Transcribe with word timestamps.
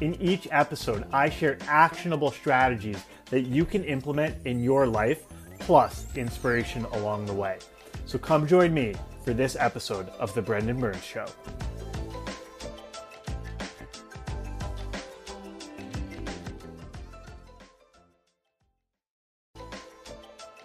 In 0.00 0.14
each 0.22 0.46
episode, 0.52 1.06
I 1.12 1.28
share 1.28 1.58
actionable 1.66 2.30
strategies 2.30 3.02
that 3.30 3.40
you 3.42 3.64
can 3.64 3.82
implement 3.82 4.46
in 4.46 4.62
your 4.62 4.86
life, 4.86 5.24
plus 5.58 6.06
inspiration 6.14 6.84
along 6.92 7.26
the 7.26 7.34
way. 7.34 7.58
So 8.06 8.16
come 8.16 8.46
join 8.46 8.72
me 8.72 8.94
for 9.24 9.34
this 9.34 9.56
episode 9.58 10.08
of 10.20 10.32
The 10.34 10.42
Brendan 10.42 10.78
Burns 10.78 11.02
Show. 11.02 11.26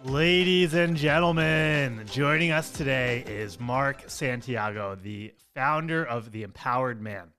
Ladies 0.03 0.75
and 0.75 0.95
gentlemen, 0.95 2.05
joining 2.05 2.51
us 2.51 2.69
today 2.69 3.23
is 3.25 3.59
Mark 3.59 4.03
Santiago, 4.05 4.93
the 4.93 5.33
founder 5.55 6.05
of 6.05 6.31
The 6.31 6.43
Empowered 6.43 7.01
Man. 7.01 7.29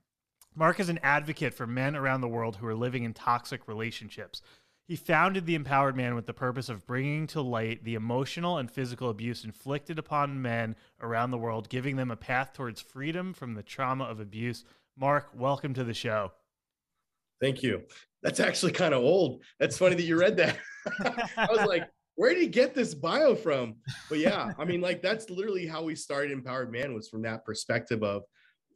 Mark 0.56 0.78
is 0.78 0.88
an 0.88 1.00
advocate 1.02 1.52
for 1.52 1.66
men 1.66 1.96
around 1.96 2.20
the 2.20 2.28
world 2.28 2.56
who 2.56 2.66
are 2.66 2.76
living 2.76 3.02
in 3.02 3.12
toxic 3.12 3.66
relationships. 3.66 4.40
He 4.86 4.94
founded 4.94 5.46
The 5.46 5.56
Empowered 5.56 5.96
Man 5.96 6.14
with 6.14 6.26
the 6.26 6.34
purpose 6.34 6.68
of 6.68 6.86
bringing 6.86 7.26
to 7.28 7.40
light 7.40 7.82
the 7.82 7.94
emotional 7.94 8.58
and 8.58 8.70
physical 8.70 9.10
abuse 9.10 9.44
inflicted 9.44 9.98
upon 9.98 10.42
men 10.42 10.76
around 11.00 11.32
the 11.32 11.38
world, 11.38 11.68
giving 11.68 11.96
them 11.96 12.10
a 12.10 12.16
path 12.16 12.52
towards 12.52 12.80
freedom 12.80 13.32
from 13.32 13.54
the 13.54 13.62
trauma 13.64 14.04
of 14.04 14.20
abuse. 14.20 14.64
Mark, 14.96 15.30
welcome 15.34 15.74
to 15.74 15.82
the 15.82 15.94
show. 15.94 16.30
Thank 17.40 17.64
you. 17.64 17.82
That's 18.22 18.38
actually 18.38 18.72
kind 18.72 18.94
of 18.94 19.02
old. 19.02 19.42
That's 19.58 19.76
funny 19.76 19.96
that 19.96 20.02
you 20.02 20.20
read 20.20 20.36
that. 20.36 20.58
I 21.36 21.48
was 21.50 21.66
like, 21.66 21.90
where 22.14 22.32
did 22.32 22.42
he 22.42 22.48
get 22.48 22.74
this 22.74 22.94
bio 22.94 23.34
from? 23.34 23.76
But 24.08 24.18
yeah, 24.18 24.52
I 24.56 24.64
mean, 24.64 24.80
like 24.80 25.02
that's 25.02 25.30
literally 25.30 25.66
how 25.66 25.82
we 25.82 25.96
started 25.96 26.30
Empowered 26.30 26.70
Man 26.70 26.94
was 26.94 27.08
from 27.08 27.22
that 27.22 27.44
perspective 27.44 28.04
of 28.04 28.22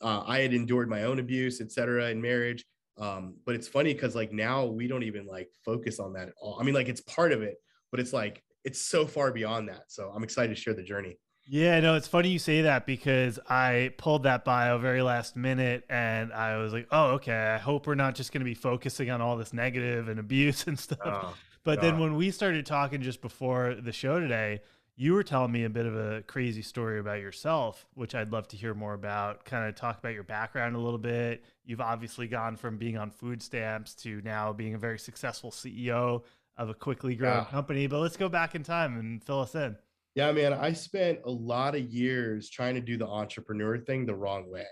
uh, 0.00 0.22
I 0.26 0.40
had 0.40 0.54
endured 0.54 0.88
my 0.88 1.04
own 1.04 1.18
abuse, 1.18 1.60
etc., 1.60 2.10
in 2.10 2.20
marriage. 2.20 2.64
Um, 2.98 3.34
but 3.46 3.54
it's 3.54 3.68
funny 3.68 3.94
because 3.94 4.14
like 4.16 4.32
now 4.32 4.64
we 4.64 4.88
don't 4.88 5.04
even 5.04 5.26
like 5.26 5.48
focus 5.64 6.00
on 6.00 6.12
that 6.14 6.28
at 6.28 6.34
all. 6.40 6.58
I 6.60 6.64
mean, 6.64 6.74
like 6.74 6.88
it's 6.88 7.00
part 7.02 7.32
of 7.32 7.42
it, 7.42 7.56
but 7.90 8.00
it's 8.00 8.12
like 8.12 8.42
it's 8.64 8.80
so 8.80 9.06
far 9.06 9.32
beyond 9.32 9.68
that. 9.68 9.84
So 9.88 10.12
I'm 10.14 10.24
excited 10.24 10.54
to 10.54 10.60
share 10.60 10.74
the 10.74 10.82
journey. 10.82 11.18
Yeah, 11.50 11.80
no, 11.80 11.94
it's 11.94 12.06
funny 12.06 12.28
you 12.28 12.38
say 12.38 12.62
that 12.62 12.84
because 12.84 13.38
I 13.48 13.94
pulled 13.96 14.24
that 14.24 14.44
bio 14.44 14.76
very 14.76 15.00
last 15.00 15.34
minute 15.34 15.84
and 15.88 16.30
I 16.30 16.58
was 16.58 16.74
like, 16.74 16.86
oh, 16.90 17.12
okay, 17.12 17.32
I 17.32 17.56
hope 17.56 17.86
we're 17.86 17.94
not 17.94 18.14
just 18.14 18.32
going 18.32 18.40
to 18.40 18.44
be 18.44 18.52
focusing 18.52 19.10
on 19.10 19.22
all 19.22 19.38
this 19.38 19.54
negative 19.54 20.08
and 20.08 20.20
abuse 20.20 20.66
and 20.66 20.78
stuff. 20.78 20.98
Oh, 21.02 21.34
but 21.64 21.80
then 21.80 21.98
when 21.98 22.16
we 22.16 22.30
started 22.30 22.66
talking 22.66 23.00
just 23.00 23.22
before 23.22 23.74
the 23.74 23.92
show 23.92 24.20
today, 24.20 24.60
you 25.00 25.14
were 25.14 25.22
telling 25.22 25.52
me 25.52 25.62
a 25.62 25.70
bit 25.70 25.86
of 25.86 25.96
a 25.96 26.22
crazy 26.22 26.60
story 26.60 26.98
about 26.98 27.20
yourself, 27.20 27.86
which 27.94 28.16
I'd 28.16 28.32
love 28.32 28.48
to 28.48 28.56
hear 28.56 28.74
more 28.74 28.94
about. 28.94 29.44
Kind 29.44 29.68
of 29.68 29.76
talk 29.76 30.00
about 30.00 30.12
your 30.12 30.24
background 30.24 30.74
a 30.74 30.80
little 30.80 30.98
bit. 30.98 31.44
You've 31.64 31.80
obviously 31.80 32.26
gone 32.26 32.56
from 32.56 32.78
being 32.78 32.98
on 32.98 33.12
food 33.12 33.40
stamps 33.40 33.94
to 34.02 34.20
now 34.24 34.52
being 34.52 34.74
a 34.74 34.78
very 34.78 34.98
successful 34.98 35.52
CEO 35.52 36.24
of 36.56 36.68
a 36.68 36.74
quickly 36.74 37.14
growing 37.14 37.36
yeah. 37.36 37.44
company. 37.44 37.86
But 37.86 38.00
let's 38.00 38.16
go 38.16 38.28
back 38.28 38.56
in 38.56 38.64
time 38.64 38.98
and 38.98 39.22
fill 39.22 39.40
us 39.40 39.54
in. 39.54 39.76
Yeah, 40.16 40.32
man, 40.32 40.52
I 40.52 40.72
spent 40.72 41.20
a 41.24 41.30
lot 41.30 41.76
of 41.76 41.82
years 41.82 42.50
trying 42.50 42.74
to 42.74 42.80
do 42.80 42.96
the 42.96 43.06
entrepreneur 43.06 43.78
thing 43.78 44.04
the 44.04 44.16
wrong 44.16 44.50
way. 44.50 44.66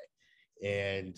And 0.60 1.16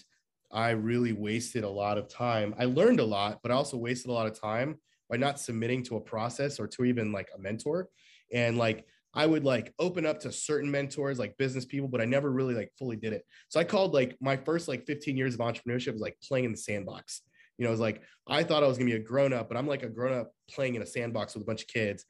I 0.52 0.70
really 0.70 1.14
wasted 1.14 1.64
a 1.64 1.70
lot 1.70 1.97
of 1.97 2.08
time. 2.08 2.54
I 2.58 2.66
learned 2.66 3.00
a 3.00 3.06
lot, 3.06 3.38
but 3.42 3.52
I 3.52 3.54
also 3.54 3.78
wasted 3.78 4.10
a 4.10 4.12
lot 4.12 4.26
of 4.26 4.38
time 4.38 4.78
by 5.08 5.16
not 5.16 5.41
submitting 5.41 5.82
to 5.84 5.97
a 5.97 6.00
process 6.00 6.60
or 6.60 6.66
to 6.66 6.84
even 6.84 7.10
like 7.10 7.30
a 7.34 7.41
mentor. 7.41 7.88
And 8.30 8.58
like 8.58 8.84
I 9.14 9.26
would 9.26 9.44
like 9.44 9.72
open 9.78 10.04
up 10.06 10.20
to 10.20 10.32
certain 10.32 10.70
mentors, 10.70 11.19
like 11.19 11.36
business 11.38 11.64
people, 11.64 11.88
but 11.88 12.00
I 12.00 12.04
never 12.04 12.30
really 12.30 12.54
like 12.54 12.72
fully 12.78 12.96
did 12.96 13.12
it. 13.12 13.24
So 13.48 13.58
I 13.58 13.64
called 13.64 13.94
like 13.94 14.16
my 14.20 14.36
first 14.36 14.69
like 14.69 14.86
15 14.86 15.16
years 15.16 15.34
of 15.34 15.41
entrepreneurship 15.41 15.92
was 15.92 16.02
like 16.02 16.16
playing 16.26 16.44
in 16.44 16.52
the 16.52 16.58
sandbox. 16.58 17.22
You 17.56 17.64
know, 17.64 17.70
it 17.70 17.72
was 17.72 17.80
like 17.80 18.02
I 18.26 18.42
thought 18.42 18.62
I 18.62 18.68
was 18.68 18.78
gonna 18.78 18.91
be 18.91 18.97
a 18.97 19.00
grown 19.00 19.32
up, 19.32 19.48
but 19.48 19.56
I'm 19.56 19.66
like 19.66 19.82
a 19.82 19.88
grown 19.88 20.12
up 20.12 20.32
playing 20.50 20.74
in 20.74 20.82
a 20.82 20.86
sandbox 20.86 21.34
with 21.34 21.42
a 21.42 21.47
bunch 21.47 21.62
of 21.62 21.68
kids, 21.68 22.04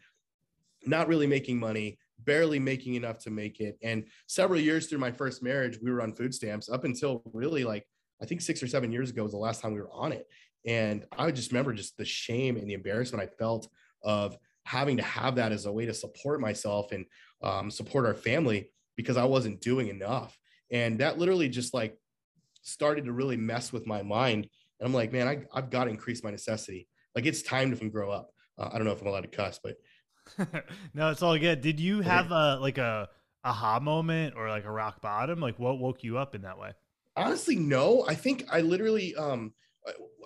not 0.85 1.09
really 1.09 1.27
making 1.27 1.59
money, 1.59 1.99
barely 2.19 2.59
making 2.59 2.95
enough 2.95 3.19
to 3.21 3.31
make 3.31 3.61
it. 3.61 3.79
And 3.83 4.05
several 4.27 4.61
years 4.61 4.87
through 4.87 4.99
my 4.99 5.13
first 5.13 5.43
marriage, 5.43 5.79
we 5.83 5.91
were 5.91 6.03
on 6.03 6.13
food 6.13 6.35
stamps 6.35 6.69
up 6.69 6.85
until 6.85 7.23
really 7.33 7.65
like 7.65 7.87
I 8.21 8.27
think 8.27 8.41
six 8.41 8.63
or 8.63 8.67
seven 8.67 8.91
years 8.93 9.11
ago 9.11 9.23
was 9.23 9.33
the 9.33 9.39
last 9.39 9.63
time 9.63 9.73
we 9.73 9.81
were 9.81 9.93
on 9.93 10.13
it. 10.13 10.27
And 10.67 11.07
I 11.17 11.31
just 11.31 11.53
remember 11.53 11.73
just 11.73 11.97
the 11.97 12.05
shame 12.05 12.57
and 12.57 12.69
the 12.69 12.75
embarrassment 12.75 13.23
I 13.23 13.29
felt 13.39 13.69
of 14.03 14.37
having 14.69 14.99
to 14.99 15.03
have 15.03 15.37
that 15.37 15.51
as 15.51 15.65
a 15.65 15.73
way 15.73 15.87
to 15.87 15.95
support 15.95 16.43
myself 16.43 16.93
and 16.93 17.07
um, 17.43 17.71
support 17.71 18.05
our 18.05 18.13
family 18.13 18.71
because 18.97 19.17
I 19.17 19.25
wasn't 19.25 19.63
doing 19.63 19.89
enough. 19.89 20.39
And 20.71 20.99
that 20.99 21.19
literally 21.19 21.49
just 21.49 21.73
like 21.73 21.97
started 22.61 23.07
to 23.07 23.13
really 23.13 23.39
mess 23.39 23.73
with 23.73 23.87
my 23.87 24.03
mind. 24.03 24.47
And 24.79 24.87
I'm 24.87 24.93
like, 24.93 25.11
man, 25.11 25.27
I, 25.27 25.39
I've 25.55 25.71
got 25.71 25.85
to 25.85 25.91
increase 25.91 26.23
my 26.23 26.31
necessity. 26.31 26.87
Like 27.15 27.25
it's 27.25 27.41
time 27.41 27.75
to 27.75 27.89
grow 27.89 28.11
up. 28.11 28.29
Uh, 28.59 28.69
I 28.71 28.77
don't 28.77 28.85
know 28.85 28.93
if 28.93 29.01
I'm 29.01 29.07
allowed 29.07 29.23
to 29.23 29.29
cuss, 29.29 29.59
but 29.65 29.77
no, 30.93 31.11
it's 31.11 31.23
all 31.23 31.39
good. 31.39 31.63
Did 31.63 31.81
you 31.81 32.03
have 32.03 32.31
a 32.31 32.59
like 32.61 32.77
a 32.77 33.09
aha 33.45 33.81
moment 33.81 34.35
or 34.37 34.51
like 34.51 34.67
a 34.67 34.71
rock 34.71 35.01
bottom? 35.01 35.41
Like 35.41 35.59
what 35.59 35.79
woke 35.79 36.05
you 36.05 36.19
up 36.19 36.35
in 36.35 36.43
that 36.43 36.59
way? 36.59 36.73
Honestly, 37.17 37.57
no. 37.57 38.05
I 38.07 38.15
think 38.15 38.45
I 38.53 38.61
literally 38.61 39.17
um 39.17 39.55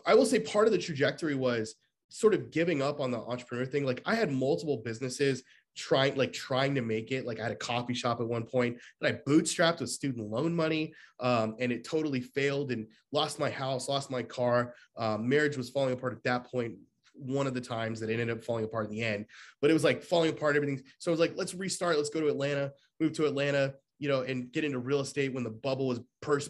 I 0.04 0.14
will 0.14 0.26
say 0.26 0.40
part 0.40 0.66
of 0.66 0.72
the 0.72 0.78
trajectory 0.78 1.36
was 1.36 1.76
sort 2.12 2.34
of 2.34 2.50
giving 2.50 2.82
up 2.82 3.00
on 3.00 3.10
the 3.10 3.18
entrepreneur 3.18 3.64
thing. 3.64 3.84
Like 3.84 4.02
I 4.04 4.14
had 4.14 4.30
multiple 4.30 4.78
businesses 4.78 5.42
trying 5.74 6.14
like 6.16 6.32
trying 6.32 6.74
to 6.74 6.82
make 6.82 7.10
it 7.10 7.24
like 7.24 7.40
i 7.40 7.44
had 7.44 7.52
a 7.52 7.56
coffee 7.56 7.94
shop 7.94 8.20
at 8.20 8.28
one 8.28 8.44
point 8.44 8.76
that 9.00 9.08
i 9.08 9.30
bootstrapped 9.30 9.80
with 9.80 9.88
student 9.88 10.28
loan 10.28 10.54
money 10.54 10.92
um, 11.20 11.56
and 11.60 11.72
it 11.72 11.82
totally 11.82 12.20
failed 12.20 12.70
and 12.72 12.86
lost 13.10 13.38
my 13.38 13.48
house 13.48 13.88
lost 13.88 14.10
my 14.10 14.22
car 14.22 14.74
um, 14.98 15.26
marriage 15.26 15.56
was 15.56 15.70
falling 15.70 15.94
apart 15.94 16.12
at 16.12 16.22
that 16.24 16.44
point 16.44 16.74
one 17.14 17.46
of 17.46 17.54
the 17.54 17.60
times 17.60 18.00
that 18.00 18.10
it 18.10 18.20
ended 18.20 18.36
up 18.36 18.44
falling 18.44 18.66
apart 18.66 18.84
in 18.84 18.90
the 18.90 19.02
end 19.02 19.24
but 19.62 19.70
it 19.70 19.72
was 19.72 19.82
like 19.82 20.02
falling 20.02 20.28
apart 20.28 20.56
everything 20.56 20.78
so 20.98 21.10
I 21.10 21.12
was 21.12 21.20
like 21.20 21.32
let's 21.36 21.54
restart 21.54 21.96
let's 21.96 22.10
go 22.10 22.20
to 22.20 22.28
atlanta 22.28 22.72
move 23.00 23.14
to 23.14 23.24
atlanta 23.24 23.72
you 24.02 24.08
know, 24.08 24.22
and 24.22 24.50
get 24.50 24.64
into 24.64 24.80
real 24.80 24.98
estate 24.98 25.32
when 25.32 25.44
the 25.44 25.50
bubble 25.50 25.86
was 25.86 26.00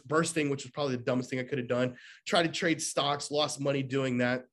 bursting, 0.06 0.48
which 0.48 0.64
was 0.64 0.70
probably 0.70 0.96
the 0.96 1.02
dumbest 1.02 1.28
thing 1.28 1.38
I 1.38 1.42
could 1.42 1.58
have 1.58 1.68
done. 1.68 1.96
Try 2.26 2.42
to 2.42 2.48
trade 2.48 2.80
stocks, 2.80 3.30
lost 3.30 3.60
money 3.60 3.82
doing 3.82 4.16
that. 4.18 4.46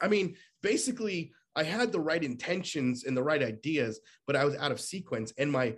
I 0.00 0.08
mean, 0.08 0.36
basically, 0.62 1.32
I 1.56 1.62
had 1.64 1.92
the 1.92 2.00
right 2.00 2.22
intentions 2.22 3.04
and 3.04 3.16
the 3.16 3.22
right 3.22 3.42
ideas, 3.42 4.00
but 4.26 4.36
I 4.36 4.44
was 4.44 4.56
out 4.56 4.72
of 4.72 4.80
sequence, 4.80 5.32
and 5.38 5.50
my 5.50 5.76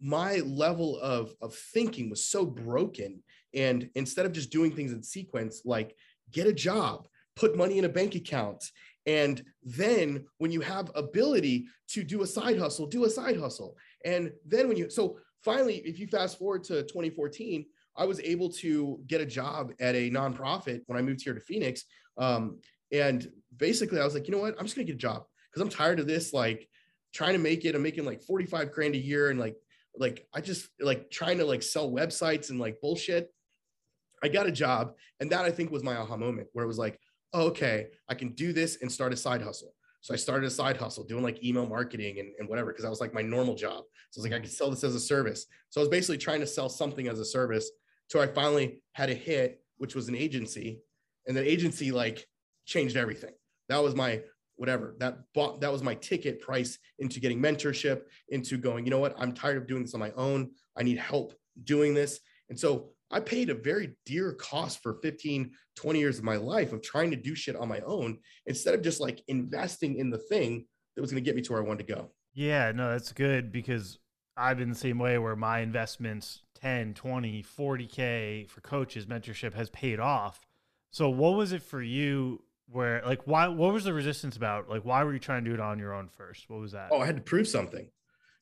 my 0.00 0.36
level 0.40 0.98
of 1.00 1.34
of 1.40 1.54
thinking 1.54 2.10
was 2.10 2.26
so 2.26 2.44
broken. 2.44 3.22
And 3.54 3.88
instead 3.94 4.26
of 4.26 4.32
just 4.32 4.50
doing 4.50 4.72
things 4.72 4.92
in 4.92 5.02
sequence, 5.02 5.62
like 5.64 5.96
get 6.32 6.46
a 6.46 6.52
job, 6.52 7.08
put 7.36 7.56
money 7.56 7.78
in 7.78 7.84
a 7.84 7.88
bank 7.88 8.14
account, 8.14 8.64
and 9.06 9.42
then 9.62 10.26
when 10.38 10.50
you 10.50 10.60
have 10.60 10.90
ability 10.94 11.66
to 11.90 12.02
do 12.02 12.22
a 12.22 12.26
side 12.26 12.58
hustle, 12.58 12.86
do 12.86 13.04
a 13.04 13.10
side 13.10 13.38
hustle. 13.38 13.76
And 14.04 14.32
then 14.44 14.68
when 14.68 14.76
you 14.76 14.90
so 14.90 15.18
finally, 15.42 15.76
if 15.78 15.98
you 15.98 16.08
fast 16.08 16.38
forward 16.38 16.64
to 16.64 16.82
2014, 16.82 17.64
I 17.96 18.04
was 18.04 18.20
able 18.20 18.50
to 18.54 19.00
get 19.06 19.20
a 19.20 19.26
job 19.26 19.72
at 19.80 19.94
a 19.94 20.10
nonprofit 20.10 20.82
when 20.86 20.98
I 20.98 21.02
moved 21.02 21.22
here 21.22 21.34
to 21.34 21.40
Phoenix. 21.40 21.84
Um, 22.18 22.58
and 22.92 23.30
basically, 23.56 24.00
I 24.00 24.04
was 24.04 24.14
like, 24.14 24.26
you 24.26 24.32
know 24.32 24.40
what? 24.40 24.54
I'm 24.58 24.64
just 24.64 24.76
gonna 24.76 24.86
get 24.86 24.94
a 24.94 24.98
job 24.98 25.24
because 25.50 25.62
I'm 25.62 25.68
tired 25.68 26.00
of 26.00 26.06
this, 26.06 26.32
like 26.32 26.68
trying 27.14 27.32
to 27.32 27.38
make 27.38 27.64
it. 27.64 27.74
I'm 27.74 27.82
making 27.82 28.04
like 28.04 28.22
45 28.22 28.72
grand 28.72 28.94
a 28.94 28.98
year, 28.98 29.30
and 29.30 29.40
like, 29.40 29.56
like 29.98 30.26
I 30.34 30.40
just 30.40 30.68
like 30.80 31.10
trying 31.10 31.38
to 31.38 31.44
like 31.44 31.62
sell 31.62 31.90
websites 31.90 32.50
and 32.50 32.60
like 32.60 32.80
bullshit. 32.80 33.32
I 34.22 34.28
got 34.28 34.46
a 34.46 34.52
job, 34.52 34.94
and 35.20 35.30
that 35.30 35.44
I 35.44 35.50
think 35.50 35.70
was 35.70 35.82
my 35.82 35.96
aha 35.96 36.16
moment 36.16 36.48
where 36.52 36.64
it 36.64 36.68
was 36.68 36.78
like, 36.78 36.98
oh, 37.32 37.46
okay, 37.48 37.88
I 38.08 38.14
can 38.14 38.30
do 38.30 38.52
this 38.52 38.78
and 38.80 38.90
start 38.90 39.12
a 39.12 39.16
side 39.16 39.42
hustle. 39.42 39.74
So 40.00 40.14
I 40.14 40.16
started 40.16 40.46
a 40.46 40.50
side 40.50 40.76
hustle 40.76 41.04
doing 41.04 41.24
like 41.24 41.42
email 41.44 41.66
marketing 41.66 42.20
and, 42.20 42.32
and 42.38 42.48
whatever, 42.48 42.70
because 42.70 42.84
that 42.84 42.90
was 42.90 43.00
like 43.00 43.12
my 43.12 43.22
normal 43.22 43.56
job. 43.56 43.82
So 44.10 44.20
I 44.20 44.22
was 44.22 44.30
like, 44.30 44.40
I 44.40 44.42
could 44.42 44.52
sell 44.52 44.70
this 44.70 44.84
as 44.84 44.94
a 44.94 45.00
service. 45.00 45.46
So 45.70 45.80
I 45.80 45.82
was 45.82 45.88
basically 45.88 46.18
trying 46.18 46.40
to 46.40 46.46
sell 46.46 46.68
something 46.68 47.08
as 47.08 47.18
a 47.18 47.24
service. 47.24 47.70
So 48.08 48.20
I 48.20 48.28
finally 48.28 48.82
had 48.92 49.10
a 49.10 49.14
hit, 49.14 49.60
which 49.78 49.96
was 49.96 50.08
an 50.08 50.14
agency. 50.14 50.80
And 51.26 51.36
that 51.36 51.44
agency 51.44 51.90
like 51.90 52.26
changed 52.66 52.96
everything. 52.96 53.32
That 53.68 53.82
was 53.82 53.94
my 53.94 54.22
whatever 54.56 54.96
that 54.98 55.18
bought 55.34 55.60
that 55.60 55.70
was 55.70 55.82
my 55.82 55.94
ticket 55.96 56.40
price 56.40 56.78
into 56.98 57.20
getting 57.20 57.38
mentorship 57.38 58.04
into 58.30 58.56
going 58.56 58.86
you 58.86 58.90
know 58.90 58.98
what 58.98 59.14
i'm 59.18 59.34
tired 59.34 59.58
of 59.58 59.66
doing 59.66 59.82
this 59.82 59.92
on 59.92 60.00
my 60.00 60.10
own 60.12 60.50
i 60.78 60.82
need 60.82 60.96
help 60.96 61.34
doing 61.64 61.92
this 61.92 62.20
and 62.48 62.58
so 62.58 62.88
I 63.10 63.20
paid 63.20 63.50
a 63.50 63.54
very 63.54 63.94
dear 64.04 64.32
cost 64.32 64.82
for 64.82 64.94
15, 65.02 65.52
20 65.76 65.98
years 65.98 66.18
of 66.18 66.24
my 66.24 66.36
life 66.36 66.72
of 66.72 66.82
trying 66.82 67.10
to 67.10 67.16
do 67.16 67.34
shit 67.34 67.56
on 67.56 67.68
my 67.68 67.80
own 67.80 68.18
instead 68.46 68.74
of 68.74 68.82
just 68.82 69.00
like 69.00 69.22
investing 69.28 69.98
in 69.98 70.10
the 70.10 70.18
thing 70.18 70.66
that 70.94 71.02
was 71.02 71.12
going 71.12 71.22
to 71.22 71.28
get 71.28 71.36
me 71.36 71.42
to 71.42 71.52
where 71.52 71.62
I 71.62 71.64
wanted 71.64 71.86
to 71.86 71.94
go. 71.94 72.10
Yeah, 72.34 72.72
no, 72.72 72.90
that's 72.90 73.12
good 73.12 73.52
because 73.52 73.98
I've 74.36 74.58
been 74.58 74.68
the 74.68 74.74
same 74.74 74.98
way 74.98 75.18
where 75.18 75.36
my 75.36 75.60
investments 75.60 76.42
10, 76.60 76.94
20, 76.94 77.44
40K 77.44 78.48
for 78.48 78.60
coaches, 78.60 79.06
mentorship 79.06 79.54
has 79.54 79.70
paid 79.70 80.00
off. 80.00 80.40
So 80.90 81.08
what 81.08 81.36
was 81.36 81.52
it 81.52 81.62
for 81.62 81.82
you 81.82 82.42
where 82.68 83.02
like 83.04 83.26
why 83.26 83.48
what 83.48 83.72
was 83.72 83.84
the 83.84 83.92
resistance 83.92 84.36
about? 84.36 84.68
Like 84.68 84.84
why 84.84 85.04
were 85.04 85.12
you 85.12 85.18
trying 85.18 85.44
to 85.44 85.50
do 85.50 85.54
it 85.54 85.60
on 85.60 85.78
your 85.78 85.94
own 85.94 86.08
first? 86.08 86.48
What 86.48 86.60
was 86.60 86.72
that? 86.72 86.88
Oh, 86.90 87.00
I 87.00 87.06
had 87.06 87.16
to 87.16 87.22
prove 87.22 87.48
something. 87.48 87.88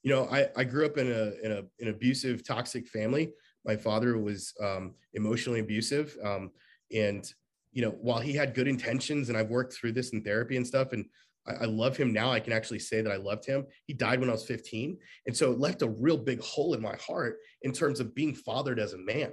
You 0.03 0.11
know, 0.11 0.29
I, 0.31 0.49
I 0.56 0.65
grew 0.65 0.87
up 0.87 0.99
in 0.99 1.11
a 1.11 1.32
in 1.43 1.53
a 1.53 1.62
an 1.81 1.88
abusive, 1.88 2.47
toxic 2.47 2.88
family. 2.88 3.32
My 3.65 3.76
father 3.76 4.19
was 4.19 4.53
um, 4.62 4.94
emotionally 5.15 5.61
abusive. 5.61 6.17
Um, 6.23 6.50
and 6.94 7.25
you 7.73 7.82
know, 7.82 7.91
while 8.00 8.21
he 8.21 8.32
had 8.32 8.55
good 8.55 8.69
intentions 8.69 9.29
and 9.29 9.37
I've 9.37 9.50
worked 9.50 9.75
through 9.75 9.93
this 9.93 10.11
in 10.11 10.23
therapy 10.23 10.56
and 10.56 10.67
stuff, 10.67 10.93
and 10.93 11.06
I, 11.47 11.53
I, 11.62 11.65
love 11.65 11.97
him 11.97 12.12
now. 12.12 12.31
I 12.31 12.38
can 12.38 12.53
actually 12.53 12.79
say 12.79 13.03
that 13.03 13.11
I 13.11 13.17
loved 13.17 13.44
him. 13.44 13.67
He 13.87 13.93
died 13.93 14.20
when 14.20 14.29
I 14.29 14.32
was 14.32 14.44
15. 14.44 14.97
And 15.27 15.37
so 15.37 15.50
it 15.50 15.59
left 15.59 15.82
a 15.82 15.88
real 15.88 16.17
big 16.17 16.41
hole 16.41 16.75
in 16.75 16.81
my 16.81 16.94
heart 16.97 17.38
in 17.62 17.73
terms 17.73 17.99
of 17.99 18.15
being 18.15 18.35
fathered 18.35 18.79
as 18.79 18.93
a 18.93 18.99
man. 18.99 19.32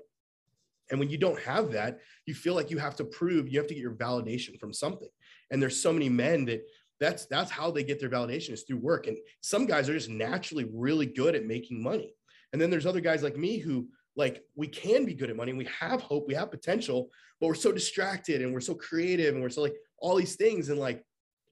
And 0.92 1.00
when 1.00 1.10
you 1.10 1.18
don't 1.18 1.40
have 1.40 1.72
that, 1.72 2.00
you 2.26 2.34
feel 2.34 2.54
like 2.54 2.70
you 2.70 2.78
have 2.78 2.96
to 2.98 3.06
prove, 3.06 3.50
you 3.50 3.58
have 3.58 3.68
to 3.68 3.74
get 3.74 3.82
your 3.82 3.96
validation 3.96 4.60
from 4.60 4.74
something. 4.74 5.10
And 5.50 5.62
there's 5.62 5.82
so 5.82 5.92
many 5.94 6.10
men 6.10 6.46
that 6.46 6.62
that's 7.00 7.26
that's 7.26 7.50
how 7.50 7.72
they 7.72 7.84
get 7.84 8.00
their 8.00 8.10
validation 8.10 8.52
is 8.52 8.64
through 8.64 8.78
work. 8.78 9.08
And 9.08 9.18
some 9.42 9.66
guys 9.66 9.90
are 9.90 9.94
just 9.94 10.10
naturally 10.10 10.70
really 10.72 11.08
good 11.08 11.36
at 11.36 11.46
making 11.46 11.82
money. 11.82 12.14
And 12.54 12.62
then 12.62 12.70
there's 12.70 12.86
other 12.86 13.02
guys 13.02 13.24
like 13.24 13.38
me 13.38 13.58
who 13.58 13.88
like 14.16 14.44
we 14.56 14.68
can 14.68 15.06
be 15.06 15.14
good 15.14 15.30
at 15.30 15.36
money 15.36 15.52
and 15.52 15.58
we 15.58 15.68
have 15.80 16.02
hope, 16.02 16.28
we 16.28 16.36
have 16.36 16.52
potential, 16.52 17.10
but 17.40 17.48
we're 17.48 17.56
so 17.56 17.72
distracted 17.72 18.42
and 18.42 18.54
we're 18.54 18.60
so 18.60 18.76
creative 18.76 19.34
and 19.34 19.42
we're 19.42 19.50
so 19.50 19.62
like 19.62 19.76
all 19.98 20.16
these 20.16 20.36
things. 20.36 20.70
And 20.70 20.80
like 20.80 21.04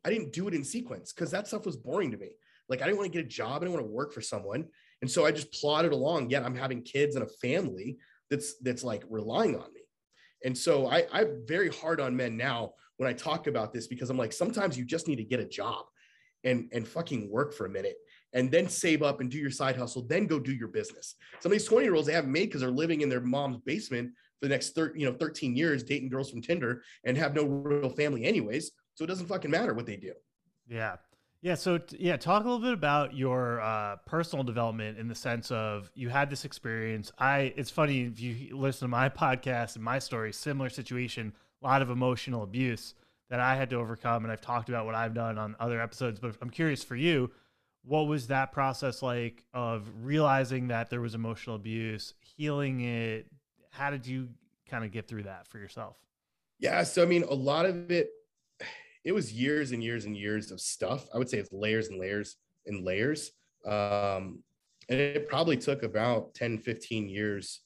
I 0.06 0.10
didn't 0.10 0.34
do 0.34 0.48
it 0.48 0.54
in 0.54 0.64
sequence 0.64 1.14
because 1.14 1.32
that 1.32 1.48
stuff 1.48 1.66
was 1.66 1.78
boring 1.78 2.12
to 2.12 2.18
me. 2.18 2.32
Like 2.68 2.82
I 2.82 2.86
didn't 2.86 2.98
want 2.98 3.12
to 3.12 3.18
get 3.18 3.26
a 3.26 3.30
job, 3.30 3.58
I 3.58 3.60
didn't 3.66 3.74
want 3.74 3.86
to 3.86 3.92
work 3.92 4.14
for 4.14 4.22
someone. 4.22 4.66
And 5.02 5.10
so 5.10 5.26
I 5.26 5.32
just 5.32 5.52
plodded 5.54 5.94
along. 5.94 6.30
Yet 6.30 6.44
I'm 6.44 6.56
having 6.56 6.84
kids 6.84 7.16
and 7.16 7.24
a 7.24 7.30
family 7.42 7.98
that's 8.30 8.58
that's 8.60 8.84
like 8.84 9.04
relying 9.10 9.56
on 9.56 9.74
me. 9.74 9.82
And 10.46 10.58
so 10.58 10.88
I, 10.88 11.06
I'm 11.12 11.44
very 11.46 11.70
hard 11.70 12.00
on 12.00 12.16
men 12.16 12.38
now 12.38 12.72
when 12.98 13.10
I 13.10 13.14
talk 13.14 13.48
about 13.48 13.74
this 13.74 13.88
because 13.88 14.10
I'm 14.10 14.18
like, 14.18 14.34
sometimes 14.34 14.78
you 14.78 14.86
just 14.86 15.08
need 15.08 15.18
to 15.18 15.24
get 15.24 15.40
a 15.40 15.46
job 15.46 15.86
and 16.44 16.70
and 16.72 16.88
fucking 16.88 17.30
work 17.30 17.54
for 17.54 17.66
a 17.66 17.70
minute 17.70 17.98
and 18.34 18.52
then 18.52 18.70
save 18.70 19.02
up 19.02 19.22
and 19.22 19.30
do 19.30 19.38
your 19.38 19.52
side 19.52 19.76
hustle, 19.76 20.04
then 20.04 20.28
go 20.28 20.40
do 20.40 20.54
your 20.54 20.68
business. 20.68 21.16
Some 21.40 21.52
of 21.52 21.58
these 21.58 21.68
20 21.68 21.86
year 21.86 21.96
olds 21.96 22.08
they 22.08 22.14
haven't 22.14 22.32
made 22.32 22.46
because 22.46 22.62
they're 22.62 22.70
living 22.70 23.02
in 23.02 23.10
their 23.10 23.22
mom's 23.22 23.58
basement 23.66 24.12
for 24.40 24.48
the 24.48 24.50
next 24.50 24.76
30, 24.76 25.00
you 25.00 25.10
know, 25.10 25.18
13 25.18 25.56
years, 25.56 25.84
dating 25.84 26.10
girls 26.10 26.30
from 26.30 26.42
Tinder 26.42 26.84
and 27.04 27.18
have 27.18 27.34
no 27.34 27.46
real 27.46 27.90
family 27.90 28.26
anyways. 28.26 28.72
So 28.94 29.04
it 29.04 29.08
doesn't 29.08 29.28
fucking 29.28 29.52
matter 29.52 29.74
what 29.74 29.86
they 29.86 29.96
do. 29.96 30.14
Yeah. 30.68 30.98
Yeah. 31.42 31.56
So, 31.56 31.80
yeah, 31.98 32.18
talk 32.18 32.44
a 32.44 32.50
little 32.50 32.62
bit 32.62 32.74
about 32.74 33.16
your 33.16 33.62
uh, 33.62 33.96
personal 34.06 34.44
development 34.44 34.98
in 34.98 35.08
the 35.08 35.16
sense 35.16 35.52
of 35.52 35.90
you 35.96 36.10
had 36.10 36.30
this 36.30 36.44
experience. 36.44 37.12
I, 37.18 37.54
it's 37.56 37.70
funny 37.70 38.04
if 38.04 38.20
you 38.20 38.58
listen 38.58 38.86
to 38.86 38.90
my 38.90 39.10
podcast 39.10 39.76
and 39.76 39.84
my 39.84 40.00
story, 40.00 40.34
similar 40.34 40.70
situation, 40.70 41.34
a 41.62 41.66
lot 41.66 41.82
of 41.82 41.90
emotional 41.90 42.44
abuse 42.44 42.94
that 43.30 43.40
I 43.40 43.56
had 43.56 43.70
to 43.70 43.78
overcome. 43.78 44.26
And 44.26 44.32
I've 44.32 44.42
talked 44.42 44.70
about 44.70 44.86
what 44.86 44.96
I've 44.96 45.14
done 45.14 45.38
on 45.38 45.56
other 45.60 45.82
episodes, 45.82 46.20
but 46.20 46.36
I'm 46.42 46.50
curious 46.50 46.84
for 46.84 46.96
you, 46.96 47.32
what 47.84 48.08
was 48.08 48.28
that 48.28 48.52
process 48.52 49.02
like 49.02 49.46
of 49.54 49.88
realizing 50.02 50.68
that 50.68 50.90
there 50.90 51.00
was 51.00 51.16
emotional 51.16 51.56
abuse, 51.56 52.14
healing 52.20 52.82
it? 52.82 53.28
How 53.70 53.90
did 53.90 54.06
you 54.06 54.30
kind 54.68 54.84
of 54.84 54.92
get 54.92 55.08
through 55.08 55.24
that 55.24 55.48
for 55.48 55.58
yourself? 55.58 55.96
Yeah. 56.60 56.84
So, 56.84 57.02
I 57.02 57.06
mean, 57.06 57.24
a 57.24 57.34
lot 57.34 57.66
of 57.66 57.90
it, 57.90 58.10
it 59.04 59.12
was 59.12 59.34
years 59.34 59.72
and 59.72 59.84
years 59.84 60.06
and 60.06 60.16
years 60.16 60.52
of 60.52 60.60
stuff. 60.60 61.08
I 61.14 61.18
would 61.18 61.30
say 61.30 61.38
it's 61.38 61.52
layers 61.52 61.88
and 61.88 62.00
layers 62.00 62.38
and 62.66 62.84
layers. 62.84 63.32
Um, 63.66 64.44
and 64.90 65.00
it 65.00 65.28
probably 65.28 65.58
took 65.58 65.84
about 65.84 66.34
10, 66.34 66.58
15 66.58 67.10
years 67.10 67.62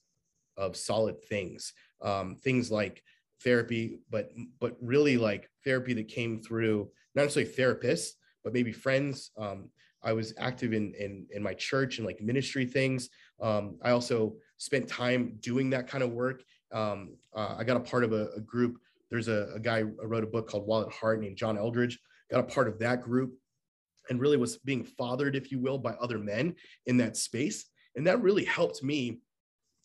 of 0.58 0.76
solid 0.76 1.24
things. 1.24 1.74
Um, 2.02 2.36
things 2.36 2.70
like 2.70 3.02
therapy, 3.44 4.00
but 4.10 4.32
but 4.60 4.76
really 4.82 5.18
like 5.18 5.50
therapy 5.64 5.94
that 5.94 6.08
came 6.08 6.42
through 6.42 6.90
not 7.16 7.24
necessarily 7.24 7.52
therapists, 7.52 8.12
but 8.44 8.54
maybe 8.54 8.72
friends. 8.72 9.32
Um, 9.38 9.70
I 10.04 10.14
was 10.14 10.34
active 10.38 10.74
in 10.74 10.94
in 10.96 11.26
in 11.32 11.42
my 11.42 11.54
church 11.54 11.98
and 11.98 12.06
like 12.06 12.22
ministry 12.22 12.66
things. 12.66 13.10
Um, 13.42 13.78
I 13.82 13.92
also 13.92 14.36
spent 14.58 14.88
time 14.88 15.38
doing 15.40 15.70
that 15.72 15.88
kind 15.88 16.04
of 16.04 16.12
work. 16.12 16.44
Um, 16.72 17.16
uh, 17.36 17.56
I 17.58 17.64
got 17.64 17.78
a 17.78 17.82
part 17.82 18.04
of 18.04 18.12
a, 18.12 18.30
a 18.36 18.42
group 18.42 18.80
there's 19.14 19.28
a, 19.28 19.50
a 19.54 19.60
guy 19.60 19.84
wrote 19.84 20.24
a 20.24 20.28
book 20.28 20.50
called 20.50 20.66
Wild 20.66 20.88
at 20.88 20.92
Heart 20.92 21.22
named 21.22 21.38
John 21.38 21.56
Eldredge, 21.56 22.00
got 22.32 22.40
a 22.40 22.44
part 22.52 22.68
of 22.68 22.80
that 22.80 23.04
group 23.04 23.36
and 24.10 24.20
really 24.20 24.38
was 24.38 24.58
being 24.58 24.84
fathered, 24.84 25.36
if 25.36 25.52
you 25.52 25.60
will, 25.60 25.78
by 25.78 25.92
other 26.02 26.18
men 26.18 26.56
in 26.88 26.98
that 26.98 27.16
space. 27.16 27.66
And 27.96 28.08
that 28.08 28.24
really 28.24 28.44
helped 28.44 28.82
me 28.82 29.20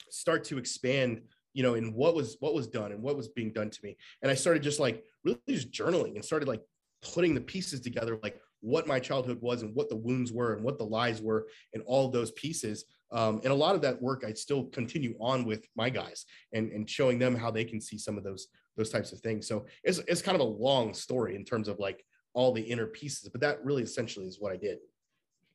start 0.09 0.45
to 0.45 0.57
expand 0.57 1.21
you 1.53 1.63
know 1.63 1.75
in 1.75 1.93
what 1.93 2.15
was 2.15 2.37
what 2.41 2.55
was 2.55 2.67
done 2.67 2.93
and 2.93 3.03
what 3.03 3.17
was 3.17 3.29
being 3.29 3.53
done 3.53 3.69
to 3.69 3.81
me 3.83 3.97
and 4.23 4.31
i 4.31 4.35
started 4.35 4.63
just 4.63 4.79
like 4.79 5.03
really 5.25 5.39
just 5.49 5.73
journaling 5.73 6.15
and 6.15 6.25
started 6.25 6.47
like 6.47 6.63
putting 7.03 7.35
the 7.35 7.41
pieces 7.41 7.81
together 7.81 8.19
like 8.23 8.39
what 8.61 8.87
my 8.87 9.01
childhood 9.01 9.39
was 9.43 9.63
and 9.63 9.75
what 9.75 9.89
the 9.89 9.97
wounds 9.97 10.31
were 10.31 10.55
and 10.55 10.63
what 10.63 10.79
the 10.79 10.85
lies 10.85 11.21
were 11.21 11.49
and 11.75 11.83
all 11.85 12.09
those 12.09 12.31
pieces 12.33 12.85
um, 13.13 13.41
and 13.43 13.53
a 13.53 13.55
lot 13.55 13.75
of 13.75 13.83
that 13.83 14.01
work 14.01 14.25
i 14.27 14.33
still 14.33 14.65
continue 14.67 15.15
on 15.21 15.45
with 15.45 15.67
my 15.75 15.91
guys 15.91 16.25
and 16.53 16.71
and 16.71 16.89
showing 16.89 17.19
them 17.19 17.35
how 17.35 17.51
they 17.51 17.65
can 17.65 17.81
see 17.81 17.99
some 17.99 18.17
of 18.17 18.25
those 18.25 18.49
those 18.79 18.91
types 18.91 19.13
of 19.13 19.21
things. 19.21 19.47
So 19.47 19.67
it's, 19.85 19.99
it's 20.09 20.23
kind 20.23 20.35
of 20.35 20.41
a 20.41 20.51
long 20.51 20.95
story 20.95 21.37
in 21.37 21.45
terms 21.45 21.69
of 21.69 21.79
like 21.79 22.03
all 22.33 22.53
the 22.53 22.63
inner 22.63 22.87
pieces, 22.87 23.29
but 23.29 23.41
that 23.43 23.63
really 23.65 23.83
essentially 23.83 24.27
is 24.27 24.39
what 24.41 24.53
I 24.53 24.57
did. 24.57 24.79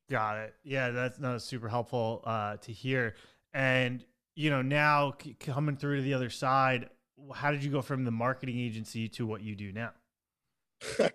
Got 0.09 0.37
it. 0.37 0.53
Yeah, 0.63 0.91
that's 0.91 1.19
not 1.19 1.41
super 1.41 1.69
helpful 1.69 2.21
uh, 2.25 2.57
to 2.57 2.71
hear. 2.71 3.15
And 3.53 4.05
you 4.35 4.49
know, 4.49 4.61
now 4.61 5.13
c- 5.21 5.35
coming 5.39 5.77
through 5.77 5.97
to 5.97 6.01
the 6.01 6.13
other 6.13 6.29
side, 6.29 6.89
how 7.33 7.51
did 7.51 7.63
you 7.63 7.71
go 7.71 7.81
from 7.81 8.03
the 8.03 8.11
marketing 8.11 8.59
agency 8.59 9.07
to 9.07 9.25
what 9.25 9.41
you 9.41 9.55
do 9.55 9.71
now? 9.71 9.91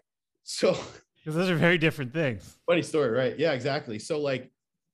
so, 0.44 0.72
because 1.16 1.34
those 1.34 1.50
are 1.50 1.56
very 1.56 1.78
different 1.78 2.12
things. 2.12 2.58
Funny 2.66 2.82
story, 2.82 3.10
right? 3.10 3.38
Yeah, 3.38 3.52
exactly. 3.52 3.98
So, 3.98 4.20
like, 4.20 4.50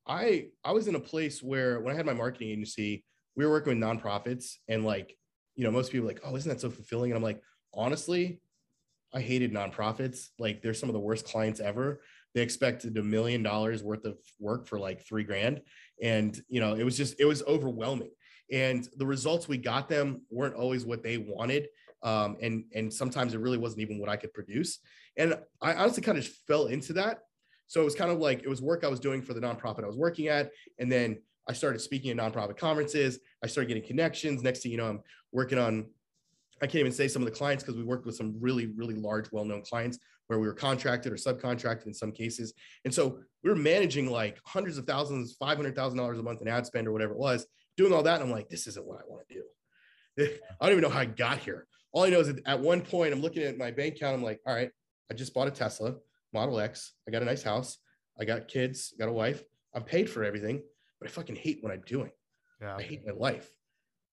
I 0.07 0.49
I 0.65 0.73
was 0.73 0.89
in 0.89 0.95
a 0.95 1.01
place 1.01 1.43
where 1.43 1.81
when 1.81 1.95
I 1.95 1.97
had 1.97 2.07
my 2.07 2.15
marketing 2.15 2.51
agency, 2.51 3.05
we 3.37 3.45
were 3.45 3.53
working 3.53 3.79
with 3.79 3.83
nonprofits, 3.83 4.57
and 4.69 4.85
like 4.85 5.17
you 5.57 5.65
know, 5.65 5.71
most 5.71 5.93
people 5.93 6.07
like, 6.07 6.21
oh, 6.25 6.37
isn't 6.37 6.49
that 6.49 6.61
so 6.61 6.71
fulfilling? 6.71 7.11
And 7.11 7.17
I'm 7.17 7.23
like, 7.23 7.41
honestly, 7.73 8.41
I 9.13 9.21
hated 9.21 9.53
nonprofits. 9.53 10.29
Like, 10.39 10.63
they're 10.63 10.75
some 10.75 10.89
of 10.89 10.95
the 10.95 11.01
worst 11.01 11.25
clients 11.25 11.61
ever. 11.61 12.01
They 12.35 12.43
expected 12.43 12.97
a 12.97 13.03
million 13.03 13.43
dollars 13.43 13.83
worth 13.83 14.05
of 14.05 14.19
work 14.41 14.67
for 14.67 14.79
like 14.79 15.07
three 15.07 15.23
grand. 15.23 15.61
And, 16.03 16.41
you 16.49 16.61
know, 16.61 16.75
it 16.75 16.83
was 16.83 16.97
just, 16.97 17.21
it 17.21 17.25
was 17.25 17.43
overwhelming. 17.45 18.11
And 18.51 18.89
the 18.97 19.07
results 19.07 19.47
we 19.47 19.57
got 19.57 19.89
them 19.89 20.23
weren't 20.31 20.57
always 20.57 20.85
what 20.85 21.03
they 21.03 21.19
wanted. 21.19 21.69
Um, 22.03 22.37
and, 22.43 22.65
and 22.75 22.93
sometimes 22.93 23.35
it 23.35 23.41
really 23.41 23.57
wasn't 23.57 23.83
even 23.83 23.99
what 23.99 24.09
I 24.09 24.17
could 24.17 24.35
produce. 24.35 24.81
And 25.17 25.39
I 25.63 25.75
honestly 25.75 26.03
kind 26.03 26.19
of 26.19 26.27
fell 26.27 26.67
into 26.67 26.93
that. 26.95 27.21
So 27.67 27.81
it 27.81 27.85
was 27.85 27.95
kind 27.95 28.11
of 28.11 28.19
like 28.19 28.43
it 28.43 28.49
was 28.49 28.61
work 28.61 28.85
I 28.85 28.89
was 28.89 29.01
doing 29.01 29.23
for 29.23 29.33
the 29.33 29.41
nonprofit 29.41 29.85
I 29.85 29.87
was 29.87 29.97
working 29.97 30.29
at. 30.29 30.51
And 30.79 30.91
then 30.91 31.19
I 31.49 31.53
started 31.53 31.81
speaking 31.81 32.11
at 32.11 32.17
nonprofit 32.17 32.57
conferences. 32.57 33.19
I 33.43 33.47
started 33.47 33.69
getting 33.69 33.87
connections. 33.87 34.43
Next 34.43 34.63
thing 34.63 34.73
you 34.73 34.79
know, 34.79 34.89
I'm 34.89 35.01
working 35.33 35.59
on, 35.59 35.87
I 36.63 36.67
can't 36.67 36.77
even 36.77 36.93
say 36.93 37.09
some 37.09 37.23
of 37.23 37.27
the 37.27 37.35
clients 37.35 37.63
because 37.63 37.77
we 37.77 37.85
worked 37.85 38.07
with 38.07 38.17
some 38.17 38.37
really, 38.41 38.67
really 38.67 38.95
large, 38.95 39.31
well 39.33 39.45
known 39.45 39.63
clients 39.63 39.99
where 40.29 40.39
we 40.39 40.47
were 40.47 40.55
contracted 40.55 41.13
or 41.13 41.17
subcontracted 41.17 41.87
in 41.87 41.93
some 41.93 42.13
cases. 42.13 42.55
And 42.85 42.95
so 42.95 43.19
we 43.43 43.51
were 43.51 43.57
managing 43.57 44.11
like 44.11 44.39
hundreds 44.47 44.79
of 44.79 44.87
thousands, 44.87 45.37
$500,000 45.37 46.19
a 46.19 46.23
month 46.23 46.41
in 46.41 46.49
ad 46.49 46.67
spend 46.67 46.89
or 46.89 46.93
whatever 46.93 47.13
it 47.13 47.19
was, 47.19 47.47
doing 47.77 47.93
all 47.93 48.03
that. 48.03 48.21
And 48.21 48.25
I'm 48.25 48.31
like, 48.31 48.49
this 48.49 48.67
isn't 48.67 48.87
what 48.87 49.01
I 49.01 49.03
want 49.07 49.29
to 49.29 49.35
do. 49.35 49.43
I 50.61 50.65
don't 50.65 50.73
even 50.73 50.83
know 50.83 50.95
how 50.95 51.01
I 51.01 51.07
got 51.07 51.39
here. 51.39 51.67
All 51.93 52.05
I 52.05 52.09
know 52.09 52.21
is 52.21 52.29
that 52.29 52.47
at 52.47 52.59
one 52.59 52.81
point, 52.81 53.13
I'm 53.13 53.21
looking 53.21 53.43
at 53.43 53.59
my 53.59 53.71
bank 53.71 53.97
account. 53.97 54.15
I'm 54.15 54.23
like, 54.23 54.41
all 54.47 54.55
right, 54.55 54.71
I 55.11 55.15
just 55.15 55.35
bought 55.35 55.49
a 55.49 55.51
Tesla 55.51 55.95
Model 56.33 56.59
X. 56.59 56.95
I 57.07 57.11
got 57.11 57.23
a 57.23 57.27
nice 57.27 57.43
house. 57.43 57.79
I 58.19 58.25
got 58.25 58.49
kids, 58.49 58.95
got 58.99 59.09
a 59.09 59.13
wife. 59.13 59.43
I'm 59.75 59.83
paid 59.83 60.09
for 60.09 60.25
everything 60.25 60.63
but 61.05 61.11
I 61.11 61.15
fucking 61.15 61.37
hate 61.37 61.59
what 61.61 61.71
I'm 61.71 61.83
doing. 61.87 62.11
Yeah. 62.63 62.77
I 62.77 62.83
hate 62.83 63.07
my 63.07 63.13
life. 63.13 63.51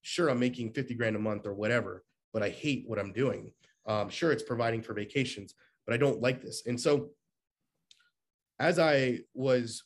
Sure, 0.02 0.30
I'm 0.30 0.40
making 0.40 0.74
50 0.74 0.94
grand 0.96 1.16
a 1.16 1.20
month 1.20 1.46
or 1.46 1.54
whatever, 1.54 2.04
but 2.34 2.44
I 2.44 2.50
hate 2.50 2.84
what 2.86 3.00
I'm 3.00 3.14
doing. 3.14 3.54
Um, 3.86 4.10
sure, 4.10 4.34
it's 4.34 4.44
providing 4.44 4.82
for 4.82 4.94
vacations, 4.94 5.54
but 5.86 5.94
I 5.94 5.98
don't 5.98 6.22
like 6.22 6.42
this. 6.42 6.64
And 6.66 6.80
so, 6.80 7.12
as 8.60 8.78
I 8.78 9.20
was 9.34 9.84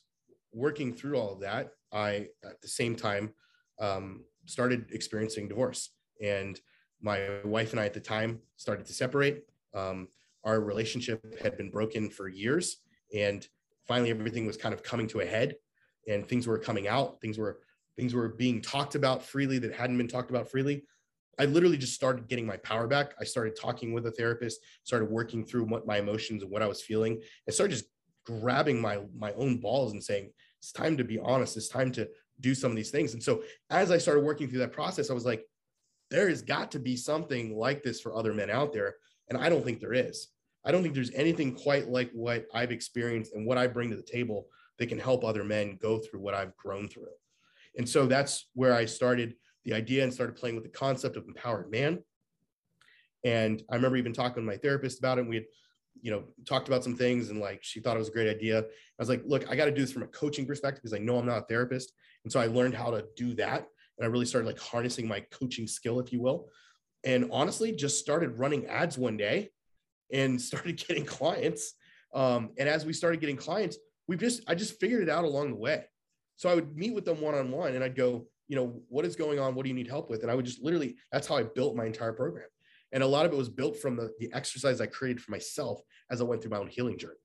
working 0.52 0.94
through 0.94 1.16
all 1.16 1.32
of 1.34 1.40
that, 1.40 1.68
I 1.92 2.28
at 2.44 2.60
the 2.60 2.68
same 2.68 2.96
time 2.96 3.32
um, 3.80 4.24
started 4.46 4.86
experiencing 4.90 5.48
divorce. 5.48 5.90
And 6.20 6.60
my 7.00 7.38
wife 7.44 7.70
and 7.70 7.78
I 7.78 7.86
at 7.86 7.94
the 7.94 8.00
time 8.00 8.40
started 8.56 8.84
to 8.86 8.92
separate. 8.92 9.44
Um, 9.74 10.08
our 10.44 10.60
relationship 10.60 11.40
had 11.40 11.56
been 11.56 11.70
broken 11.70 12.10
for 12.10 12.26
years. 12.26 12.78
And 13.14 13.46
finally, 13.86 14.10
everything 14.10 14.46
was 14.46 14.56
kind 14.56 14.74
of 14.74 14.82
coming 14.82 15.06
to 15.08 15.20
a 15.20 15.26
head 15.26 15.54
and 16.08 16.28
things 16.28 16.46
were 16.46 16.58
coming 16.58 16.88
out 16.88 17.20
things 17.20 17.38
were 17.38 17.58
things 17.96 18.14
were 18.14 18.28
being 18.28 18.60
talked 18.60 18.94
about 18.94 19.22
freely 19.22 19.58
that 19.58 19.74
hadn't 19.74 19.96
been 19.96 20.08
talked 20.08 20.30
about 20.30 20.50
freely. 20.50 20.84
I 21.38 21.44
literally 21.44 21.76
just 21.76 21.94
started 21.94 22.28
getting 22.28 22.46
my 22.46 22.56
power 22.58 22.86
back. 22.86 23.14
I 23.20 23.24
started 23.24 23.58
talking 23.60 23.92
with 23.92 24.06
a 24.06 24.10
therapist 24.10 24.60
started 24.84 25.10
working 25.10 25.44
through 25.44 25.64
what 25.64 25.86
my 25.86 25.98
emotions 25.98 26.42
and 26.42 26.50
what 26.50 26.62
i 26.62 26.66
was 26.66 26.82
feeling 26.82 27.20
and 27.46 27.54
started 27.54 27.74
just 27.74 27.86
grabbing 28.24 28.80
my 28.80 29.00
my 29.16 29.32
own 29.34 29.58
balls 29.58 29.92
and 29.92 30.02
saying 30.02 30.30
it's 30.58 30.72
time 30.72 30.96
to 30.96 31.04
be 31.04 31.18
honest. 31.18 31.56
It's 31.56 31.68
time 31.68 31.92
to 31.92 32.08
do 32.40 32.54
some 32.54 32.70
of 32.70 32.76
these 32.76 32.90
things. 32.90 33.14
And 33.14 33.22
so 33.22 33.42
as 33.70 33.90
i 33.90 33.98
started 33.98 34.24
working 34.24 34.48
through 34.48 34.60
that 34.60 34.72
process 34.72 35.10
i 35.10 35.14
was 35.14 35.24
like 35.24 35.44
there 36.10 36.28
has 36.28 36.40
got 36.40 36.70
to 36.70 36.78
be 36.78 36.96
something 36.96 37.56
like 37.56 37.82
this 37.82 38.00
for 38.00 38.14
other 38.14 38.32
men 38.32 38.50
out 38.50 38.72
there 38.72 38.96
and 39.28 39.38
i 39.38 39.48
don't 39.48 39.64
think 39.64 39.80
there 39.80 39.94
is. 39.94 40.28
I 40.64 40.72
don't 40.72 40.82
think 40.82 40.94
there's 40.94 41.12
anything 41.14 41.54
quite 41.54 41.88
like 41.88 42.10
what 42.12 42.46
i've 42.54 42.72
experienced 42.72 43.34
and 43.34 43.46
what 43.46 43.58
i 43.58 43.66
bring 43.66 43.90
to 43.90 43.96
the 43.96 44.02
table 44.02 44.48
that 44.78 44.88
can 44.88 44.98
help 44.98 45.24
other 45.24 45.44
men 45.44 45.78
go 45.80 45.98
through 45.98 46.20
what 46.20 46.34
i've 46.34 46.56
grown 46.56 46.88
through 46.88 47.06
and 47.76 47.88
so 47.88 48.06
that's 48.06 48.48
where 48.54 48.74
i 48.74 48.84
started 48.84 49.34
the 49.64 49.74
idea 49.74 50.02
and 50.02 50.12
started 50.12 50.36
playing 50.36 50.54
with 50.54 50.64
the 50.64 50.70
concept 50.70 51.16
of 51.16 51.24
empowered 51.26 51.70
man 51.70 51.98
and 53.24 53.62
i 53.70 53.74
remember 53.74 53.96
even 53.96 54.12
talking 54.12 54.42
to 54.42 54.46
my 54.46 54.56
therapist 54.56 54.98
about 54.98 55.18
it 55.18 55.22
and 55.22 55.30
we 55.30 55.36
had 55.36 55.44
you 56.02 56.10
know, 56.10 56.24
talked 56.44 56.68
about 56.68 56.84
some 56.84 56.96
things 56.96 57.30
and 57.30 57.40
like 57.40 57.62
she 57.62 57.80
thought 57.80 57.96
it 57.96 57.98
was 57.98 58.08
a 58.08 58.12
great 58.12 58.28
idea. 58.28 58.60
I 58.60 58.64
was 58.98 59.08
like, 59.08 59.22
look, 59.26 59.50
I 59.50 59.56
got 59.56 59.66
to 59.66 59.70
do 59.70 59.80
this 59.80 59.92
from 59.92 60.02
a 60.02 60.08
coaching 60.08 60.46
perspective 60.46 60.82
because 60.82 60.98
I 60.98 61.02
know 61.02 61.18
I'm 61.18 61.26
not 61.26 61.38
a 61.38 61.46
therapist. 61.46 61.92
And 62.24 62.32
so 62.32 62.40
I 62.40 62.46
learned 62.46 62.74
how 62.74 62.90
to 62.90 63.04
do 63.16 63.34
that. 63.34 63.66
And 63.98 64.06
I 64.06 64.08
really 64.08 64.26
started 64.26 64.46
like 64.46 64.60
harnessing 64.60 65.08
my 65.08 65.20
coaching 65.30 65.66
skill, 65.66 66.00
if 66.00 66.12
you 66.12 66.20
will. 66.20 66.48
And 67.04 67.28
honestly, 67.32 67.72
just 67.72 67.98
started 67.98 68.38
running 68.38 68.66
ads 68.66 68.98
one 68.98 69.16
day 69.16 69.50
and 70.12 70.40
started 70.50 70.76
getting 70.76 71.04
clients. 71.04 71.74
Um, 72.14 72.50
and 72.58 72.68
as 72.68 72.86
we 72.86 72.92
started 72.92 73.20
getting 73.20 73.36
clients, 73.36 73.78
we 74.08 74.16
just, 74.16 74.42
I 74.46 74.54
just 74.54 74.78
figured 74.78 75.02
it 75.02 75.08
out 75.08 75.24
along 75.24 75.50
the 75.50 75.56
way. 75.56 75.84
So 76.36 76.48
I 76.48 76.54
would 76.54 76.76
meet 76.76 76.94
with 76.94 77.04
them 77.04 77.20
one 77.20 77.34
on 77.34 77.50
one 77.50 77.74
and 77.74 77.82
I'd 77.82 77.96
go, 77.96 78.26
you 78.48 78.56
know, 78.56 78.80
what 78.88 79.04
is 79.04 79.16
going 79.16 79.38
on? 79.38 79.54
What 79.54 79.64
do 79.64 79.68
you 79.68 79.74
need 79.74 79.88
help 79.88 80.10
with? 80.10 80.22
And 80.22 80.30
I 80.30 80.34
would 80.34 80.44
just 80.44 80.62
literally, 80.62 80.96
that's 81.10 81.26
how 81.26 81.36
I 81.36 81.42
built 81.42 81.76
my 81.76 81.86
entire 81.86 82.12
program. 82.12 82.46
And 82.92 83.02
a 83.02 83.06
lot 83.06 83.26
of 83.26 83.32
it 83.32 83.36
was 83.36 83.48
built 83.48 83.76
from 83.76 83.96
the, 83.96 84.12
the 84.20 84.32
exercise 84.32 84.80
I 84.80 84.86
created 84.86 85.20
for 85.20 85.32
myself 85.32 85.80
as 86.10 86.20
I 86.20 86.24
went 86.24 86.42
through 86.42 86.52
my 86.52 86.58
own 86.58 86.68
healing 86.68 86.98
journey. 86.98 87.16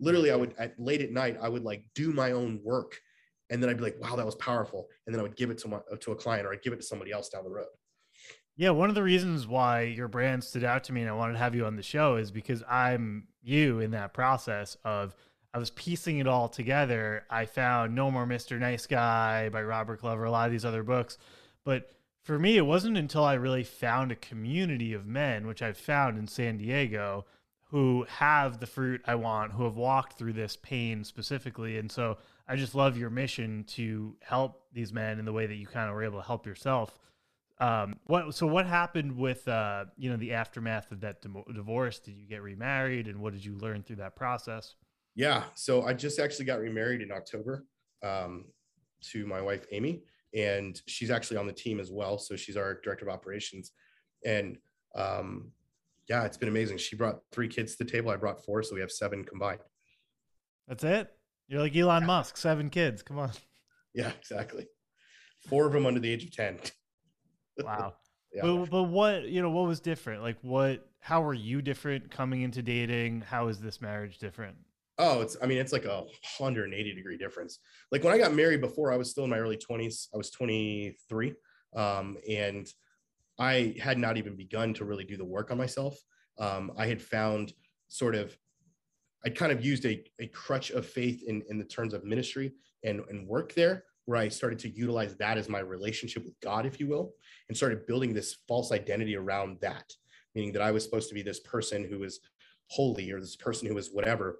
Literally, 0.00 0.30
I 0.30 0.36
would 0.36 0.54
at 0.58 0.78
late 0.78 1.00
at 1.00 1.10
night, 1.10 1.38
I 1.42 1.48
would 1.48 1.64
like 1.64 1.82
do 1.94 2.12
my 2.12 2.30
own 2.32 2.60
work. 2.62 2.96
And 3.50 3.60
then 3.60 3.68
I'd 3.68 3.78
be 3.78 3.82
like, 3.82 3.96
wow, 3.98 4.14
that 4.14 4.26
was 4.26 4.36
powerful. 4.36 4.86
And 5.06 5.14
then 5.14 5.20
I 5.20 5.22
would 5.22 5.36
give 5.36 5.50
it 5.50 5.58
to 5.58 5.68
my 5.68 5.78
to 6.00 6.12
a 6.12 6.16
client 6.16 6.46
or 6.46 6.52
I'd 6.52 6.62
give 6.62 6.72
it 6.72 6.80
to 6.80 6.86
somebody 6.86 7.10
else 7.10 7.28
down 7.30 7.42
the 7.42 7.50
road. 7.50 7.66
Yeah, 8.56 8.70
one 8.70 8.88
of 8.88 8.94
the 8.94 9.02
reasons 9.02 9.46
why 9.46 9.82
your 9.82 10.08
brand 10.08 10.42
stood 10.44 10.64
out 10.64 10.84
to 10.84 10.92
me 10.92 11.00
and 11.00 11.10
I 11.10 11.14
wanted 11.14 11.34
to 11.34 11.38
have 11.38 11.54
you 11.54 11.64
on 11.64 11.76
the 11.76 11.82
show 11.82 12.16
is 12.16 12.30
because 12.30 12.62
I'm 12.68 13.28
you 13.40 13.80
in 13.80 13.92
that 13.92 14.12
process 14.12 14.76
of 14.84 15.14
I 15.58 15.60
was 15.60 15.70
piecing 15.70 16.18
it 16.18 16.28
all 16.28 16.48
together. 16.48 17.24
I 17.28 17.44
found 17.44 17.92
No 17.92 18.12
More 18.12 18.24
Mr. 18.24 18.60
Nice 18.60 18.86
Guy 18.86 19.48
by 19.48 19.60
Robert 19.60 20.00
Glover, 20.00 20.22
a 20.22 20.30
lot 20.30 20.46
of 20.46 20.52
these 20.52 20.64
other 20.64 20.84
books. 20.84 21.18
But 21.64 21.90
for 22.22 22.38
me, 22.38 22.56
it 22.56 22.64
wasn't 22.64 22.96
until 22.96 23.24
I 23.24 23.34
really 23.34 23.64
found 23.64 24.12
a 24.12 24.14
community 24.14 24.92
of 24.92 25.04
men, 25.04 25.48
which 25.48 25.60
I've 25.60 25.76
found 25.76 26.16
in 26.16 26.28
San 26.28 26.58
Diego, 26.58 27.26
who 27.70 28.06
have 28.08 28.60
the 28.60 28.68
fruit 28.68 29.00
I 29.04 29.16
want, 29.16 29.50
who 29.50 29.64
have 29.64 29.74
walked 29.74 30.16
through 30.16 30.34
this 30.34 30.54
pain 30.54 31.02
specifically. 31.02 31.76
And 31.76 31.90
so 31.90 32.18
I 32.46 32.54
just 32.54 32.76
love 32.76 32.96
your 32.96 33.10
mission 33.10 33.64
to 33.70 34.14
help 34.20 34.62
these 34.72 34.92
men 34.92 35.18
in 35.18 35.24
the 35.24 35.32
way 35.32 35.46
that 35.46 35.56
you 35.56 35.66
kind 35.66 35.88
of 35.88 35.96
were 35.96 36.04
able 36.04 36.20
to 36.20 36.24
help 36.24 36.46
yourself. 36.46 36.96
Um, 37.58 37.96
what 38.04 38.32
so 38.32 38.46
what 38.46 38.66
happened 38.66 39.16
with 39.16 39.48
uh, 39.48 39.86
you 39.96 40.08
know 40.08 40.16
the 40.16 40.34
aftermath 40.34 40.92
of 40.92 41.00
that 41.00 41.20
divorce? 41.20 41.98
Did 41.98 42.16
you 42.16 42.28
get 42.28 42.42
remarried, 42.42 43.08
and 43.08 43.18
what 43.18 43.32
did 43.32 43.44
you 43.44 43.56
learn 43.56 43.82
through 43.82 43.96
that 43.96 44.14
process? 44.14 44.76
Yeah, 45.18 45.42
so 45.56 45.82
I 45.82 45.94
just 45.94 46.20
actually 46.20 46.44
got 46.44 46.60
remarried 46.60 47.02
in 47.02 47.10
October 47.10 47.64
um, 48.04 48.44
to 49.10 49.26
my 49.26 49.40
wife 49.40 49.66
Amy, 49.72 50.04
and 50.32 50.80
she's 50.86 51.10
actually 51.10 51.38
on 51.38 51.46
the 51.48 51.52
team 51.52 51.80
as 51.80 51.90
well. 51.90 52.18
So 52.18 52.36
she's 52.36 52.56
our 52.56 52.80
director 52.84 53.08
of 53.08 53.12
operations, 53.12 53.72
and 54.24 54.58
um, 54.94 55.50
yeah, 56.08 56.22
it's 56.22 56.36
been 56.36 56.48
amazing. 56.48 56.78
She 56.78 56.94
brought 56.94 57.18
three 57.32 57.48
kids 57.48 57.74
to 57.74 57.84
the 57.84 57.90
table. 57.90 58.10
I 58.10 58.16
brought 58.16 58.44
four, 58.44 58.62
so 58.62 58.76
we 58.76 58.80
have 58.80 58.92
seven 58.92 59.24
combined. 59.24 59.58
That's 60.68 60.84
it. 60.84 61.10
You're 61.48 61.62
like 61.62 61.74
Elon 61.74 62.02
yeah. 62.02 62.06
Musk, 62.06 62.36
seven 62.36 62.70
kids. 62.70 63.02
Come 63.02 63.18
on. 63.18 63.32
Yeah, 63.94 64.12
exactly. 64.20 64.68
Four 65.48 65.66
of 65.66 65.72
them 65.72 65.84
under 65.84 65.98
the 65.98 66.12
age 66.12 66.22
of 66.22 66.30
ten. 66.30 66.60
wow. 67.58 67.94
yeah. 68.32 68.42
But, 68.42 68.66
but 68.66 68.84
what 68.84 69.24
you 69.24 69.42
know, 69.42 69.50
what 69.50 69.66
was 69.66 69.80
different? 69.80 70.22
Like, 70.22 70.36
what? 70.42 70.86
How 71.00 71.22
were 71.22 71.34
you 71.34 71.60
different 71.60 72.08
coming 72.08 72.42
into 72.42 72.62
dating? 72.62 73.22
How 73.22 73.48
is 73.48 73.58
this 73.58 73.80
marriage 73.80 74.18
different? 74.18 74.56
Oh, 74.98 75.20
it's 75.20 75.36
I 75.40 75.46
mean, 75.46 75.58
it's 75.58 75.72
like 75.72 75.84
a 75.84 76.04
180 76.38 76.94
degree 76.94 77.16
difference. 77.16 77.60
Like 77.92 78.02
when 78.02 78.12
I 78.12 78.18
got 78.18 78.34
married 78.34 78.60
before, 78.60 78.92
I 78.92 78.96
was 78.96 79.10
still 79.10 79.24
in 79.24 79.30
my 79.30 79.38
early 79.38 79.56
20s. 79.56 80.08
I 80.12 80.16
was 80.16 80.30
23. 80.30 81.34
Um, 81.76 82.16
and 82.28 82.66
I 83.38 83.76
had 83.80 83.98
not 83.98 84.16
even 84.16 84.36
begun 84.36 84.74
to 84.74 84.84
really 84.84 85.04
do 85.04 85.16
the 85.16 85.24
work 85.24 85.50
on 85.50 85.58
myself. 85.58 85.96
Um, 86.38 86.72
I 86.76 86.86
had 86.86 87.00
found 87.00 87.52
sort 87.88 88.14
of 88.14 88.36
I 89.24 89.30
kind 89.30 89.52
of 89.52 89.64
used 89.64 89.84
a, 89.84 90.02
a 90.20 90.26
crutch 90.28 90.70
of 90.70 90.86
faith 90.86 91.22
in, 91.26 91.42
in 91.50 91.58
the 91.58 91.64
terms 91.64 91.92
of 91.92 92.04
ministry 92.04 92.52
and, 92.84 93.02
and 93.10 93.26
work 93.26 93.52
there, 93.54 93.84
where 94.04 94.18
I 94.18 94.28
started 94.28 94.58
to 94.60 94.70
utilize 94.70 95.16
that 95.16 95.36
as 95.38 95.48
my 95.48 95.58
relationship 95.58 96.24
with 96.24 96.38
God, 96.40 96.66
if 96.66 96.78
you 96.78 96.86
will, 96.86 97.12
and 97.48 97.56
started 97.56 97.86
building 97.86 98.14
this 98.14 98.36
false 98.46 98.70
identity 98.70 99.16
around 99.16 99.58
that, 99.60 99.92
meaning 100.34 100.52
that 100.52 100.62
I 100.62 100.70
was 100.70 100.84
supposed 100.84 101.08
to 101.08 101.14
be 101.14 101.22
this 101.22 101.40
person 101.40 101.84
who 101.84 101.98
was 101.98 102.20
holy 102.68 103.10
or 103.10 103.20
this 103.20 103.36
person 103.36 103.66
who 103.66 103.74
was 103.74 103.88
whatever. 103.88 104.38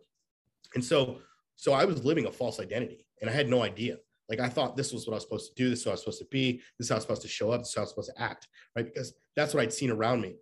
And 0.74 0.84
so, 0.84 1.18
so 1.56 1.72
I 1.72 1.84
was 1.84 2.04
living 2.04 2.26
a 2.26 2.32
false 2.32 2.60
identity 2.60 3.06
and 3.20 3.30
I 3.30 3.32
had 3.32 3.48
no 3.48 3.62
idea. 3.62 3.96
Like 4.28 4.40
I 4.40 4.48
thought 4.48 4.76
this 4.76 4.92
was 4.92 5.06
what 5.06 5.14
I 5.14 5.16
was 5.16 5.24
supposed 5.24 5.56
to 5.56 5.62
do. 5.62 5.70
This 5.70 5.80
is 5.80 5.86
what 5.86 5.92
I 5.92 5.94
was 5.94 6.00
supposed 6.00 6.18
to 6.20 6.26
be. 6.30 6.60
This 6.78 6.86
is 6.86 6.88
how 6.90 6.96
I 6.96 6.98
was 6.98 7.04
supposed 7.04 7.22
to 7.22 7.28
show 7.28 7.50
up. 7.50 7.60
This 7.60 7.70
is 7.70 7.74
how 7.74 7.80
I 7.80 7.84
was 7.84 7.90
supposed 7.90 8.12
to 8.14 8.22
act, 8.22 8.48
right? 8.76 8.84
Because 8.84 9.14
that's 9.34 9.54
what 9.54 9.62
I'd 9.62 9.72
seen 9.72 9.90
around 9.90 10.20
me. 10.20 10.36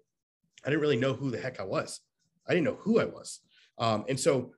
I 0.65 0.71
didn't 0.71 0.83
really 0.83 0.97
know 0.97 1.15
who 1.15 1.31
the 1.31 1.39
heck 1.39 1.61
I 1.61 1.65
was. 1.65 2.01
I 2.49 2.53
didn't 2.53 2.65
know 2.65 2.79
who 2.81 2.99
I 2.99 3.05
was. 3.05 3.41
Um, 3.79 4.05
and 4.09 4.19
so 4.19 4.53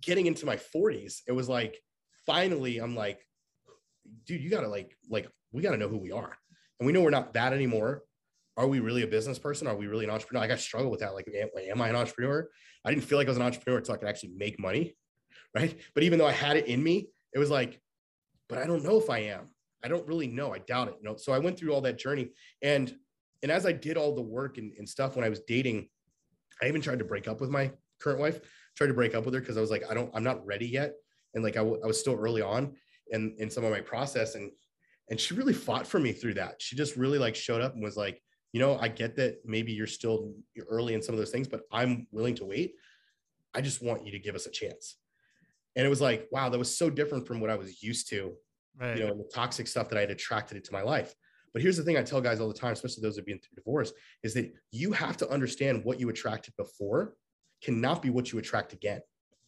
getting 0.00 0.26
into 0.26 0.44
my 0.44 0.56
40s, 0.56 1.22
it 1.26 1.32
was 1.32 1.48
like, 1.48 1.80
finally, 2.26 2.78
I'm 2.78 2.94
like, 2.94 3.20
dude, 4.26 4.42
you 4.42 4.50
gotta 4.50 4.68
like, 4.68 4.96
like, 5.08 5.28
we 5.52 5.62
gotta 5.62 5.78
know 5.78 5.88
who 5.88 5.98
we 5.98 6.12
are. 6.12 6.36
And 6.78 6.86
we 6.86 6.92
know 6.92 7.00
we're 7.00 7.10
not 7.10 7.32
that 7.34 7.52
anymore. 7.52 8.02
Are 8.56 8.66
we 8.66 8.80
really 8.80 9.02
a 9.02 9.06
business 9.06 9.38
person? 9.38 9.66
Are 9.66 9.76
we 9.76 9.86
really 9.86 10.04
an 10.04 10.10
entrepreneur? 10.10 10.42
Like 10.42 10.50
I 10.50 10.56
struggle 10.56 10.90
with 10.90 11.00
that. 11.00 11.14
Like, 11.14 11.28
am, 11.34 11.48
am 11.70 11.82
I 11.82 11.88
an 11.88 11.96
entrepreneur? 11.96 12.48
I 12.84 12.90
didn't 12.90 13.04
feel 13.04 13.18
like 13.18 13.26
I 13.26 13.30
was 13.30 13.36
an 13.36 13.42
entrepreneur 13.42 13.78
until 13.78 13.94
I 13.94 13.98
could 13.98 14.08
actually 14.08 14.32
make 14.36 14.60
money. 14.60 14.96
Right. 15.54 15.78
But 15.94 16.04
even 16.04 16.18
though 16.18 16.26
I 16.26 16.32
had 16.32 16.56
it 16.56 16.66
in 16.66 16.82
me, 16.82 17.08
it 17.32 17.38
was 17.38 17.50
like, 17.50 17.80
but 18.48 18.58
I 18.58 18.66
don't 18.66 18.84
know 18.84 18.98
if 18.98 19.10
I 19.10 19.18
am. 19.20 19.50
I 19.84 19.88
don't 19.88 20.06
really 20.06 20.26
know. 20.26 20.52
I 20.52 20.58
doubt 20.58 20.88
it. 20.88 20.94
You 21.00 21.08
know? 21.08 21.16
So 21.16 21.32
I 21.32 21.38
went 21.38 21.58
through 21.58 21.72
all 21.72 21.80
that 21.82 21.98
journey. 21.98 22.30
And 22.62 22.94
and 23.42 23.52
as 23.52 23.66
I 23.66 23.72
did 23.72 23.96
all 23.96 24.14
the 24.14 24.22
work 24.22 24.56
and, 24.58 24.72
and 24.78 24.88
stuff 24.88 25.16
when 25.16 25.24
I 25.24 25.28
was 25.28 25.40
dating, 25.40 25.88
I 26.62 26.68
even 26.68 26.80
tried 26.80 26.98
to 27.00 27.04
break 27.04 27.28
up 27.28 27.40
with 27.40 27.50
my 27.50 27.70
current 28.00 28.18
wife, 28.18 28.40
tried 28.76 28.86
to 28.86 28.94
break 28.94 29.14
up 29.14 29.26
with 29.26 29.34
her 29.34 29.40
because 29.40 29.58
I 29.58 29.60
was 29.60 29.70
like, 29.70 29.84
I 29.90 29.92
don't, 29.92 30.10
I'm 30.14 30.24
not 30.24 30.44
ready 30.46 30.66
yet. 30.66 30.94
And 31.34 31.44
like 31.44 31.56
I, 31.56 31.60
w- 31.60 31.80
I 31.84 31.86
was 31.86 32.00
still 32.00 32.14
early 32.14 32.40
on 32.40 32.74
in, 33.10 33.34
in 33.38 33.50
some 33.50 33.64
of 33.64 33.70
my 33.70 33.80
process. 33.80 34.34
And 34.34 34.50
and 35.10 35.20
she 35.20 35.34
really 35.34 35.52
fought 35.52 35.86
for 35.86 36.00
me 36.00 36.12
through 36.12 36.34
that. 36.34 36.56
She 36.58 36.76
just 36.76 36.96
really 36.96 37.18
like 37.18 37.34
showed 37.34 37.60
up 37.60 37.74
and 37.74 37.82
was 37.82 37.96
like, 37.96 38.22
you 38.54 38.60
know, 38.60 38.78
I 38.80 38.86
get 38.86 39.16
that 39.16 39.38
maybe 39.44 39.72
you're 39.72 39.88
still 39.88 40.32
early 40.70 40.94
in 40.94 41.02
some 41.02 41.12
of 41.12 41.18
those 41.18 41.32
things, 41.32 41.48
but 41.48 41.62
I'm 41.72 42.06
willing 42.12 42.36
to 42.36 42.44
wait. 42.44 42.76
I 43.52 43.60
just 43.60 43.82
want 43.82 44.06
you 44.06 44.12
to 44.12 44.18
give 44.20 44.36
us 44.36 44.46
a 44.46 44.50
chance. 44.50 44.94
And 45.74 45.84
it 45.84 45.88
was 45.88 46.00
like, 46.00 46.28
wow, 46.30 46.48
that 46.48 46.56
was 46.56 46.78
so 46.78 46.88
different 46.88 47.26
from 47.26 47.40
what 47.40 47.50
I 47.50 47.56
was 47.56 47.82
used 47.82 48.08
to, 48.10 48.32
right. 48.78 48.96
you 48.96 49.08
know, 49.08 49.12
the 49.12 49.28
toxic 49.34 49.66
stuff 49.66 49.88
that 49.88 49.98
I 49.98 50.02
had 50.02 50.12
attracted 50.12 50.56
into 50.56 50.72
my 50.72 50.82
life. 50.82 51.16
But 51.52 51.62
here's 51.62 51.76
the 51.76 51.82
thing 51.82 51.96
I 51.96 52.04
tell 52.04 52.20
guys 52.20 52.38
all 52.38 52.46
the 52.46 52.54
time, 52.54 52.74
especially 52.74 53.02
those 53.02 53.16
that 53.16 53.22
have 53.22 53.26
been 53.26 53.40
through 53.40 53.56
divorce, 53.56 53.92
is 54.22 54.34
that 54.34 54.54
you 54.70 54.92
have 54.92 55.16
to 55.16 55.28
understand 55.28 55.84
what 55.84 55.98
you 55.98 56.08
attracted 56.08 56.54
before 56.56 57.16
cannot 57.60 58.02
be 58.02 58.10
what 58.10 58.30
you 58.30 58.38
attract 58.38 58.72
again. 58.72 59.00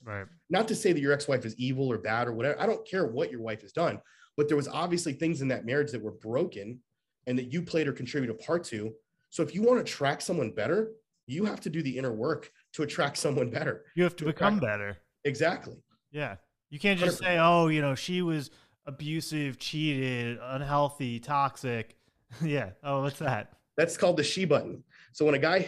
Right. 0.02 0.26
Not 0.50 0.66
to 0.66 0.74
say 0.74 0.92
that 0.92 1.00
your 1.00 1.12
ex-wife 1.12 1.44
is 1.44 1.54
evil 1.58 1.92
or 1.92 1.98
bad 1.98 2.26
or 2.26 2.32
whatever. 2.32 2.60
I 2.60 2.66
don't 2.66 2.84
care 2.84 3.06
what 3.06 3.30
your 3.30 3.40
wife 3.40 3.62
has 3.62 3.70
done, 3.70 4.00
but 4.36 4.48
there 4.48 4.56
was 4.56 4.66
obviously 4.66 5.12
things 5.12 5.42
in 5.42 5.48
that 5.48 5.64
marriage 5.64 5.92
that 5.92 6.02
were 6.02 6.10
broken 6.10 6.80
and 7.26 7.38
that 7.38 7.52
you 7.52 7.62
played 7.62 7.88
or 7.88 7.92
contributed 7.92 8.36
a 8.36 8.42
part 8.42 8.64
to. 8.64 8.92
So 9.30 9.42
if 9.42 9.54
you 9.54 9.62
want 9.62 9.78
to 9.78 9.82
attract 9.82 10.22
someone 10.22 10.50
better, 10.52 10.92
you 11.26 11.44
have 11.44 11.60
to 11.62 11.70
do 11.70 11.82
the 11.82 11.96
inner 11.98 12.12
work 12.12 12.50
to 12.74 12.82
attract 12.82 13.16
someone 13.24 13.50
better. 13.50 13.84
You 13.94 14.04
have 14.04 14.16
to, 14.16 14.24
to 14.24 14.32
become 14.32 14.58
attract- 14.58 14.72
better. 14.72 14.98
Exactly. 15.24 15.76
Yeah. 16.12 16.36
You 16.70 16.78
can't 16.78 16.98
just 16.98 17.20
100%. 17.20 17.24
say, 17.24 17.38
"Oh, 17.38 17.68
you 17.68 17.80
know, 17.80 17.94
she 17.94 18.22
was 18.22 18.50
abusive, 18.86 19.58
cheated, 19.58 20.38
unhealthy, 20.42 21.20
toxic." 21.20 21.96
yeah. 22.42 22.70
Oh, 22.82 23.02
what's 23.02 23.18
that? 23.20 23.52
That's 23.76 23.96
called 23.96 24.16
the 24.16 24.24
she 24.24 24.44
button. 24.44 24.82
So 25.12 25.24
when 25.24 25.34
a 25.34 25.38
guy 25.38 25.66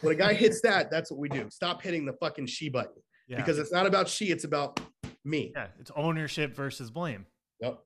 when 0.00 0.14
a 0.14 0.18
guy 0.18 0.32
hits 0.44 0.60
that, 0.62 0.90
that's 0.90 1.10
what 1.10 1.20
we 1.20 1.28
do. 1.28 1.48
Stop 1.50 1.82
hitting 1.82 2.04
the 2.04 2.12
fucking 2.14 2.46
she 2.46 2.68
button. 2.68 3.02
Yeah. 3.28 3.36
Because 3.36 3.58
it's 3.58 3.72
not 3.72 3.86
about 3.86 4.08
she, 4.08 4.26
it's 4.26 4.44
about 4.44 4.80
me. 5.24 5.52
Yeah, 5.54 5.66
it's 5.78 5.90
ownership 5.94 6.54
versus 6.54 6.90
blame. 6.90 7.26
Yep. 7.60 7.78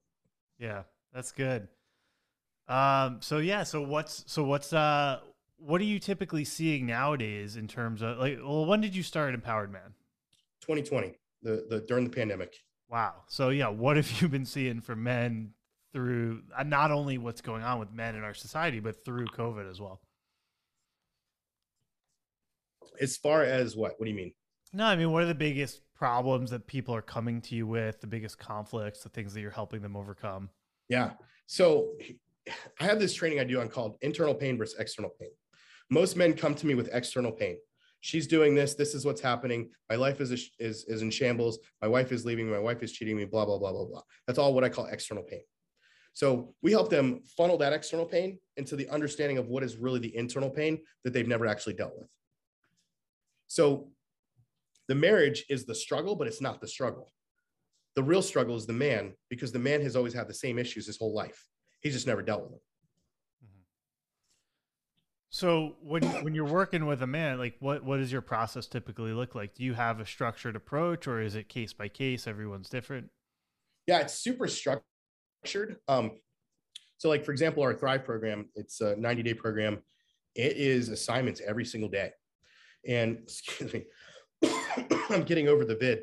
Yeah, 0.58 0.82
that's 1.12 1.32
good. 1.32 1.68
Um, 2.68 3.18
so 3.20 3.38
yeah, 3.38 3.64
so 3.64 3.82
what's 3.82 4.24
so 4.26 4.44
what's 4.44 4.72
uh 4.72 5.20
what 5.58 5.80
are 5.80 5.84
you 5.84 5.98
typically 5.98 6.44
seeing 6.44 6.86
nowadays 6.86 7.56
in 7.56 7.68
terms 7.68 8.02
of 8.02 8.18
like 8.18 8.38
well 8.42 8.66
when 8.66 8.80
did 8.80 8.94
you 8.94 9.02
start 9.02 9.34
Empowered 9.34 9.72
Man? 9.72 9.94
2020, 10.62 11.14
the 11.42 11.66
the 11.68 11.80
during 11.80 12.04
the 12.04 12.10
pandemic. 12.10 12.54
Wow. 12.88 13.14
So 13.28 13.48
yeah, 13.48 13.68
what 13.68 13.96
have 13.96 14.20
you 14.20 14.28
been 14.28 14.46
seeing 14.46 14.80
for 14.80 14.94
men 14.94 15.50
through 15.92 16.42
uh, 16.56 16.62
not 16.62 16.90
only 16.90 17.18
what's 17.18 17.40
going 17.40 17.62
on 17.62 17.78
with 17.78 17.92
men 17.92 18.14
in 18.14 18.22
our 18.22 18.34
society, 18.34 18.80
but 18.80 19.04
through 19.04 19.26
COVID 19.26 19.68
as 19.68 19.80
well? 19.80 20.00
As 23.00 23.16
far 23.16 23.42
as 23.42 23.76
what? 23.76 23.94
What 23.98 24.04
do 24.04 24.10
you 24.10 24.16
mean? 24.16 24.32
No, 24.72 24.84
I 24.84 24.96
mean, 24.96 25.10
what 25.10 25.22
are 25.22 25.26
the 25.26 25.34
biggest 25.34 25.82
problems 25.94 26.50
that 26.50 26.66
people 26.66 26.94
are 26.94 27.02
coming 27.02 27.40
to 27.42 27.54
you 27.54 27.66
with, 27.66 28.00
the 28.00 28.06
biggest 28.06 28.38
conflicts, 28.38 29.02
the 29.02 29.10
things 29.10 29.34
that 29.34 29.40
you're 29.40 29.50
helping 29.50 29.82
them 29.82 29.96
overcome? 29.96 30.48
Yeah. 30.88 31.12
So 31.46 31.92
I 32.80 32.84
have 32.84 32.98
this 32.98 33.14
training 33.14 33.40
I 33.40 33.44
do 33.44 33.60
on 33.60 33.68
called 33.68 33.96
internal 34.00 34.34
pain 34.34 34.58
versus 34.58 34.78
external 34.78 35.10
pain. 35.20 35.30
Most 35.90 36.16
men 36.16 36.34
come 36.34 36.54
to 36.54 36.66
me 36.66 36.74
with 36.74 36.88
external 36.92 37.32
pain. 37.32 37.58
She's 38.00 38.26
doing 38.26 38.54
this. 38.54 38.74
This 38.74 38.94
is 38.94 39.04
what's 39.04 39.20
happening. 39.20 39.70
My 39.88 39.96
life 39.96 40.20
is, 40.20 40.32
is, 40.58 40.84
is 40.88 41.02
in 41.02 41.10
shambles. 41.10 41.60
My 41.80 41.88
wife 41.88 42.10
is 42.10 42.24
leaving. 42.24 42.50
My 42.50 42.58
wife 42.58 42.82
is 42.82 42.92
cheating 42.92 43.16
me, 43.16 43.24
blah, 43.26 43.44
blah, 43.44 43.58
blah, 43.58 43.70
blah, 43.70 43.84
blah. 43.84 44.02
That's 44.26 44.38
all 44.38 44.54
what 44.54 44.64
I 44.64 44.68
call 44.68 44.86
external 44.86 45.22
pain. 45.22 45.42
So 46.14 46.54
we 46.62 46.72
help 46.72 46.90
them 46.90 47.22
funnel 47.36 47.56
that 47.58 47.72
external 47.72 48.04
pain 48.04 48.38
into 48.56 48.76
the 48.76 48.88
understanding 48.88 49.38
of 49.38 49.48
what 49.48 49.62
is 49.62 49.76
really 49.76 50.00
the 50.00 50.14
internal 50.16 50.50
pain 50.50 50.80
that 51.04 51.12
they've 51.12 51.28
never 51.28 51.46
actually 51.46 51.74
dealt 51.74 51.96
with. 51.96 52.08
So 53.46 53.90
the 54.88 54.94
marriage 54.94 55.44
is 55.48 55.64
the 55.64 55.74
struggle, 55.74 56.16
but 56.16 56.26
it's 56.26 56.40
not 56.40 56.60
the 56.60 56.68
struggle. 56.68 57.12
The 57.94 58.02
real 58.02 58.22
struggle 58.22 58.56
is 58.56 58.66
the 58.66 58.72
man 58.72 59.12
because 59.28 59.52
the 59.52 59.58
man 59.58 59.82
has 59.82 59.96
always 59.96 60.14
had 60.14 60.28
the 60.28 60.34
same 60.34 60.58
issues 60.58 60.86
his 60.86 60.98
whole 60.98 61.14
life. 61.14 61.46
He's 61.80 61.92
just 61.92 62.06
never 62.06 62.22
dealt 62.22 62.42
with 62.42 62.50
them. 62.52 62.60
Mm-hmm. 63.44 63.60
So 65.30 65.76
when 65.82 66.02
when 66.24 66.34
you're 66.34 66.44
working 66.44 66.86
with 66.86 67.02
a 67.02 67.06
man, 67.06 67.38
like 67.38 67.56
what 67.60 67.84
what 67.84 67.98
does 67.98 68.10
your 68.10 68.22
process 68.22 68.66
typically 68.66 69.12
look 69.12 69.34
like? 69.34 69.54
Do 69.54 69.62
you 69.64 69.74
have 69.74 70.00
a 70.00 70.06
structured 70.06 70.56
approach 70.56 71.06
or 71.06 71.20
is 71.20 71.34
it 71.34 71.48
case 71.48 71.72
by 71.72 71.88
case? 71.88 72.26
Everyone's 72.26 72.68
different. 72.68 73.10
Yeah, 73.86 73.98
it's 73.98 74.14
super 74.14 74.48
structured. 74.48 75.76
Um, 75.88 76.12
so 76.98 77.08
like 77.08 77.24
for 77.24 77.32
example, 77.32 77.62
our 77.62 77.74
Thrive 77.74 78.04
program, 78.04 78.48
it's 78.54 78.80
a 78.80 78.96
90 78.96 79.22
day 79.22 79.34
program. 79.34 79.82
It 80.34 80.56
is 80.56 80.88
assignments 80.88 81.42
every 81.46 81.64
single 81.64 81.90
day. 81.90 82.12
And 82.86 83.18
excuse 83.24 83.72
me, 83.74 83.84
I'm 85.10 85.24
getting 85.24 85.48
over 85.48 85.64
the 85.64 85.76
vid. 85.76 86.02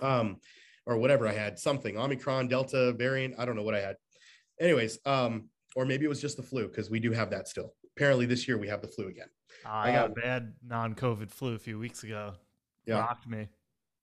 Um, 0.00 0.38
or 0.86 0.96
whatever 0.98 1.26
I 1.28 1.32
had, 1.32 1.58
something 1.58 1.98
Omicron, 1.98 2.48
Delta 2.48 2.92
variant. 2.92 3.34
I 3.38 3.44
don't 3.44 3.56
know 3.56 3.62
what 3.62 3.74
I 3.74 3.80
had. 3.80 3.96
Anyways, 4.60 4.98
um, 5.04 5.48
or 5.74 5.84
maybe 5.84 6.04
it 6.04 6.08
was 6.08 6.20
just 6.20 6.36
the 6.36 6.42
flu 6.42 6.68
because 6.68 6.90
we 6.90 7.00
do 7.00 7.12
have 7.12 7.30
that 7.30 7.48
still. 7.48 7.74
Apparently, 7.96 8.26
this 8.26 8.46
year 8.46 8.56
we 8.56 8.68
have 8.68 8.82
the 8.82 8.88
flu 8.88 9.08
again. 9.08 9.28
Uh, 9.64 9.70
I 9.70 9.92
got 9.92 10.06
um, 10.06 10.14
bad 10.14 10.52
non-COVID 10.66 11.30
flu 11.30 11.54
a 11.54 11.58
few 11.58 11.78
weeks 11.78 12.04
ago. 12.04 12.34
Yeah, 12.86 13.00
rocked 13.00 13.28
me. 13.28 13.48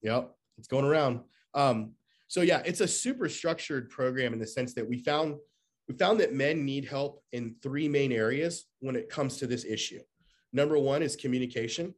Yep, 0.02 0.36
it's 0.58 0.68
going 0.68 0.86
around. 0.86 1.22
Um, 1.54 1.94
so 2.28 2.42
yeah, 2.42 2.62
it's 2.66 2.82
a 2.82 2.88
super 2.88 3.30
structured 3.30 3.90
program 3.90 4.34
in 4.34 4.40
the 4.40 4.48
sense 4.48 4.74
that 4.74 4.88
we 4.88 4.98
found 5.00 5.36
we 5.88 5.96
found 5.96 6.20
that 6.20 6.34
men 6.34 6.66
need 6.66 6.86
help 6.86 7.22
in 7.32 7.56
three 7.62 7.88
main 7.88 8.12
areas 8.12 8.66
when 8.80 8.96
it 8.96 9.10
comes 9.10 9.38
to 9.38 9.48
this 9.48 9.66
issue. 9.66 10.00
Number 10.54 10.78
one 10.78 11.02
is 11.02 11.16
communication. 11.16 11.94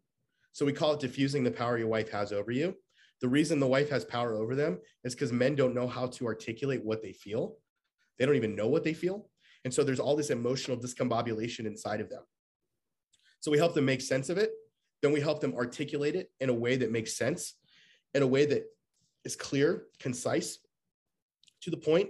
So 0.53 0.65
we 0.65 0.73
call 0.73 0.93
it 0.93 0.99
diffusing 0.99 1.43
the 1.43 1.51
power 1.51 1.77
your 1.77 1.87
wife 1.87 2.09
has 2.11 2.31
over 2.31 2.51
you. 2.51 2.75
The 3.21 3.29
reason 3.29 3.59
the 3.59 3.67
wife 3.67 3.89
has 3.89 4.05
power 4.05 4.35
over 4.35 4.55
them 4.55 4.79
is 5.03 5.15
because 5.15 5.31
men 5.31 5.55
don't 5.55 5.75
know 5.75 5.87
how 5.87 6.07
to 6.07 6.25
articulate 6.25 6.83
what 6.83 7.01
they 7.01 7.13
feel. 7.13 7.57
They 8.17 8.25
don't 8.25 8.35
even 8.35 8.55
know 8.55 8.67
what 8.67 8.83
they 8.83 8.93
feel. 8.93 9.29
And 9.63 9.73
so 9.73 9.83
there's 9.83 9.99
all 9.99 10.15
this 10.15 10.29
emotional 10.29 10.77
discombobulation 10.77 11.65
inside 11.65 12.01
of 12.01 12.09
them. 12.09 12.21
So 13.39 13.51
we 13.51 13.57
help 13.57 13.73
them 13.73 13.85
make 13.85 14.01
sense 14.01 14.29
of 14.29 14.37
it. 14.37 14.51
Then 15.01 15.11
we 15.11 15.21
help 15.21 15.39
them 15.39 15.55
articulate 15.55 16.15
it 16.15 16.31
in 16.39 16.49
a 16.49 16.53
way 16.53 16.77
that 16.77 16.91
makes 16.91 17.17
sense, 17.17 17.53
in 18.13 18.21
a 18.21 18.27
way 18.27 18.45
that 18.45 18.63
is 19.23 19.35
clear, 19.35 19.85
concise, 19.99 20.59
to 21.61 21.71
the 21.71 21.77
point, 21.77 22.09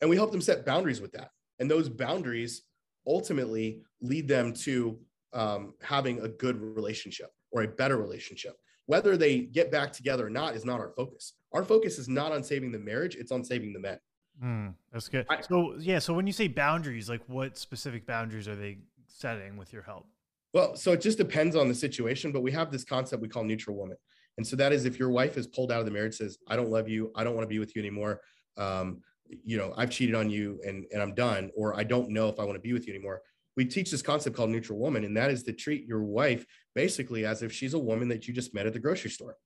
And 0.00 0.08
we 0.08 0.16
help 0.16 0.30
them 0.30 0.40
set 0.40 0.64
boundaries 0.64 1.00
with 1.00 1.12
that. 1.12 1.30
And 1.58 1.70
those 1.70 1.88
boundaries 1.88 2.62
ultimately 3.06 3.82
lead 4.00 4.28
them 4.28 4.52
to 4.52 4.98
um, 5.32 5.74
having 5.82 6.20
a 6.20 6.28
good 6.28 6.60
relationship 6.60 7.30
or 7.50 7.62
a 7.62 7.68
better 7.68 7.96
relationship 7.96 8.56
whether 8.88 9.18
they 9.18 9.40
get 9.40 9.70
back 9.70 9.92
together 9.92 10.26
or 10.26 10.30
not 10.30 10.56
is 10.56 10.64
not 10.64 10.80
our 10.80 10.88
focus. 10.88 11.34
Our 11.52 11.62
focus 11.62 11.98
is 11.98 12.08
not 12.08 12.32
on 12.32 12.42
saving 12.42 12.72
the 12.72 12.78
marriage, 12.78 13.16
it's 13.16 13.30
on 13.30 13.44
saving 13.44 13.74
the 13.74 13.78
men. 13.78 13.98
Mm, 14.42 14.74
that's 14.90 15.08
good. 15.08 15.26
I, 15.28 15.42
so, 15.42 15.76
yeah, 15.78 15.98
so 15.98 16.14
when 16.14 16.26
you 16.26 16.32
say 16.32 16.48
boundaries, 16.48 17.08
like 17.08 17.20
what 17.26 17.58
specific 17.58 18.06
boundaries 18.06 18.48
are 18.48 18.56
they 18.56 18.78
setting 19.06 19.58
with 19.58 19.74
your 19.74 19.82
help? 19.82 20.06
Well, 20.54 20.74
so 20.74 20.92
it 20.92 21.02
just 21.02 21.18
depends 21.18 21.54
on 21.54 21.68
the 21.68 21.74
situation, 21.74 22.32
but 22.32 22.40
we 22.40 22.50
have 22.52 22.72
this 22.72 22.82
concept 22.82 23.20
we 23.20 23.28
call 23.28 23.44
neutral 23.44 23.76
woman. 23.76 23.98
And 24.38 24.46
so 24.46 24.56
that 24.56 24.72
is 24.72 24.86
if 24.86 24.98
your 24.98 25.10
wife 25.10 25.36
is 25.36 25.46
pulled 25.46 25.70
out 25.70 25.80
of 25.80 25.84
the 25.84 25.92
marriage, 25.92 26.14
says, 26.14 26.38
I 26.48 26.56
don't 26.56 26.70
love 26.70 26.88
you, 26.88 27.12
I 27.14 27.24
don't 27.24 27.34
want 27.34 27.44
to 27.44 27.48
be 27.48 27.58
with 27.58 27.76
you 27.76 27.82
anymore. 27.82 28.22
Um, 28.56 29.02
you 29.44 29.58
know, 29.58 29.74
I've 29.76 29.90
cheated 29.90 30.14
on 30.14 30.30
you 30.30 30.62
and, 30.66 30.86
and 30.92 31.02
I'm 31.02 31.14
done, 31.14 31.50
or 31.54 31.78
I 31.78 31.84
don't 31.84 32.08
know 32.08 32.30
if 32.30 32.40
I 32.40 32.44
want 32.44 32.54
to 32.54 32.60
be 32.60 32.72
with 32.72 32.86
you 32.86 32.94
anymore 32.94 33.20
we 33.58 33.64
teach 33.64 33.90
this 33.90 34.02
concept 34.02 34.36
called 34.36 34.50
neutral 34.50 34.78
woman, 34.78 35.02
and 35.02 35.16
that 35.16 35.32
is 35.32 35.42
to 35.42 35.52
treat 35.52 35.84
your 35.84 36.04
wife 36.04 36.46
basically 36.76 37.26
as 37.26 37.42
if 37.42 37.52
she's 37.52 37.74
a 37.74 37.78
woman 37.78 38.06
that 38.06 38.28
you 38.28 38.32
just 38.32 38.54
met 38.54 38.66
at 38.66 38.72
the 38.72 38.78
grocery 38.78 39.10
store. 39.10 39.36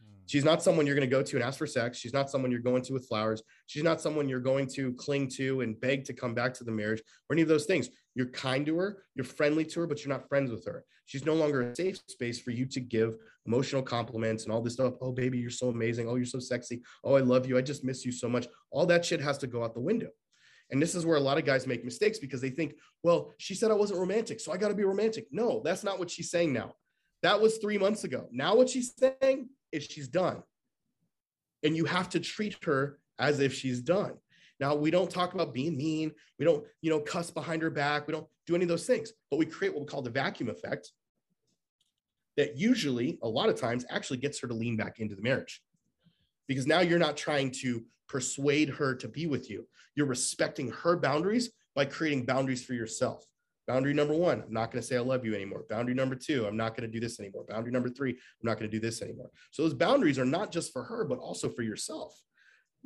Hmm. 0.00 0.16
She's 0.26 0.44
not 0.44 0.64
someone 0.64 0.84
you're 0.84 0.96
going 0.96 1.08
to 1.08 1.16
go 1.16 1.22
to 1.22 1.36
and 1.36 1.44
ask 1.44 1.56
for 1.56 1.66
sex. 1.68 1.96
She's 1.96 2.12
not 2.12 2.28
someone 2.28 2.50
you're 2.50 2.58
going 2.58 2.82
to 2.82 2.92
with 2.92 3.06
flowers. 3.06 3.44
She's 3.66 3.84
not 3.84 4.00
someone 4.00 4.28
you're 4.28 4.40
going 4.40 4.66
to 4.74 4.94
cling 4.94 5.28
to 5.36 5.60
and 5.60 5.80
beg 5.80 6.02
to 6.06 6.12
come 6.12 6.34
back 6.34 6.54
to 6.54 6.64
the 6.64 6.72
marriage 6.72 7.00
or 7.30 7.34
any 7.34 7.42
of 7.42 7.46
those 7.46 7.66
things. 7.66 7.88
You're 8.16 8.30
kind 8.30 8.66
to 8.66 8.76
her, 8.78 9.04
you're 9.14 9.24
friendly 9.24 9.64
to 9.66 9.78
her, 9.78 9.86
but 9.86 10.04
you're 10.04 10.12
not 10.12 10.28
friends 10.28 10.50
with 10.50 10.64
her. 10.64 10.84
She's 11.04 11.24
no 11.24 11.34
longer 11.34 11.70
a 11.70 11.76
safe 11.76 12.00
space 12.08 12.40
for 12.40 12.50
you 12.50 12.66
to 12.66 12.80
give 12.80 13.14
emotional 13.46 13.80
compliments 13.80 14.42
and 14.42 14.52
all 14.52 14.60
this 14.60 14.72
stuff. 14.72 14.94
Oh, 15.00 15.12
baby, 15.12 15.38
you're 15.38 15.50
so 15.50 15.68
amazing. 15.68 16.08
Oh, 16.08 16.16
you're 16.16 16.24
so 16.24 16.40
sexy. 16.40 16.82
Oh, 17.04 17.14
I 17.14 17.20
love 17.20 17.46
you. 17.46 17.56
I 17.56 17.62
just 17.62 17.84
miss 17.84 18.04
you 18.04 18.10
so 18.10 18.28
much. 18.28 18.48
All 18.72 18.86
that 18.86 19.04
shit 19.04 19.20
has 19.20 19.38
to 19.38 19.46
go 19.46 19.62
out 19.62 19.74
the 19.74 19.78
window. 19.78 20.08
And 20.70 20.82
this 20.82 20.94
is 20.94 21.06
where 21.06 21.16
a 21.16 21.20
lot 21.20 21.38
of 21.38 21.44
guys 21.44 21.66
make 21.66 21.84
mistakes 21.84 22.18
because 22.18 22.40
they 22.40 22.50
think, 22.50 22.74
well, 23.02 23.32
she 23.38 23.54
said 23.54 23.70
I 23.70 23.74
wasn't 23.74 24.00
romantic, 24.00 24.40
so 24.40 24.52
I 24.52 24.56
got 24.56 24.68
to 24.68 24.74
be 24.74 24.84
romantic. 24.84 25.26
No, 25.30 25.62
that's 25.64 25.84
not 25.84 25.98
what 25.98 26.10
she's 26.10 26.30
saying 26.30 26.52
now. 26.52 26.74
That 27.22 27.40
was 27.40 27.58
three 27.58 27.78
months 27.78 28.04
ago. 28.04 28.28
Now, 28.32 28.56
what 28.56 28.68
she's 28.68 28.92
saying 28.98 29.48
is 29.72 29.84
she's 29.84 30.08
done. 30.08 30.42
And 31.62 31.76
you 31.76 31.84
have 31.84 32.08
to 32.10 32.20
treat 32.20 32.56
her 32.64 32.98
as 33.18 33.40
if 33.40 33.54
she's 33.54 33.80
done. 33.80 34.14
Now, 34.58 34.74
we 34.74 34.90
don't 34.90 35.10
talk 35.10 35.34
about 35.34 35.54
being 35.54 35.76
mean. 35.76 36.12
We 36.38 36.44
don't, 36.44 36.64
you 36.80 36.90
know, 36.90 37.00
cuss 37.00 37.30
behind 37.30 37.62
her 37.62 37.70
back. 37.70 38.06
We 38.06 38.12
don't 38.12 38.26
do 38.46 38.54
any 38.54 38.64
of 38.64 38.68
those 38.68 38.86
things, 38.86 39.12
but 39.30 39.38
we 39.38 39.46
create 39.46 39.74
what 39.74 39.80
we 39.82 39.86
call 39.86 40.02
the 40.02 40.10
vacuum 40.10 40.48
effect 40.48 40.92
that 42.36 42.58
usually, 42.58 43.18
a 43.22 43.28
lot 43.28 43.48
of 43.48 43.58
times, 43.58 43.84
actually 43.88 44.18
gets 44.18 44.40
her 44.40 44.48
to 44.48 44.54
lean 44.54 44.76
back 44.76 44.98
into 44.98 45.14
the 45.14 45.22
marriage 45.22 45.62
because 46.48 46.66
now 46.66 46.80
you're 46.80 46.98
not 46.98 47.16
trying 47.16 47.50
to 47.50 47.84
persuade 48.08 48.68
her 48.68 48.94
to 48.94 49.08
be 49.08 49.26
with 49.26 49.50
you. 49.50 49.66
You're 49.94 50.06
respecting 50.06 50.70
her 50.70 50.96
boundaries 50.96 51.50
by 51.74 51.86
creating 51.86 52.24
boundaries 52.24 52.64
for 52.64 52.74
yourself. 52.74 53.24
Boundary 53.66 53.94
number 53.94 54.14
one, 54.14 54.42
I'm 54.46 54.52
not 54.52 54.70
going 54.70 54.80
to 54.80 54.86
say 54.86 54.96
I 54.96 55.00
love 55.00 55.24
you 55.24 55.34
anymore. 55.34 55.64
Boundary 55.68 55.94
number 55.94 56.14
two, 56.14 56.46
I'm 56.46 56.56
not 56.56 56.76
going 56.76 56.88
to 56.88 56.92
do 56.92 57.00
this 57.00 57.18
anymore. 57.18 57.44
Boundary 57.48 57.72
number 57.72 57.88
three, 57.88 58.12
I'm 58.12 58.44
not 58.44 58.58
going 58.58 58.70
to 58.70 58.76
do 58.76 58.80
this 58.80 59.02
anymore. 59.02 59.30
So 59.50 59.62
those 59.62 59.74
boundaries 59.74 60.20
are 60.20 60.24
not 60.24 60.52
just 60.52 60.72
for 60.72 60.84
her, 60.84 61.04
but 61.04 61.18
also 61.18 61.48
for 61.48 61.62
yourself 61.62 62.16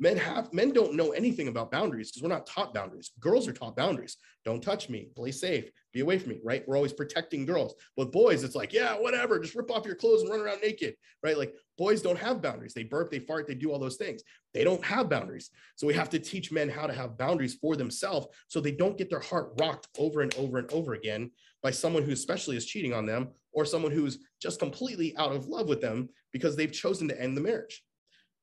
men 0.01 0.17
have 0.17 0.51
men 0.51 0.73
don't 0.73 0.95
know 0.95 1.11
anything 1.11 1.47
about 1.47 1.71
boundaries 1.71 2.11
because 2.11 2.23
we're 2.23 2.35
not 2.35 2.47
taught 2.47 2.73
boundaries. 2.73 3.11
Girls 3.19 3.47
are 3.47 3.53
taught 3.53 3.75
boundaries. 3.75 4.17
Don't 4.43 4.61
touch 4.61 4.89
me. 4.89 5.09
Play 5.15 5.31
safe. 5.31 5.69
Be 5.93 5.99
away 5.99 6.17
from 6.17 6.31
me 6.31 6.39
right? 6.43 6.67
We're 6.67 6.75
always 6.75 6.91
protecting 6.91 7.45
girls. 7.45 7.75
But 7.95 8.11
boys 8.11 8.43
it's 8.43 8.55
like 8.55 8.73
yeah 8.73 8.95
whatever. 8.95 9.39
Just 9.39 9.55
rip 9.55 9.71
off 9.71 9.85
your 9.85 9.95
clothes 9.95 10.23
and 10.23 10.31
run 10.31 10.41
around 10.41 10.61
naked 10.61 10.95
right? 11.23 11.37
Like 11.37 11.53
boys 11.77 12.01
don't 12.01 12.17
have 12.17 12.41
boundaries. 12.41 12.73
They 12.73 12.83
burp 12.83 13.11
they 13.11 13.19
fart 13.19 13.47
they 13.47 13.53
do 13.53 13.71
all 13.71 13.79
those 13.79 13.97
things. 13.97 14.23
They 14.55 14.63
don't 14.63 14.83
have 14.83 15.07
boundaries. 15.07 15.51
So 15.75 15.85
we 15.85 15.93
have 15.93 16.09
to 16.09 16.19
teach 16.19 16.51
men 16.51 16.67
how 16.67 16.87
to 16.87 16.93
have 16.93 17.17
boundaries 17.17 17.53
for 17.61 17.75
themselves 17.75 18.27
so 18.47 18.59
they 18.59 18.71
don't 18.71 18.97
get 18.97 19.09
their 19.09 19.19
heart 19.19 19.53
rocked 19.59 19.87
over 19.99 20.21
and 20.21 20.33
over 20.35 20.57
and 20.57 20.69
over 20.73 20.93
again 20.93 21.29
by 21.61 21.69
someone 21.69 22.03
who 22.03 22.11
especially 22.11 22.57
is 22.57 22.65
cheating 22.65 22.91
on 22.91 23.05
them 23.05 23.29
or 23.53 23.65
someone 23.65 23.91
who's 23.91 24.17
just 24.41 24.59
completely 24.59 25.15
out 25.17 25.31
of 25.31 25.47
love 25.47 25.69
with 25.69 25.79
them 25.79 26.09
because 26.33 26.55
they've 26.55 26.71
chosen 26.71 27.07
to 27.07 27.21
end 27.21 27.37
the 27.37 27.41
marriage 27.41 27.83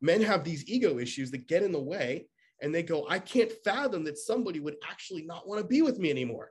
men 0.01 0.23
have 0.23 0.45
these 0.45 0.69
ego 0.69 0.99
issues 0.99 1.31
that 1.31 1.49
get 1.49 1.63
in 1.63 1.73
the 1.73 1.81
way 1.81 2.29
and 2.61 2.75
they 2.75 2.83
go, 2.83 3.07
I 3.09 3.19
can't 3.19 3.53
fathom 3.65 4.05
that 4.05 4.19
somebody 4.19 4.61
would 4.61 4.77
actually 4.89 5.23
not 5.23 5.49
want 5.49 5.61
to 5.61 5.67
be 5.67 5.83
with 5.83 5.99
me 5.99 6.11
anymore. 6.11 6.51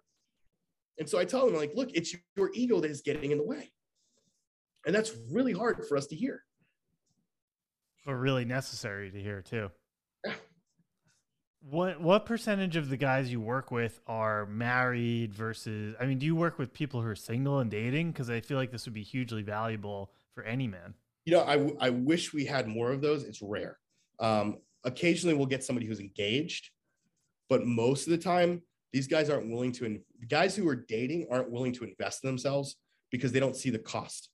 And 0.99 1.07
so 1.07 1.19
I 1.19 1.25
tell 1.25 1.45
them, 1.45 1.55
like, 1.55 1.73
look, 1.75 1.89
it's 1.93 2.15
your 2.35 2.49
ego 2.53 2.79
that 2.79 2.89
is 2.89 3.01
getting 3.01 3.31
in 3.31 3.37
the 3.37 3.45
way. 3.45 3.71
And 4.85 4.95
that's 4.95 5.13
really 5.31 5.51
hard 5.51 5.85
for 5.87 5.97
us 5.97 6.07
to 6.07 6.15
hear. 6.15 6.43
But 8.05 8.15
really 8.15 8.45
necessary 8.45 9.11
to 9.11 9.21
hear 9.21 9.41
too. 9.41 9.69
Yeah. 10.25 10.33
What 11.59 11.99
what 11.99 12.25
percentage 12.25 12.77
of 12.77 12.87
the 12.87 12.95
guys 12.95 13.29
you 13.29 13.41
work 13.41 13.69
with 13.69 13.99
are 14.07 14.45
married 14.45 15.33
versus 15.33 15.93
I 15.99 16.05
mean, 16.05 16.17
do 16.17 16.25
you 16.25 16.35
work 16.35 16.57
with 16.57 16.73
people 16.73 17.01
who 17.01 17.09
are 17.09 17.15
single 17.15 17.59
and 17.59 17.69
dating? 17.69 18.11
Because 18.11 18.29
I 18.29 18.39
feel 18.39 18.57
like 18.57 18.71
this 18.71 18.85
would 18.85 18.93
be 18.93 19.03
hugely 19.03 19.41
valuable 19.41 20.11
for 20.33 20.43
any 20.43 20.67
man 20.67 20.93
you 21.27 21.33
know, 21.33 21.41
I, 21.41 21.87
I 21.87 21.89
wish 21.89 22.33
we 22.33 22.45
had 22.45 22.69
more 22.69 22.89
of 22.89 23.01
those. 23.01 23.25
It's 23.25 23.41
rare. 23.41 23.77
Um, 24.17 24.59
occasionally 24.85 25.35
we'll 25.35 25.45
get 25.45 25.61
somebody 25.61 25.85
who's 25.85 25.99
engaged, 25.99 26.69
but 27.49 27.65
most 27.65 28.07
of 28.07 28.11
the 28.11 28.17
time, 28.17 28.61
these 28.93 29.07
guys 29.07 29.29
aren't 29.29 29.51
willing 29.51 29.73
to, 29.73 29.99
guys 30.29 30.55
who 30.55 30.65
are 30.69 30.75
dating 30.75 31.27
aren't 31.29 31.51
willing 31.51 31.73
to 31.73 31.83
invest 31.83 32.23
in 32.23 32.29
themselves 32.29 32.77
because 33.11 33.33
they 33.33 33.41
don't 33.41 33.57
see 33.57 33.69
the 33.69 33.77
cost. 33.77 34.29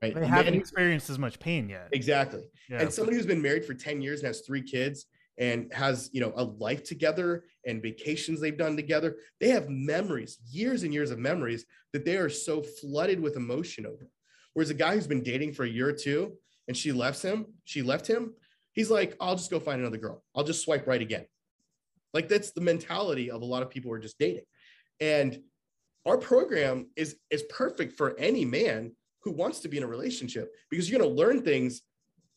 Right. 0.00 0.14
They 0.14 0.24
haven't 0.24 0.54
experienced 0.54 1.10
as 1.10 1.18
much 1.18 1.40
pain 1.40 1.68
yet. 1.68 1.88
Exactly. 1.90 2.44
Yeah. 2.70 2.82
And 2.82 2.92
somebody 2.92 3.16
who's 3.16 3.26
been 3.26 3.42
married 3.42 3.64
for 3.64 3.74
10 3.74 4.00
years 4.00 4.20
and 4.20 4.28
has 4.28 4.42
three 4.42 4.62
kids 4.62 5.06
and 5.38 5.68
has, 5.74 6.10
you 6.12 6.20
know, 6.20 6.32
a 6.36 6.44
life 6.44 6.84
together 6.84 7.42
and 7.66 7.82
vacations 7.82 8.40
they've 8.40 8.56
done 8.56 8.76
together, 8.76 9.16
they 9.40 9.48
have 9.48 9.68
memories, 9.68 10.38
years 10.48 10.84
and 10.84 10.94
years 10.94 11.10
of 11.10 11.18
memories 11.18 11.66
that 11.92 12.04
they 12.04 12.16
are 12.16 12.28
so 12.28 12.62
flooded 12.62 13.18
with 13.18 13.34
emotion 13.34 13.84
over 13.84 14.08
Whereas 14.54 14.70
a 14.70 14.74
guy 14.74 14.94
who's 14.94 15.06
been 15.06 15.22
dating 15.22 15.52
for 15.52 15.64
a 15.64 15.68
year 15.68 15.88
or 15.88 15.92
two 15.92 16.32
and 16.66 16.76
she 16.76 16.92
left 16.92 17.22
him, 17.22 17.46
she 17.64 17.82
left 17.82 18.06
him, 18.06 18.34
he's 18.72 18.90
like, 18.90 19.16
I'll 19.20 19.36
just 19.36 19.50
go 19.50 19.60
find 19.60 19.80
another 19.80 19.98
girl. 19.98 20.22
I'll 20.34 20.44
just 20.44 20.64
swipe 20.64 20.86
right 20.86 21.02
again. 21.02 21.26
Like 22.12 22.28
that's 22.28 22.52
the 22.52 22.60
mentality 22.60 23.30
of 23.30 23.42
a 23.42 23.44
lot 23.44 23.62
of 23.62 23.70
people 23.70 23.90
who 23.90 23.96
are 23.96 24.00
just 24.00 24.18
dating. 24.18 24.44
And 25.00 25.40
our 26.06 26.18
program 26.18 26.88
is 26.96 27.16
is 27.30 27.42
perfect 27.44 27.96
for 27.96 28.16
any 28.18 28.44
man 28.44 28.92
who 29.22 29.32
wants 29.32 29.60
to 29.60 29.68
be 29.68 29.78
in 29.78 29.82
a 29.82 29.86
relationship 29.86 30.52
because 30.70 30.88
you're 30.88 30.98
going 30.98 31.10
to 31.10 31.16
learn 31.16 31.42
things 31.42 31.82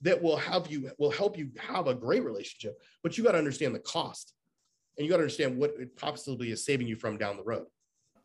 that 0.01 0.21
will 0.21 0.37
have 0.37 0.71
you 0.71 0.89
will 0.97 1.11
help 1.11 1.37
you 1.37 1.49
have 1.57 1.87
a 1.87 1.93
great 1.93 2.23
relationship 2.23 2.77
but 3.03 3.17
you 3.17 3.23
got 3.23 3.33
to 3.33 3.37
understand 3.37 3.75
the 3.75 3.79
cost 3.79 4.33
and 4.97 5.05
you 5.05 5.11
got 5.11 5.17
to 5.17 5.23
understand 5.23 5.57
what 5.57 5.73
it 5.79 5.95
possibly 5.97 6.51
is 6.51 6.63
saving 6.63 6.87
you 6.87 6.95
from 6.95 7.17
down 7.17 7.35
the 7.35 7.43
road 7.43 7.65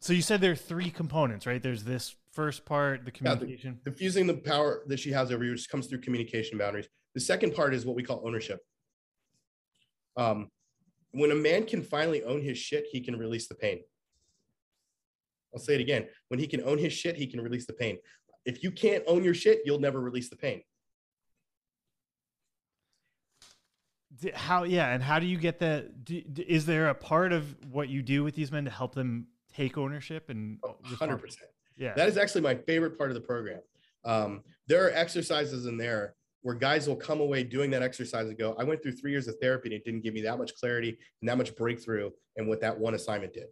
so 0.01 0.13
you 0.13 0.23
said 0.23 0.41
there 0.41 0.53
are 0.53 0.57
three 0.57 0.91
components 0.91 1.47
right 1.47 1.63
there's 1.63 1.85
this 1.85 2.15
first 2.33 2.65
part 2.65 3.05
the 3.05 3.11
communication 3.11 3.73
yeah, 3.73 3.79
the, 3.85 3.91
diffusing 3.91 4.27
the 4.27 4.35
power 4.35 4.83
that 4.87 4.99
she 4.99 5.11
has 5.11 5.31
over 5.31 5.45
you 5.45 5.53
which 5.53 5.69
comes 5.69 5.87
through 5.87 6.01
communication 6.01 6.59
boundaries 6.59 6.89
the 7.15 7.21
second 7.21 7.55
part 7.55 7.75
is 7.75 7.85
what 7.85 7.97
we 7.97 8.03
call 8.03 8.23
ownership 8.25 8.61
um, 10.17 10.49
when 11.13 11.31
a 11.31 11.35
man 11.35 11.65
can 11.65 11.83
finally 11.83 12.23
own 12.25 12.41
his 12.41 12.59
shit 12.59 12.87
he 12.91 13.01
can 13.01 13.17
release 13.17 13.49
the 13.49 13.55
pain 13.55 13.81
I'll 15.55 15.61
say 15.61 15.75
it 15.75 15.81
again. 15.81 16.07
When 16.29 16.41
he 16.41 16.47
can 16.47 16.63
own 16.63 16.79
his 16.79 16.93
shit, 16.93 17.17
he 17.17 17.27
can 17.27 17.41
release 17.41 17.67
the 17.67 17.73
pain. 17.73 17.99
If 18.45 18.63
you 18.63 18.71
can't 18.71 19.05
own 19.07 19.23
your 19.23 19.35
shit, 19.35 19.61
you'll 19.65 19.81
never 19.81 20.01
release 20.01 20.29
the 20.29 20.37
pain. 20.37 20.63
How, 24.35 24.65
yeah. 24.65 24.93
And 24.93 25.03
how 25.03 25.19
do 25.19 25.27
you 25.27 25.37
get 25.37 25.59
that? 25.61 26.05
Do, 26.05 26.23
is 26.47 26.67
there 26.67 26.89
a 26.89 26.95
part 26.95 27.33
of 27.33 27.55
what 27.71 27.89
you 27.89 28.03
do 28.03 28.25
with 28.25 28.35
these 28.35 28.53
men 28.53 28.65
to 28.65 28.71
help 28.71 28.95
them 28.95 29.27
take 29.55 29.77
ownership 29.77 30.31
and 30.31 30.59
oh, 30.65 30.77
100%. 30.85 31.21
Yeah. 31.83 31.95
That 31.95 32.09
is 32.09 32.17
actually 32.17 32.43
my 32.43 32.55
favorite 32.55 32.97
part 32.97 33.11
of 33.11 33.15
the 33.15 33.21
program. 33.21 33.61
Um, 34.05 34.43
there 34.69 34.87
are 34.87 34.91
exercises 34.91 35.67
in 35.67 35.77
there 35.77 36.15
where 36.43 36.55
guys 36.55 36.89
will 36.89 36.97
come 36.97 37.21
away 37.21 37.45
doing 37.45 37.71
that 37.71 37.83
exercise 37.83 38.29
and 38.29 38.39
go, 38.39 38.55
I 38.59 38.65
went 38.65 38.83
through 38.83 38.93
three 38.93 39.13
years 39.13 39.29
of 39.29 39.37
therapy 39.41 39.69
and 39.69 39.75
it 39.75 39.85
didn't 39.85 40.03
give 40.03 40.15
me 40.15 40.23
that 40.23 40.39
much 40.39 40.55
clarity 40.55 40.97
and 41.21 41.29
that 41.29 41.39
much 41.39 41.55
breakthrough 41.55 42.11
and 42.37 42.49
what 42.49 42.61
that 42.61 42.79
one 42.79 42.95
assignment 42.95 43.33
did 43.33 43.47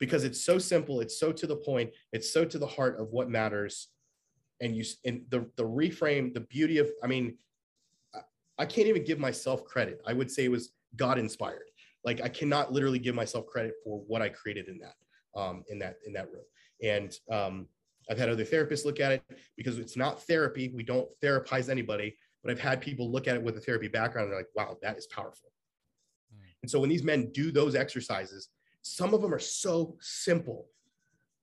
because 0.00 0.24
it's 0.24 0.42
so 0.42 0.58
simple, 0.58 1.00
it's 1.00 1.20
so 1.20 1.30
to 1.30 1.46
the 1.46 1.54
point, 1.54 1.90
it's 2.12 2.32
so 2.32 2.44
to 2.44 2.58
the 2.58 2.66
heart 2.66 2.98
of 2.98 3.10
what 3.10 3.28
matters. 3.30 3.88
And 4.62 4.74
you 4.76 4.84
and 5.04 5.22
the 5.28 5.48
the 5.56 5.62
reframe, 5.62 6.34
the 6.34 6.40
beauty 6.40 6.78
of, 6.78 6.90
I 7.02 7.06
mean, 7.06 7.36
I 8.58 8.66
can't 8.66 8.88
even 8.88 9.04
give 9.04 9.18
myself 9.18 9.64
credit. 9.64 10.02
I 10.06 10.12
would 10.12 10.30
say 10.30 10.44
it 10.44 10.50
was 10.50 10.72
God 10.96 11.18
inspired. 11.18 11.70
Like 12.04 12.20
I 12.20 12.28
cannot 12.28 12.72
literally 12.72 12.98
give 12.98 13.14
myself 13.14 13.46
credit 13.46 13.74
for 13.84 14.02
what 14.06 14.20
I 14.20 14.28
created 14.30 14.68
in 14.68 14.78
that, 14.80 14.94
um, 15.36 15.64
in 15.68 15.78
that 15.78 15.96
in 16.06 16.12
that 16.14 16.30
room. 16.32 16.44
And 16.82 17.14
um, 17.30 17.66
I've 18.10 18.18
had 18.18 18.28
other 18.28 18.44
therapists 18.44 18.84
look 18.84 19.00
at 19.00 19.12
it 19.12 19.22
because 19.56 19.78
it's 19.78 19.96
not 19.96 20.22
therapy. 20.22 20.72
We 20.74 20.82
don't 20.82 21.08
therapize 21.22 21.68
anybody, 21.68 22.16
but 22.42 22.50
I've 22.50 22.60
had 22.60 22.80
people 22.80 23.10
look 23.10 23.28
at 23.28 23.36
it 23.36 23.42
with 23.42 23.56
a 23.56 23.60
therapy 23.60 23.88
background. 23.88 24.26
And 24.26 24.32
they're 24.32 24.40
like, 24.40 24.54
wow, 24.54 24.76
that 24.82 24.98
is 24.98 25.06
powerful. 25.06 25.50
Mm. 26.34 26.48
And 26.62 26.70
so 26.70 26.80
when 26.80 26.90
these 26.90 27.04
men 27.04 27.30
do 27.32 27.52
those 27.52 27.74
exercises, 27.74 28.48
some 28.82 29.14
of 29.14 29.22
them 29.22 29.32
are 29.34 29.38
so 29.38 29.96
simple, 30.00 30.66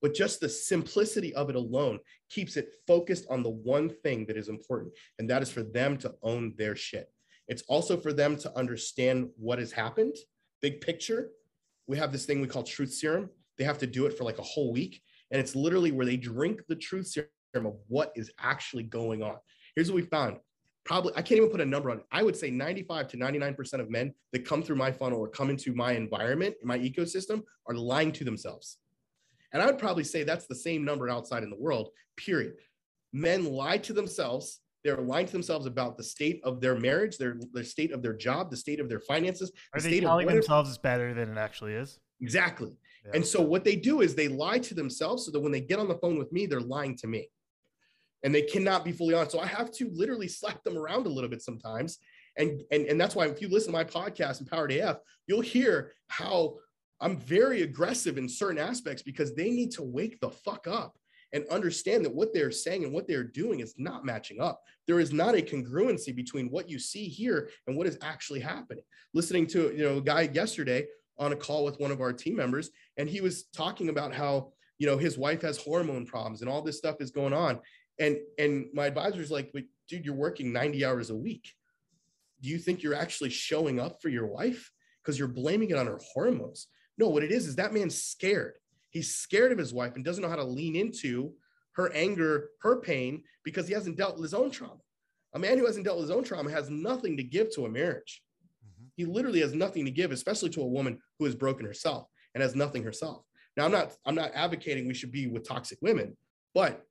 but 0.02 0.14
just 0.14 0.40
the 0.40 0.48
simplicity 0.48 1.34
of 1.34 1.48
it 1.50 1.56
alone 1.56 2.00
keeps 2.28 2.56
it 2.56 2.70
focused 2.86 3.26
on 3.30 3.42
the 3.42 3.50
one 3.50 3.88
thing 3.88 4.26
that 4.26 4.36
is 4.36 4.48
important, 4.48 4.92
and 5.18 5.30
that 5.30 5.42
is 5.42 5.50
for 5.50 5.62
them 5.62 5.96
to 5.98 6.14
own 6.22 6.54
their 6.58 6.76
shit. 6.76 7.10
It's 7.46 7.62
also 7.68 7.96
for 7.96 8.12
them 8.12 8.36
to 8.38 8.58
understand 8.58 9.30
what 9.38 9.58
has 9.58 9.72
happened, 9.72 10.16
big 10.60 10.80
picture. 10.80 11.30
We 11.86 11.96
have 11.96 12.12
this 12.12 12.26
thing 12.26 12.40
we 12.40 12.48
call 12.48 12.62
truth 12.62 12.92
serum. 12.92 13.30
They 13.58 13.64
have 13.64 13.78
to 13.78 13.86
do 13.86 14.06
it 14.06 14.16
for 14.16 14.24
like 14.24 14.38
a 14.38 14.42
whole 14.42 14.72
week. 14.72 15.02
And 15.30 15.40
it's 15.40 15.54
literally 15.54 15.92
where 15.92 16.06
they 16.06 16.16
drink 16.16 16.62
the 16.68 16.76
truth 16.76 17.08
serum 17.08 17.66
of 17.66 17.76
what 17.88 18.12
is 18.14 18.30
actually 18.38 18.84
going 18.84 19.22
on. 19.22 19.36
Here's 19.74 19.90
what 19.90 19.96
we 19.96 20.02
found 20.02 20.38
probably 20.84 21.12
I 21.16 21.22
can't 21.22 21.38
even 21.38 21.50
put 21.50 21.60
a 21.60 21.66
number 21.66 21.90
on 21.90 21.98
it. 21.98 22.04
I 22.10 22.22
would 22.22 22.34
say 22.34 22.50
95 22.50 23.08
to 23.08 23.16
99% 23.18 23.74
of 23.74 23.90
men 23.90 24.14
that 24.32 24.46
come 24.46 24.62
through 24.62 24.76
my 24.76 24.90
funnel 24.90 25.20
or 25.20 25.28
come 25.28 25.50
into 25.50 25.74
my 25.74 25.92
environment, 25.92 26.54
my 26.64 26.78
ecosystem, 26.78 27.42
are 27.66 27.74
lying 27.74 28.10
to 28.12 28.24
themselves. 28.24 28.78
And 29.52 29.62
I 29.62 29.66
would 29.66 29.78
probably 29.78 30.04
say 30.04 30.24
that's 30.24 30.46
the 30.46 30.54
same 30.54 30.84
number 30.84 31.10
outside 31.10 31.42
in 31.42 31.50
the 31.50 31.56
world, 31.58 31.90
period. 32.16 32.54
Men 33.12 33.52
lie 33.52 33.78
to 33.78 33.92
themselves. 33.92 34.60
They're 34.82 34.96
lying 34.96 35.26
to 35.26 35.32
themselves 35.32 35.66
about 35.66 35.98
the 35.98 36.04
state 36.04 36.40
of 36.42 36.60
their 36.60 36.78
marriage, 36.78 37.18
their, 37.18 37.36
the 37.52 37.64
state 37.64 37.92
of 37.92 38.02
their 38.02 38.14
job, 38.14 38.50
the 38.50 38.56
state 38.56 38.80
of 38.80 38.88
their 38.88 39.00
finances. 39.00 39.52
Are 39.74 39.80
the 39.80 39.90
they 39.90 40.00
telling 40.00 40.26
themselves 40.26 40.70
it's 40.70 40.78
better 40.78 41.12
than 41.12 41.30
it 41.30 41.38
actually 41.38 41.74
is? 41.74 42.00
Exactly. 42.20 42.72
And 43.14 43.24
so 43.24 43.40
what 43.40 43.64
they 43.64 43.76
do 43.76 44.00
is 44.00 44.14
they 44.14 44.28
lie 44.28 44.58
to 44.58 44.74
themselves 44.74 45.24
so 45.24 45.30
that 45.30 45.40
when 45.40 45.52
they 45.52 45.60
get 45.60 45.78
on 45.78 45.88
the 45.88 45.96
phone 45.96 46.18
with 46.18 46.32
me, 46.32 46.46
they're 46.46 46.60
lying 46.60 46.96
to 46.98 47.06
me 47.06 47.30
and 48.22 48.34
they 48.34 48.42
cannot 48.42 48.84
be 48.84 48.92
fully 48.92 49.14
honest. 49.14 49.32
So 49.32 49.40
I 49.40 49.46
have 49.46 49.70
to 49.72 49.90
literally 49.92 50.28
slap 50.28 50.62
them 50.64 50.76
around 50.76 51.06
a 51.06 51.10
little 51.10 51.30
bit 51.30 51.42
sometimes. 51.42 51.98
And, 52.36 52.62
and, 52.70 52.86
and 52.86 53.00
that's 53.00 53.14
why 53.14 53.26
if 53.26 53.40
you 53.40 53.48
listen 53.48 53.72
to 53.72 53.78
my 53.78 53.84
podcast, 53.84 54.40
Empowered 54.40 54.72
AF, 54.72 54.98
you'll 55.26 55.40
hear 55.40 55.92
how 56.08 56.56
I'm 57.00 57.16
very 57.16 57.62
aggressive 57.62 58.18
in 58.18 58.28
certain 58.28 58.58
aspects 58.58 59.02
because 59.02 59.34
they 59.34 59.50
need 59.50 59.72
to 59.72 59.82
wake 59.82 60.18
the 60.20 60.30
fuck 60.30 60.66
up 60.66 60.96
and 61.32 61.44
understand 61.50 62.04
that 62.04 62.14
what 62.14 62.32
they're 62.32 62.50
saying 62.50 62.84
and 62.84 62.92
what 62.92 63.06
they're 63.06 63.24
doing 63.24 63.60
is 63.60 63.74
not 63.76 64.04
matching 64.04 64.40
up. 64.40 64.62
There 64.86 64.98
is 64.98 65.12
not 65.12 65.34
a 65.34 65.42
congruency 65.42 66.14
between 66.14 66.48
what 66.48 66.70
you 66.70 66.78
see 66.78 67.06
here 67.06 67.50
and 67.66 67.76
what 67.76 67.86
is 67.86 67.98
actually 68.02 68.40
happening. 68.40 68.84
Listening 69.14 69.46
to 69.48 69.72
you 69.74 69.84
know 69.84 69.98
a 69.98 70.02
guy 70.02 70.22
yesterday 70.32 70.86
on 71.18 71.32
a 71.32 71.36
call 71.36 71.64
with 71.64 71.80
one 71.80 71.90
of 71.90 72.00
our 72.00 72.12
team 72.12 72.36
members, 72.36 72.70
and 72.96 73.08
he 73.08 73.20
was 73.20 73.44
talking 73.44 73.88
about 73.88 74.14
how 74.14 74.52
you 74.78 74.86
know 74.86 74.98
his 74.98 75.18
wife 75.18 75.42
has 75.42 75.58
hormone 75.58 76.06
problems 76.06 76.40
and 76.40 76.50
all 76.50 76.62
this 76.62 76.78
stuff 76.78 77.00
is 77.00 77.10
going 77.10 77.32
on 77.32 77.60
and 77.98 78.18
and 78.38 78.66
my 78.72 78.86
advisor's 78.86 79.30
like, 79.30 79.50
but 79.52 79.64
dude, 79.88 80.04
you're 80.04 80.14
working 80.14 80.52
90 80.52 80.84
hours 80.84 81.10
a 81.10 81.16
week. 81.16 81.54
Do 82.40 82.48
you 82.48 82.58
think 82.58 82.82
you're 82.82 82.94
actually 82.94 83.30
showing 83.30 83.80
up 83.80 84.00
for 84.00 84.08
your 84.08 84.26
wife? 84.26 84.70
Because 85.02 85.18
you're 85.18 85.28
blaming 85.28 85.70
it 85.70 85.76
on 85.76 85.86
her 85.86 86.00
hormones. 86.12 86.68
No, 86.96 87.08
what 87.08 87.24
it 87.24 87.32
is 87.32 87.46
is 87.46 87.56
that 87.56 87.72
man's 87.72 88.00
scared. 88.00 88.54
He's 88.90 89.14
scared 89.14 89.52
of 89.52 89.58
his 89.58 89.74
wife 89.74 89.96
and 89.96 90.04
doesn't 90.04 90.22
know 90.22 90.28
how 90.28 90.36
to 90.36 90.44
lean 90.44 90.76
into 90.76 91.32
her 91.72 91.92
anger, 91.92 92.50
her 92.62 92.80
pain, 92.80 93.22
because 93.44 93.68
he 93.68 93.74
hasn't 93.74 93.96
dealt 93.96 94.14
with 94.14 94.24
his 94.24 94.34
own 94.34 94.50
trauma. 94.50 94.80
A 95.34 95.38
man 95.38 95.58
who 95.58 95.66
hasn't 95.66 95.84
dealt 95.84 95.98
with 95.98 96.08
his 96.08 96.16
own 96.16 96.24
trauma 96.24 96.50
has 96.50 96.70
nothing 96.70 97.16
to 97.16 97.22
give 97.22 97.52
to 97.54 97.66
a 97.66 97.68
marriage. 97.68 98.22
He 98.98 99.06
literally 99.06 99.40
has 99.40 99.54
nothing 99.54 99.86
to 99.86 99.90
give, 99.90 100.12
especially 100.12 100.50
to 100.50 100.60
a 100.60 100.66
woman 100.66 100.98
who 101.18 101.24
has 101.24 101.34
broken 101.34 101.64
herself 101.64 102.06
and 102.34 102.42
has 102.42 102.54
nothing 102.54 102.82
herself. 102.82 103.24
Now, 103.56 103.64
I'm 103.64 103.72
not 103.72 103.94
I'm 104.04 104.14
not 104.14 104.32
advocating 104.34 104.86
we 104.86 104.92
should 104.92 105.12
be 105.12 105.26
with 105.26 105.48
toxic 105.48 105.78
women, 105.80 106.14
but 106.54 106.84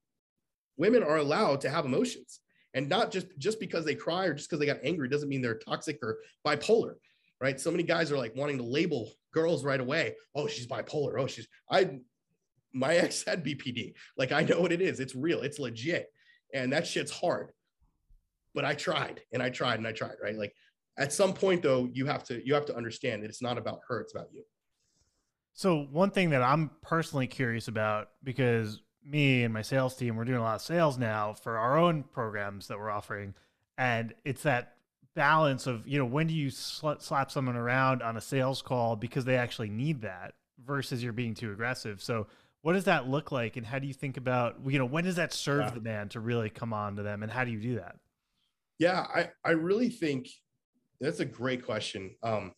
women 0.78 1.04
are 1.04 1.18
allowed 1.18 1.62
to 1.62 1.70
have 1.70 1.86
emotions 1.86 2.40
and 2.74 2.90
not 2.90 3.12
just 3.12 3.28
just 3.38 3.60
because 3.60 3.86
they 3.86 3.94
cry 3.94 4.26
or 4.26 4.34
just 4.34 4.50
because 4.50 4.60
they 4.60 4.66
got 4.66 4.84
angry 4.84 5.08
doesn't 5.08 5.30
mean 5.30 5.44
they're 5.44 5.60
toxic 5.60 6.00
or 6.02 6.18
bipolar 6.46 6.96
right? 7.40 7.60
So 7.60 7.72
many 7.72 7.84
guys 7.84 8.12
are 8.12 8.18
like 8.18 8.36
wanting 8.36 8.58
to 8.58 8.64
label 8.64 9.12
girls 9.34 9.64
right 9.64 9.80
away. 9.80 10.16
Oh 10.36 10.48
she's 10.48 10.68
bipolar. 10.68 11.20
Oh 11.20 11.28
she's 11.28 11.48
i 11.70 12.00
my 12.74 12.96
ex 12.96 13.24
had 13.26 13.46
bpd 13.46 13.94
like 14.18 14.32
i 14.32 14.42
know 14.42 14.60
what 14.60 14.72
it 14.72 14.82
is. 14.82 15.00
It's 15.00 15.16
real. 15.16 15.42
It's 15.42 15.60
legit. 15.60 16.08
And 16.54 16.74
that 16.74 16.88
shit's 16.88 17.12
hard. 17.12 17.52
But 18.54 18.66
i 18.66 18.74
tried 18.74 19.22
and 19.32 19.42
i 19.42 19.50
tried 19.50 19.78
and 19.78 19.88
i 19.88 19.92
tried 19.92 20.16
right? 20.22 20.36
Like 20.38 20.54
at 20.98 21.14
some 21.14 21.34
point 21.34 21.62
though 21.62 21.90
you 21.94 22.06
have 22.06 22.24
to 22.24 22.46
you 22.46 22.54
have 22.54 22.66
to 22.66 22.76
understand 22.76 23.24
that 23.24 23.30
it's 23.30 23.42
not 23.42 23.58
about 23.58 23.80
her 23.88 24.02
it's 24.02 24.14
about 24.14 24.28
you 24.34 24.44
so 25.54 25.88
one 25.92 26.12
thing 26.12 26.30
that 26.30 26.42
i'm 26.42 26.72
personally 26.82 27.28
curious 27.28 27.68
about 27.68 28.10
because 28.24 28.82
me 29.08 29.44
and 29.44 29.54
my 29.54 29.62
sales 29.62 29.96
team, 29.96 30.16
we're 30.16 30.26
doing 30.26 30.40
a 30.40 30.44
lot 30.44 30.56
of 30.56 30.62
sales 30.62 30.98
now 30.98 31.34
for 31.34 31.58
our 31.58 31.78
own 31.78 32.04
programs 32.04 32.68
that 32.68 32.78
we're 32.78 32.90
offering. 32.90 33.34
And 33.78 34.14
it's 34.26 34.44
that 34.44 34.74
balance 35.16 35.66
of, 35.66 35.88
you 35.88 35.98
know, 35.98 36.06
when 36.06 36.28
do 36.28 36.34
you 36.34 36.50
sl- 36.50 37.00
slap 37.00 37.32
someone 37.32 37.56
around 37.56 38.02
on 38.02 38.18
a 38.18 38.22
sales 38.22 38.62
call 38.62 38.96
because 38.96 39.26
they 39.26 39.38
actually 39.38 39.70
need 39.70 40.02
that 40.02 40.34
versus 40.66 41.04
you're 41.04 41.14
being 41.14 41.34
too 41.34 41.52
aggressive. 41.52 42.02
So, 42.02 42.28
what 42.64 42.74
does 42.74 42.86
that 42.86 43.08
look 43.08 43.32
like? 43.32 43.56
And 43.56 43.66
how 43.66 43.80
do 43.80 43.88
you 43.88 43.94
think 43.94 44.18
about, 44.18 44.58
you 44.66 44.78
know, 44.78 44.86
when 44.86 45.06
does 45.06 45.16
that 45.16 45.32
serve 45.32 45.66
yeah. 45.66 45.70
the 45.70 45.80
man 45.80 46.10
to 46.10 46.20
really 46.20 46.50
come 46.50 46.74
on 46.74 46.98
to 46.98 47.04
them? 47.04 47.24
And 47.24 47.32
how 47.32 47.46
do 47.46 47.52
you 47.52 47.62
do 47.62 47.76
that? 47.76 47.96
Yeah, 48.80 49.06
I, 49.14 49.30
I 49.46 49.52
really 49.52 49.90
think 49.90 50.28
that's 51.00 51.20
a 51.20 51.26
great 51.26 51.66
question. 51.66 52.16
Um, 52.24 52.54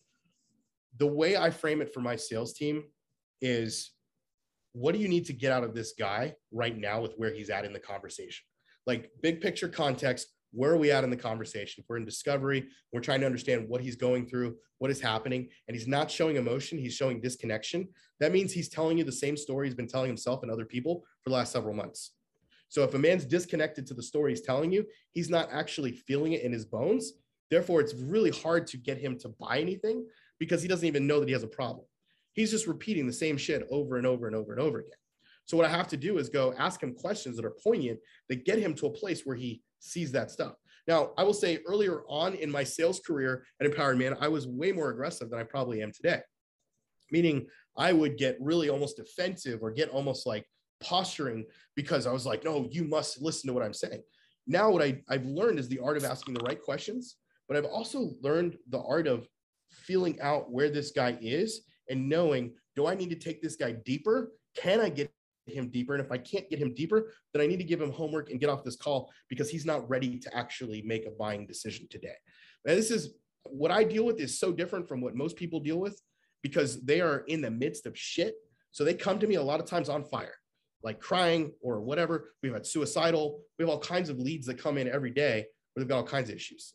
the 0.98 1.06
way 1.06 1.36
I 1.36 1.50
frame 1.50 1.80
it 1.80 1.92
for 1.92 2.00
my 2.00 2.16
sales 2.16 2.52
team 2.52 2.84
is 3.40 3.92
what 4.72 4.94
do 4.94 5.00
you 5.00 5.08
need 5.08 5.26
to 5.26 5.32
get 5.32 5.52
out 5.52 5.64
of 5.64 5.74
this 5.74 5.94
guy 5.98 6.34
right 6.52 6.76
now 6.76 7.00
with 7.00 7.14
where 7.16 7.32
he's 7.32 7.50
at 7.50 7.64
in 7.64 7.72
the 7.72 7.80
conversation? 7.80 8.44
Like 8.86 9.10
big 9.22 9.40
picture 9.40 9.68
context, 9.68 10.28
where 10.52 10.72
are 10.72 10.76
we 10.76 10.90
at 10.90 11.04
in 11.04 11.10
the 11.10 11.16
conversation? 11.16 11.82
If 11.82 11.88
we're 11.88 11.96
in 11.96 12.04
discovery, 12.04 12.68
we're 12.92 13.00
trying 13.00 13.20
to 13.20 13.26
understand 13.26 13.68
what 13.68 13.80
he's 13.80 13.96
going 13.96 14.26
through, 14.26 14.56
what 14.78 14.90
is 14.90 15.00
happening, 15.00 15.48
and 15.68 15.76
he's 15.76 15.86
not 15.86 16.10
showing 16.10 16.36
emotion, 16.36 16.78
he's 16.78 16.94
showing 16.94 17.20
disconnection. 17.20 17.88
That 18.18 18.32
means 18.32 18.52
he's 18.52 18.68
telling 18.68 18.98
you 18.98 19.04
the 19.04 19.12
same 19.12 19.36
story 19.36 19.66
he's 19.66 19.76
been 19.76 19.86
telling 19.86 20.08
himself 20.08 20.42
and 20.42 20.50
other 20.50 20.64
people 20.64 21.04
for 21.22 21.30
the 21.30 21.36
last 21.36 21.52
several 21.52 21.74
months. 21.74 22.12
So 22.68 22.84
if 22.84 22.94
a 22.94 22.98
man's 22.98 23.24
disconnected 23.24 23.86
to 23.88 23.94
the 23.94 24.02
story 24.02 24.32
he's 24.32 24.42
telling 24.42 24.70
you, 24.70 24.86
he's 25.10 25.28
not 25.28 25.48
actually 25.52 25.92
feeling 25.92 26.32
it 26.32 26.42
in 26.42 26.52
his 26.52 26.64
bones. 26.64 27.12
Therefore, 27.50 27.80
it's 27.80 27.94
really 27.94 28.30
hard 28.30 28.66
to 28.68 28.76
get 28.76 28.98
him 28.98 29.18
to 29.18 29.28
buy 29.28 29.58
anything 29.58 30.06
because 30.38 30.62
he 30.62 30.68
doesn't 30.68 30.86
even 30.86 31.06
know 31.06 31.20
that 31.20 31.28
he 31.28 31.32
has 31.32 31.42
a 31.42 31.48
problem. 31.48 31.84
He's 32.32 32.50
just 32.50 32.66
repeating 32.66 33.06
the 33.06 33.12
same 33.12 33.36
shit 33.36 33.66
over 33.70 33.96
and 33.96 34.06
over 34.06 34.26
and 34.26 34.36
over 34.36 34.52
and 34.52 34.60
over 34.60 34.78
again. 34.78 34.92
So 35.44 35.56
what 35.56 35.66
I 35.66 35.70
have 35.70 35.88
to 35.88 35.96
do 35.96 36.18
is 36.18 36.28
go 36.28 36.54
ask 36.58 36.80
him 36.80 36.94
questions 36.94 37.36
that 37.36 37.44
are 37.44 37.56
poignant 37.62 37.98
that 38.28 38.44
get 38.44 38.58
him 38.58 38.72
to 38.74 38.86
a 38.86 38.90
place 38.90 39.22
where 39.24 39.36
he 39.36 39.62
sees 39.80 40.12
that 40.12 40.30
stuff. 40.30 40.54
Now, 40.86 41.10
I 41.18 41.24
will 41.24 41.34
say 41.34 41.58
earlier 41.66 42.02
on 42.08 42.34
in 42.34 42.50
my 42.50 42.64
sales 42.64 43.00
career 43.00 43.44
at 43.60 43.66
Empowered 43.66 43.98
Man, 43.98 44.16
I 44.20 44.28
was 44.28 44.46
way 44.46 44.72
more 44.72 44.90
aggressive 44.90 45.28
than 45.28 45.40
I 45.40 45.44
probably 45.44 45.82
am 45.82 45.92
today. 45.92 46.20
Meaning 47.10 47.46
I 47.76 47.92
would 47.92 48.16
get 48.16 48.36
really 48.40 48.68
almost 48.68 48.96
defensive 48.96 49.60
or 49.62 49.72
get 49.72 49.88
almost 49.88 50.26
like 50.26 50.46
posturing 50.80 51.46
because 51.76 52.06
I 52.06 52.12
was 52.12 52.26
like, 52.26 52.44
no, 52.44 52.68
you 52.70 52.84
must 52.84 53.20
listen 53.20 53.48
to 53.48 53.52
what 53.54 53.64
I'm 53.64 53.74
saying. 53.74 54.02
Now, 54.46 54.70
what 54.70 54.82
I, 54.82 55.00
I've 55.08 55.26
learned 55.26 55.58
is 55.58 55.68
the 55.68 55.80
art 55.80 55.96
of 55.96 56.04
asking 56.04 56.34
the 56.34 56.44
right 56.44 56.60
questions, 56.60 57.16
but 57.50 57.56
I've 57.56 57.64
also 57.64 58.12
learned 58.22 58.56
the 58.68 58.80
art 58.80 59.08
of 59.08 59.26
feeling 59.72 60.20
out 60.20 60.52
where 60.52 60.70
this 60.70 60.92
guy 60.92 61.18
is 61.20 61.62
and 61.88 62.08
knowing, 62.08 62.54
do 62.76 62.86
I 62.86 62.94
need 62.94 63.10
to 63.10 63.16
take 63.16 63.42
this 63.42 63.56
guy 63.56 63.72
deeper? 63.84 64.30
Can 64.56 64.80
I 64.80 64.88
get 64.88 65.12
him 65.48 65.68
deeper? 65.68 65.94
And 65.94 66.04
if 66.04 66.12
I 66.12 66.18
can't 66.18 66.48
get 66.48 66.60
him 66.60 66.74
deeper, 66.74 67.12
then 67.34 67.42
I 67.42 67.48
need 67.48 67.56
to 67.56 67.64
give 67.64 67.80
him 67.80 67.90
homework 67.90 68.30
and 68.30 68.38
get 68.38 68.50
off 68.50 68.62
this 68.62 68.76
call 68.76 69.10
because 69.28 69.50
he's 69.50 69.66
not 69.66 69.88
ready 69.90 70.16
to 70.20 70.36
actually 70.36 70.82
make 70.82 71.06
a 71.06 71.10
buying 71.10 71.44
decision 71.44 71.88
today. 71.90 72.14
And 72.68 72.78
this 72.78 72.92
is 72.92 73.14
what 73.46 73.72
I 73.72 73.82
deal 73.82 74.04
with 74.04 74.20
is 74.20 74.38
so 74.38 74.52
different 74.52 74.88
from 74.88 75.00
what 75.00 75.16
most 75.16 75.34
people 75.34 75.58
deal 75.58 75.80
with 75.80 76.00
because 76.44 76.80
they 76.84 77.00
are 77.00 77.24
in 77.26 77.40
the 77.40 77.50
midst 77.50 77.84
of 77.84 77.98
shit. 77.98 78.34
So 78.70 78.84
they 78.84 78.94
come 78.94 79.18
to 79.18 79.26
me 79.26 79.34
a 79.34 79.42
lot 79.42 79.58
of 79.58 79.66
times 79.66 79.88
on 79.88 80.04
fire, 80.04 80.36
like 80.84 81.00
crying 81.00 81.50
or 81.60 81.80
whatever. 81.80 82.30
We've 82.44 82.52
had 82.52 82.64
suicidal. 82.64 83.40
We 83.58 83.64
have 83.64 83.70
all 83.70 83.80
kinds 83.80 84.08
of 84.08 84.20
leads 84.20 84.46
that 84.46 84.62
come 84.62 84.78
in 84.78 84.86
every 84.86 85.10
day 85.10 85.46
where 85.72 85.82
they've 85.82 85.88
got 85.88 85.96
all 85.96 86.04
kinds 86.04 86.30
of 86.30 86.36
issues. 86.36 86.74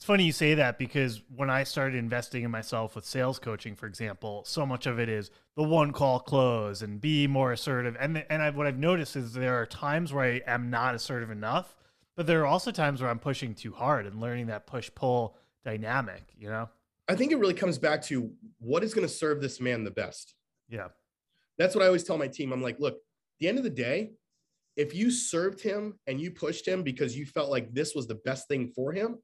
It's 0.00 0.06
funny 0.06 0.24
you 0.24 0.32
say 0.32 0.54
that 0.54 0.78
because 0.78 1.20
when 1.36 1.50
I 1.50 1.62
started 1.62 1.98
investing 1.98 2.42
in 2.42 2.50
myself 2.50 2.96
with 2.96 3.04
sales 3.04 3.38
coaching, 3.38 3.76
for 3.76 3.84
example, 3.84 4.42
so 4.46 4.64
much 4.64 4.86
of 4.86 4.98
it 4.98 5.10
is 5.10 5.30
the 5.56 5.62
one 5.62 5.92
call 5.92 6.20
close 6.20 6.80
and 6.80 6.98
be 6.98 7.26
more 7.26 7.52
assertive. 7.52 7.98
And 8.00 8.24
and 8.30 8.42
I've, 8.42 8.56
what 8.56 8.66
I've 8.66 8.78
noticed 8.78 9.14
is 9.14 9.34
there 9.34 9.60
are 9.60 9.66
times 9.66 10.10
where 10.10 10.24
I 10.24 10.40
am 10.46 10.70
not 10.70 10.94
assertive 10.94 11.30
enough, 11.30 11.76
but 12.16 12.26
there 12.26 12.40
are 12.40 12.46
also 12.46 12.70
times 12.70 13.02
where 13.02 13.10
I'm 13.10 13.18
pushing 13.18 13.54
too 13.54 13.74
hard 13.74 14.06
and 14.06 14.22
learning 14.22 14.46
that 14.46 14.66
push 14.66 14.90
pull 14.94 15.36
dynamic. 15.66 16.22
You 16.34 16.48
know. 16.48 16.70
I 17.06 17.14
think 17.14 17.30
it 17.30 17.36
really 17.36 17.52
comes 17.52 17.76
back 17.76 18.00
to 18.04 18.32
what 18.58 18.82
is 18.82 18.94
going 18.94 19.06
to 19.06 19.12
serve 19.12 19.42
this 19.42 19.60
man 19.60 19.84
the 19.84 19.90
best. 19.90 20.34
Yeah. 20.70 20.88
That's 21.58 21.74
what 21.74 21.84
I 21.84 21.88
always 21.88 22.04
tell 22.04 22.16
my 22.16 22.28
team. 22.28 22.54
I'm 22.54 22.62
like, 22.62 22.80
look, 22.80 22.96
the 23.38 23.48
end 23.48 23.58
of 23.58 23.64
the 23.64 23.68
day, 23.68 24.12
if 24.78 24.94
you 24.94 25.10
served 25.10 25.60
him 25.60 25.98
and 26.06 26.18
you 26.18 26.30
pushed 26.30 26.66
him 26.66 26.82
because 26.82 27.18
you 27.18 27.26
felt 27.26 27.50
like 27.50 27.74
this 27.74 27.94
was 27.94 28.06
the 28.06 28.14
best 28.14 28.48
thing 28.48 28.72
for 28.74 28.92
him, 28.92 29.18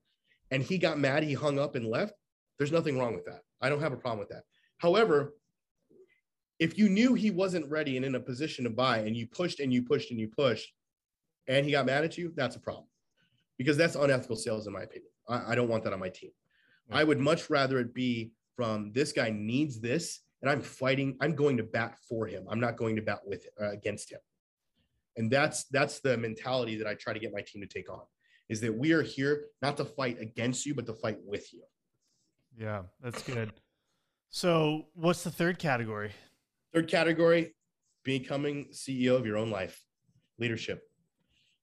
and 0.50 0.62
he 0.62 0.78
got 0.78 0.98
mad, 0.98 1.22
he 1.22 1.35
hung 1.35 1.59
up 1.59 1.74
and 1.74 1.87
left, 1.87 2.14
there's 2.59 2.72
nothing 2.72 2.98
wrong 2.98 3.14
with 3.14 3.24
that. 3.26 3.42
I 3.61 3.68
don't 3.68 3.80
have 3.80 3.92
a 3.92 3.96
problem 3.96 4.20
with 4.20 4.28
that. 4.28 4.44
However, 4.78 5.35
if 6.59 6.78
you 6.78 6.88
knew 6.88 7.14
he 7.14 7.30
wasn't 7.30 7.70
ready 7.70 7.96
and 7.96 8.06
in 8.06 8.14
a 8.14 8.20
position 8.20 8.64
to 8.64 8.70
buy 8.70 8.98
and 8.98 9.16
you 9.16 9.26
pushed 9.26 9.61
and 9.61 9.72
you 9.72 9.82
pushed 9.82 10.11
and 10.11 10.18
you 10.18 10.28
pushed 10.28 10.72
and 11.48 11.64
he 11.64 11.72
got 11.72 11.87
mad 11.87 12.04
at 12.04 12.16
you, 12.16 12.32
that's 12.35 12.56
a 12.56 12.61
problem 12.61 12.87
because 13.59 13.76
that's 13.76 13.94
unethical 13.94 14.37
sales, 14.37 14.66
in 14.66 14.72
my 14.72 14.82
opinion. 14.82 15.11
I, 15.28 15.52
I 15.52 15.54
don't 15.54 15.68
want 15.68 15.85
that 15.85 15.92
on 15.92 16.00
my 16.00 16.09
team. 16.09 16.30
I 16.90 17.02
would 17.02 17.18
much 17.18 17.50
rather 17.50 17.80
it 17.80 17.92
be 17.92 18.30
from 18.54 18.92
this 18.92 19.12
guy 19.12 19.30
needs 19.30 19.80
this 19.80 20.20
and 20.40 20.50
I'm 20.50 20.61
fighting, 20.61 21.16
I'm 21.20 21.35
going 21.35 21.56
to 21.56 21.62
bat 21.62 21.96
for 22.09 22.26
him. 22.26 22.46
I'm 22.48 22.61
not 22.61 22.76
going 22.76 22.96
to 22.96 23.02
bat 23.02 23.20
with 23.24 23.46
uh, 23.61 23.70
against 23.70 24.12
him. 24.12 24.20
And 25.16 25.30
that's 25.30 25.64
that's 25.64 26.00
the 26.00 26.16
mentality 26.16 26.76
that 26.76 26.87
I 26.87 26.94
try 26.94 27.12
to 27.12 27.18
get 27.18 27.32
my 27.32 27.40
team 27.40 27.62
to 27.62 27.66
take 27.66 27.90
on 27.90 28.02
is 28.48 28.61
that 28.61 28.76
we 28.76 28.92
are 28.92 29.02
here 29.02 29.46
not 29.62 29.76
to 29.76 29.85
fight 29.85 30.20
against 30.20 30.66
you, 30.66 30.74
but 30.74 30.87
to 30.87 30.94
fight 30.94 31.18
with 31.24 31.52
you. 31.52 31.62
Yeah, 32.56 32.82
that's 33.02 33.22
good. 33.22 33.52
So, 34.30 34.87
what's 34.94 35.24
the 35.24 35.30
third 35.30 35.59
category? 35.59 36.12
Third 36.74 36.88
category 36.88 37.54
becoming 38.04 38.68
CEO 38.72 39.16
of 39.16 39.26
your 39.26 39.37
own 39.37 39.50
life, 39.50 39.82
leadership. 40.38 40.82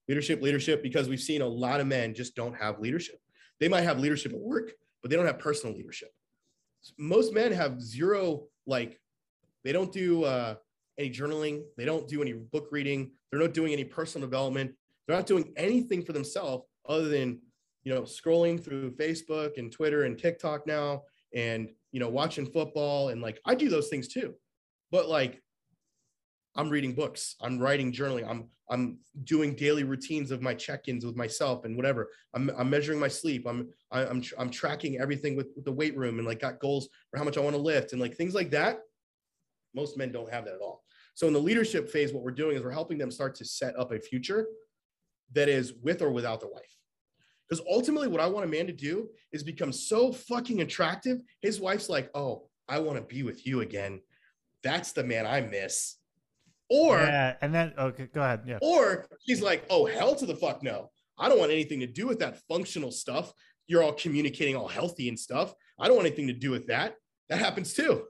Leadership, 0.10 0.42
leadership, 0.42 0.84
because 0.84 1.08
we've 1.08 1.22
seen 1.22 1.42
a 1.42 1.48
lot 1.48 1.80
of 1.80 1.88
men 1.88 2.14
just 2.14 2.36
don't 2.36 2.56
have 2.56 2.80
leadership. 2.80 3.16
They 3.60 3.70
might 3.70 3.82
have 3.82 4.00
leadership 4.00 4.34
at 4.34 4.40
work, 4.40 4.74
but 5.02 5.10
they 5.10 5.16
don't 5.16 5.26
have 5.26 5.40
personal 5.40 5.76
leadership. 5.76 6.10
Most 6.98 7.34
men 7.34 7.54
have 7.54 7.82
zero, 7.82 8.48
like, 8.68 9.00
they 9.64 9.72
don't 9.72 9.94
do 9.94 10.26
uh, 10.26 10.56
any 11.00 11.10
journaling, 11.10 11.64
they 11.78 11.86
don't 11.86 12.08
do 12.08 12.22
any 12.22 12.34
book 12.34 12.68
reading, 12.72 13.12
they're 13.32 13.40
not 13.40 13.54
doing 13.54 13.72
any 13.72 13.86
personal 13.86 14.28
development, 14.28 14.74
they're 15.08 15.16
not 15.16 15.26
doing 15.26 15.54
anything 15.56 16.04
for 16.04 16.12
themselves 16.12 16.66
other 16.88 17.08
than 17.08 17.40
you 17.84 17.94
know 17.94 18.02
scrolling 18.02 18.64
through 18.64 18.92
Facebook 18.92 19.58
and 19.58 19.72
Twitter 19.72 20.04
and 20.04 20.18
TikTok 20.18 20.66
now 20.68 21.04
and 21.34 21.70
you 21.92 22.00
know 22.00 22.10
watching 22.10 22.46
football 22.46 23.10
and 23.10 23.22
like 23.22 23.40
I 23.46 23.56
do 23.56 23.70
those 23.70 23.90
things 23.90 24.08
too. 24.08 24.34
But 24.92 25.10
like 25.10 25.42
I'm 26.56 26.70
reading 26.70 26.94
books, 26.94 27.36
I'm 27.42 27.60
writing 27.60 27.92
journaling, 27.92 28.28
I'm 28.30 28.50
I'm 28.70 28.98
doing 29.26 29.56
daily 29.56 29.84
routines 29.84 30.32
of 30.32 30.42
my 30.42 30.54
check-ins 30.54 31.06
with 31.06 31.16
myself 31.16 31.66
and 31.66 31.76
whatever. 31.76 32.10
I'm, 32.34 32.50
I'm 32.58 32.70
measuring 32.70 33.00
my 33.00 33.08
sleep. 33.08 33.46
I'm 33.48 33.70
I'm 33.92 34.24
I'm 34.38 34.50
tracking 34.50 35.00
everything 35.00 35.36
with, 35.36 35.48
with 35.56 35.66
the 35.66 35.72
weight 35.72 35.98
room 35.98 36.18
and 36.20 36.28
like 36.28 36.40
got 36.40 36.60
goals 36.60 36.88
for 37.12 37.18
how 37.18 37.24
much 37.24 37.38
I 37.38 37.42
want 37.42 37.56
to 37.56 37.62
lift 37.62 37.92
and 37.92 38.02
like 38.02 38.16
things 38.16 38.34
like 38.34 38.52
that. 38.52 38.80
Most 39.76 39.98
men 39.98 40.12
don't 40.12 40.32
have 40.32 40.46
that 40.46 40.56
at 40.56 40.62
all. 40.62 40.84
So 41.16 41.28
in 41.28 41.34
the 41.34 41.40
leadership 41.40 41.90
phase, 41.90 42.14
what 42.14 42.24
we're 42.24 42.32
doing 42.32 42.56
is 42.56 42.64
we're 42.64 42.72
helping 42.72 42.98
them 42.98 43.12
start 43.12 43.36
to 43.36 43.46
set 43.46 43.78
up 43.78 43.92
a 43.92 44.00
future 44.00 44.48
that 45.32 45.50
is 45.50 45.74
with 45.82 46.02
or 46.02 46.12
without 46.12 46.42
the 46.42 46.48
wife. 46.48 46.62
Because 47.48 47.66
ultimately, 47.70 48.08
what 48.08 48.22
I 48.22 48.28
want 48.28 48.46
a 48.46 48.50
man 48.50 48.68
to 48.68 48.74
do 48.74 49.10
is 49.32 49.44
become 49.44 49.72
so 49.72 50.12
fucking 50.12 50.62
attractive. 50.62 51.22
His 51.42 51.60
wife's 51.60 51.90
like, 51.90 52.10
oh, 52.16 52.48
I 52.68 52.80
want 52.80 52.98
to 52.98 53.04
be 53.04 53.24
with 53.24 53.46
you 53.46 53.62
again. 53.62 54.02
That's 54.64 54.92
the 54.92 55.04
man 55.04 55.26
I 55.26 55.42
miss. 55.42 55.98
Or, 56.70 56.98
yeah, 56.98 57.36
and 57.42 57.54
then, 57.54 57.74
okay, 57.78 58.08
go 58.14 58.22
ahead. 58.22 58.42
Yeah. 58.46 58.60
Or 58.62 59.06
he's 59.22 59.42
like, 59.42 59.66
oh, 59.70 59.86
hell 59.86 60.16
to 60.16 60.26
the 60.26 60.36
fuck 60.36 60.64
no. 60.64 60.90
I 61.20 61.30
don't 61.30 61.38
want 61.38 61.52
anything 61.52 61.82
to 61.82 61.88
do 61.88 62.08
with 62.08 62.20
that 62.20 62.40
functional 62.48 62.92
stuff. 62.92 63.34
You're 63.68 63.84
all 63.84 63.94
communicating 63.94 64.56
all 64.56 64.68
healthy 64.68 65.10
and 65.10 65.20
stuff. 65.20 65.54
I 65.78 65.88
don't 65.88 65.98
want 65.98 66.08
anything 66.08 66.28
to 66.28 66.34
do 66.34 66.50
with 66.50 66.68
that. 66.68 66.96
That 67.30 67.40
happens 67.40 67.74
too. 67.74 68.06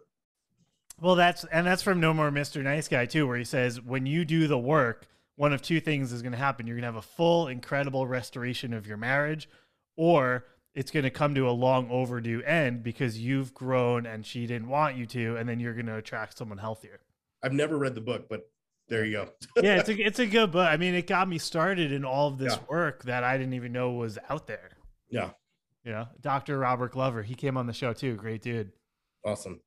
Well, 1.02 1.16
that's, 1.16 1.44
and 1.46 1.66
that's 1.68 1.82
from 1.82 2.00
No 2.00 2.14
More 2.14 2.32
Mr. 2.32 2.64
Nice 2.64 2.88
Guy 2.88 3.08
too, 3.08 3.28
where 3.28 3.38
he 3.38 3.44
says, 3.44 3.82
when 3.82 4.06
you 4.06 4.24
do 4.24 4.48
the 4.48 4.58
work, 4.58 5.08
one 5.36 5.54
of 5.54 5.62
two 5.62 5.80
things 5.80 6.12
is 6.12 6.22
going 6.22 6.32
to 6.32 6.38
happen. 6.38 6.68
You're 6.68 6.76
going 6.76 6.84
to 6.84 6.88
have 6.88 6.96
a 6.96 7.02
full, 7.02 7.48
incredible 7.48 8.08
restoration 8.08 8.74
of 8.74 8.86
your 8.86 8.98
marriage, 8.98 9.50
or 9.96 10.46
it's 10.76 10.92
going 10.92 11.04
to 11.04 11.10
come 11.10 11.36
to 11.36 11.48
a 11.48 11.52
long 11.52 11.90
overdue 11.90 12.42
end 12.44 12.84
because 12.84 13.20
you've 13.20 13.54
grown 13.54 14.06
and 14.06 14.26
she 14.26 14.46
didn't 14.48 14.70
want 14.70 14.96
you 14.96 15.06
to, 15.08 15.38
and 15.38 15.48
then 15.48 15.60
you're 15.60 15.74
going 15.74 15.88
to 15.88 15.98
attract 15.98 16.38
someone 16.38 16.58
healthier. 16.58 17.00
I've 17.44 17.54
never 17.54 17.78
read 17.78 17.96
the 17.96 18.02
book, 18.02 18.28
but 18.30 18.50
there 18.90 19.06
you 19.06 19.14
go. 19.14 19.30
yeah, 19.62 19.80
it's 19.80 19.90
a 19.90 19.94
it's 20.06 20.20
a 20.20 20.28
good 20.28 20.52
book. 20.52 20.68
I 20.68 20.78
mean, 20.78 20.94
it 20.94 21.08
got 21.08 21.28
me 21.28 21.38
started 21.38 21.92
in 21.92 22.06
all 22.06 22.28
of 22.28 22.38
this 22.38 22.54
yeah. 22.54 22.64
work 22.70 23.04
that 23.04 23.24
I 23.24 23.38
didn't 23.38 23.54
even 23.54 23.72
know 23.72 23.92
was 23.92 24.18
out 24.30 24.48
there. 24.48 24.72
Yeah. 25.10 25.32
You 25.84 25.92
know, 25.92 26.08
Dr. 26.22 26.58
Robert 26.58 26.94
Glover, 26.94 27.24
he 27.24 27.36
came 27.36 27.58
on 27.58 27.68
the 27.68 27.74
show 27.74 27.92
too. 27.92 28.16
Great 28.16 28.42
dude. 28.42 28.72
Awesome. 29.26 29.60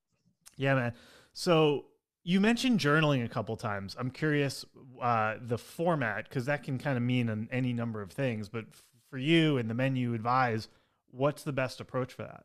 Yeah, 0.57 0.75
man. 0.75 0.95
So 1.35 1.87
you 2.29 2.41
mentioned 2.41 2.81
journaling 2.81 3.25
a 3.25 3.29
couple 3.29 3.57
times. 3.57 3.95
I'm 3.97 4.11
curious 4.11 4.65
uh, 5.01 5.37
the 5.41 5.57
format 5.57 6.29
because 6.29 6.47
that 6.47 6.65
can 6.65 6.77
kind 6.77 6.97
of 6.97 7.05
mean 7.05 7.29
an, 7.29 7.49
any 7.53 7.73
number 7.73 8.03
of 8.03 8.11
things. 8.11 8.49
But 8.49 8.65
for 9.09 9.17
you 9.17 9.59
and 9.59 9.71
the 9.71 9.75
men 9.75 9.95
you 9.95 10.13
advise, 10.13 10.67
what's 11.13 11.45
the 11.45 11.53
best 11.53 11.81
approach 11.81 12.13
for 12.15 12.25
that? 12.25 12.43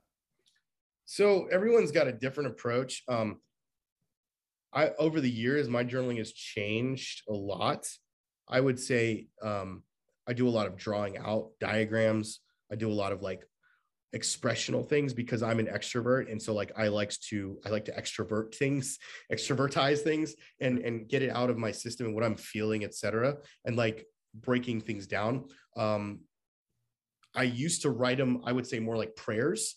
So 1.06 1.48
everyone's 1.48 1.92
got 1.92 2.08
a 2.08 2.12
different 2.12 2.52
approach. 2.52 3.02
Um, 3.08 3.42
I 4.72 4.92
over 5.00 5.20
the 5.20 5.32
years, 5.32 5.68
my 5.68 5.84
journaling 5.84 6.20
has 6.20 6.32
changed 6.32 7.24
a 7.28 7.34
lot. 7.34 7.88
I 8.48 8.62
would 8.62 8.80
say 8.80 9.30
um, 9.42 9.82
I 10.28 10.34
do 10.34 10.48
a 10.48 10.52
lot 10.52 10.68
of 10.68 10.78
drawing 10.78 11.18
out 11.18 11.54
diagrams. 11.60 12.42
I 12.72 12.76
do 12.76 12.88
a 12.88 12.94
lot 12.94 13.14
of 13.14 13.24
like 13.24 13.48
expressional 14.14 14.84
things 14.84 15.14
because 15.14 15.42
I'm 15.42 15.60
an 15.60 15.68
extrovert. 15.68 16.30
And 16.30 16.42
so 16.42 16.54
like 16.54 16.72
I 16.78 16.90
likes 16.90 17.18
to 17.30 17.58
I 17.66 17.70
like 17.70 17.86
to 17.86 17.94
extrovert 17.94 18.54
things 18.56 19.00
extrovertize 19.32 20.00
things 20.00 20.36
and 20.60 20.80
and 20.80 21.08
get 21.08 21.22
it 21.22 21.30
out 21.30 21.50
of 21.50 21.58
my 21.58 21.72
system 21.72 22.08
and 22.08 22.16
what 22.16 22.24
I'm 22.24 22.36
feeling 22.36 22.84
etc 22.84 23.38
and 23.66 23.76
like 23.76 24.06
breaking 24.34 24.82
things 24.82 25.08
down. 25.08 25.46
Um 25.78 26.22
I 27.34 27.44
used 27.44 27.84
to 27.84 27.90
write 27.90 28.18
them 28.18 28.42
I 28.44 28.52
would 28.52 28.68
say 28.68 28.80
more 28.80 28.98
like 28.98 29.16
prayers 29.16 29.76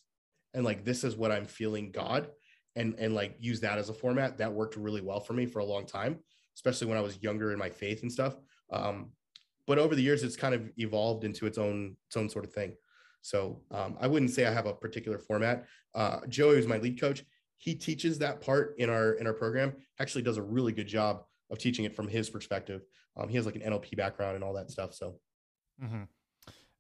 and 0.53 0.65
like 0.65 0.85
this 0.85 1.05
is 1.05 1.17
what 1.17 1.31
I'm 1.31 1.47
feeling 1.47 1.93
God 1.93 2.29
and 2.75 2.97
and 2.99 3.15
like 3.15 3.37
use 3.39 3.61
that 3.61 3.79
as 3.79 3.89
a 3.89 3.95
format. 3.95 4.39
That 4.39 4.53
worked 4.53 4.77
really 4.77 5.01
well 5.01 5.21
for 5.21 5.33
me 5.33 5.47
for 5.47 5.61
a 5.61 5.65
long 5.65 5.87
time 5.87 6.19
especially 6.57 6.87
when 6.87 6.99
I 6.99 7.03
was 7.03 7.21
younger 7.23 7.53
in 7.53 7.59
my 7.59 7.71
faith 7.71 8.03
and 8.03 8.11
stuff. 8.11 8.35
Um 8.73 9.13
but 9.69 9.79
over 9.79 9.95
the 9.95 10.03
years 10.03 10.25
it's 10.25 10.37
kind 10.37 10.57
of 10.57 10.69
evolved 10.77 11.23
into 11.23 11.47
its 11.47 11.57
own 11.57 11.97
its 12.09 12.17
own 12.17 12.29
sort 12.29 12.45
of 12.45 12.53
thing 12.53 12.75
so 13.25 13.63
um, 13.71 13.97
I 13.99 14.07
wouldn't 14.07 14.33
say 14.33 14.45
I 14.45 14.53
have 14.53 14.67
a 14.67 14.75
particular 14.75 15.19
format. 15.19 15.65
Uh, 15.95 16.21
Joey, 16.29 16.57
who's 16.57 16.67
my 16.67 16.77
lead 16.77 17.01
coach, 17.01 17.25
he 17.57 17.75
teaches 17.75 18.19
that 18.19 18.43
part 18.43 18.75
in 18.77 18.91
our 18.91 19.13
in 19.15 19.27
our 19.27 19.33
program. 19.33 19.73
Actually, 19.99 20.21
does 20.23 20.37
a 20.37 20.43
really 20.43 20.73
good 20.73 20.87
job 20.87 21.25
of 21.51 21.59
teaching 21.59 21.87
it 21.87 21.97
from 21.97 22.07
his 22.07 22.29
perspective. 22.29 22.83
Um, 23.17 23.31
he 23.31 23.37
has 23.37 23.47
like 23.47 23.57
an 23.57 23.63
NLP 23.63 23.97
background 23.97 24.35
and 24.35 24.45
all 24.45 24.53
that 24.53 24.71
stuff. 24.71 24.93
So. 24.93 25.15
Mm-hmm. 25.83 26.03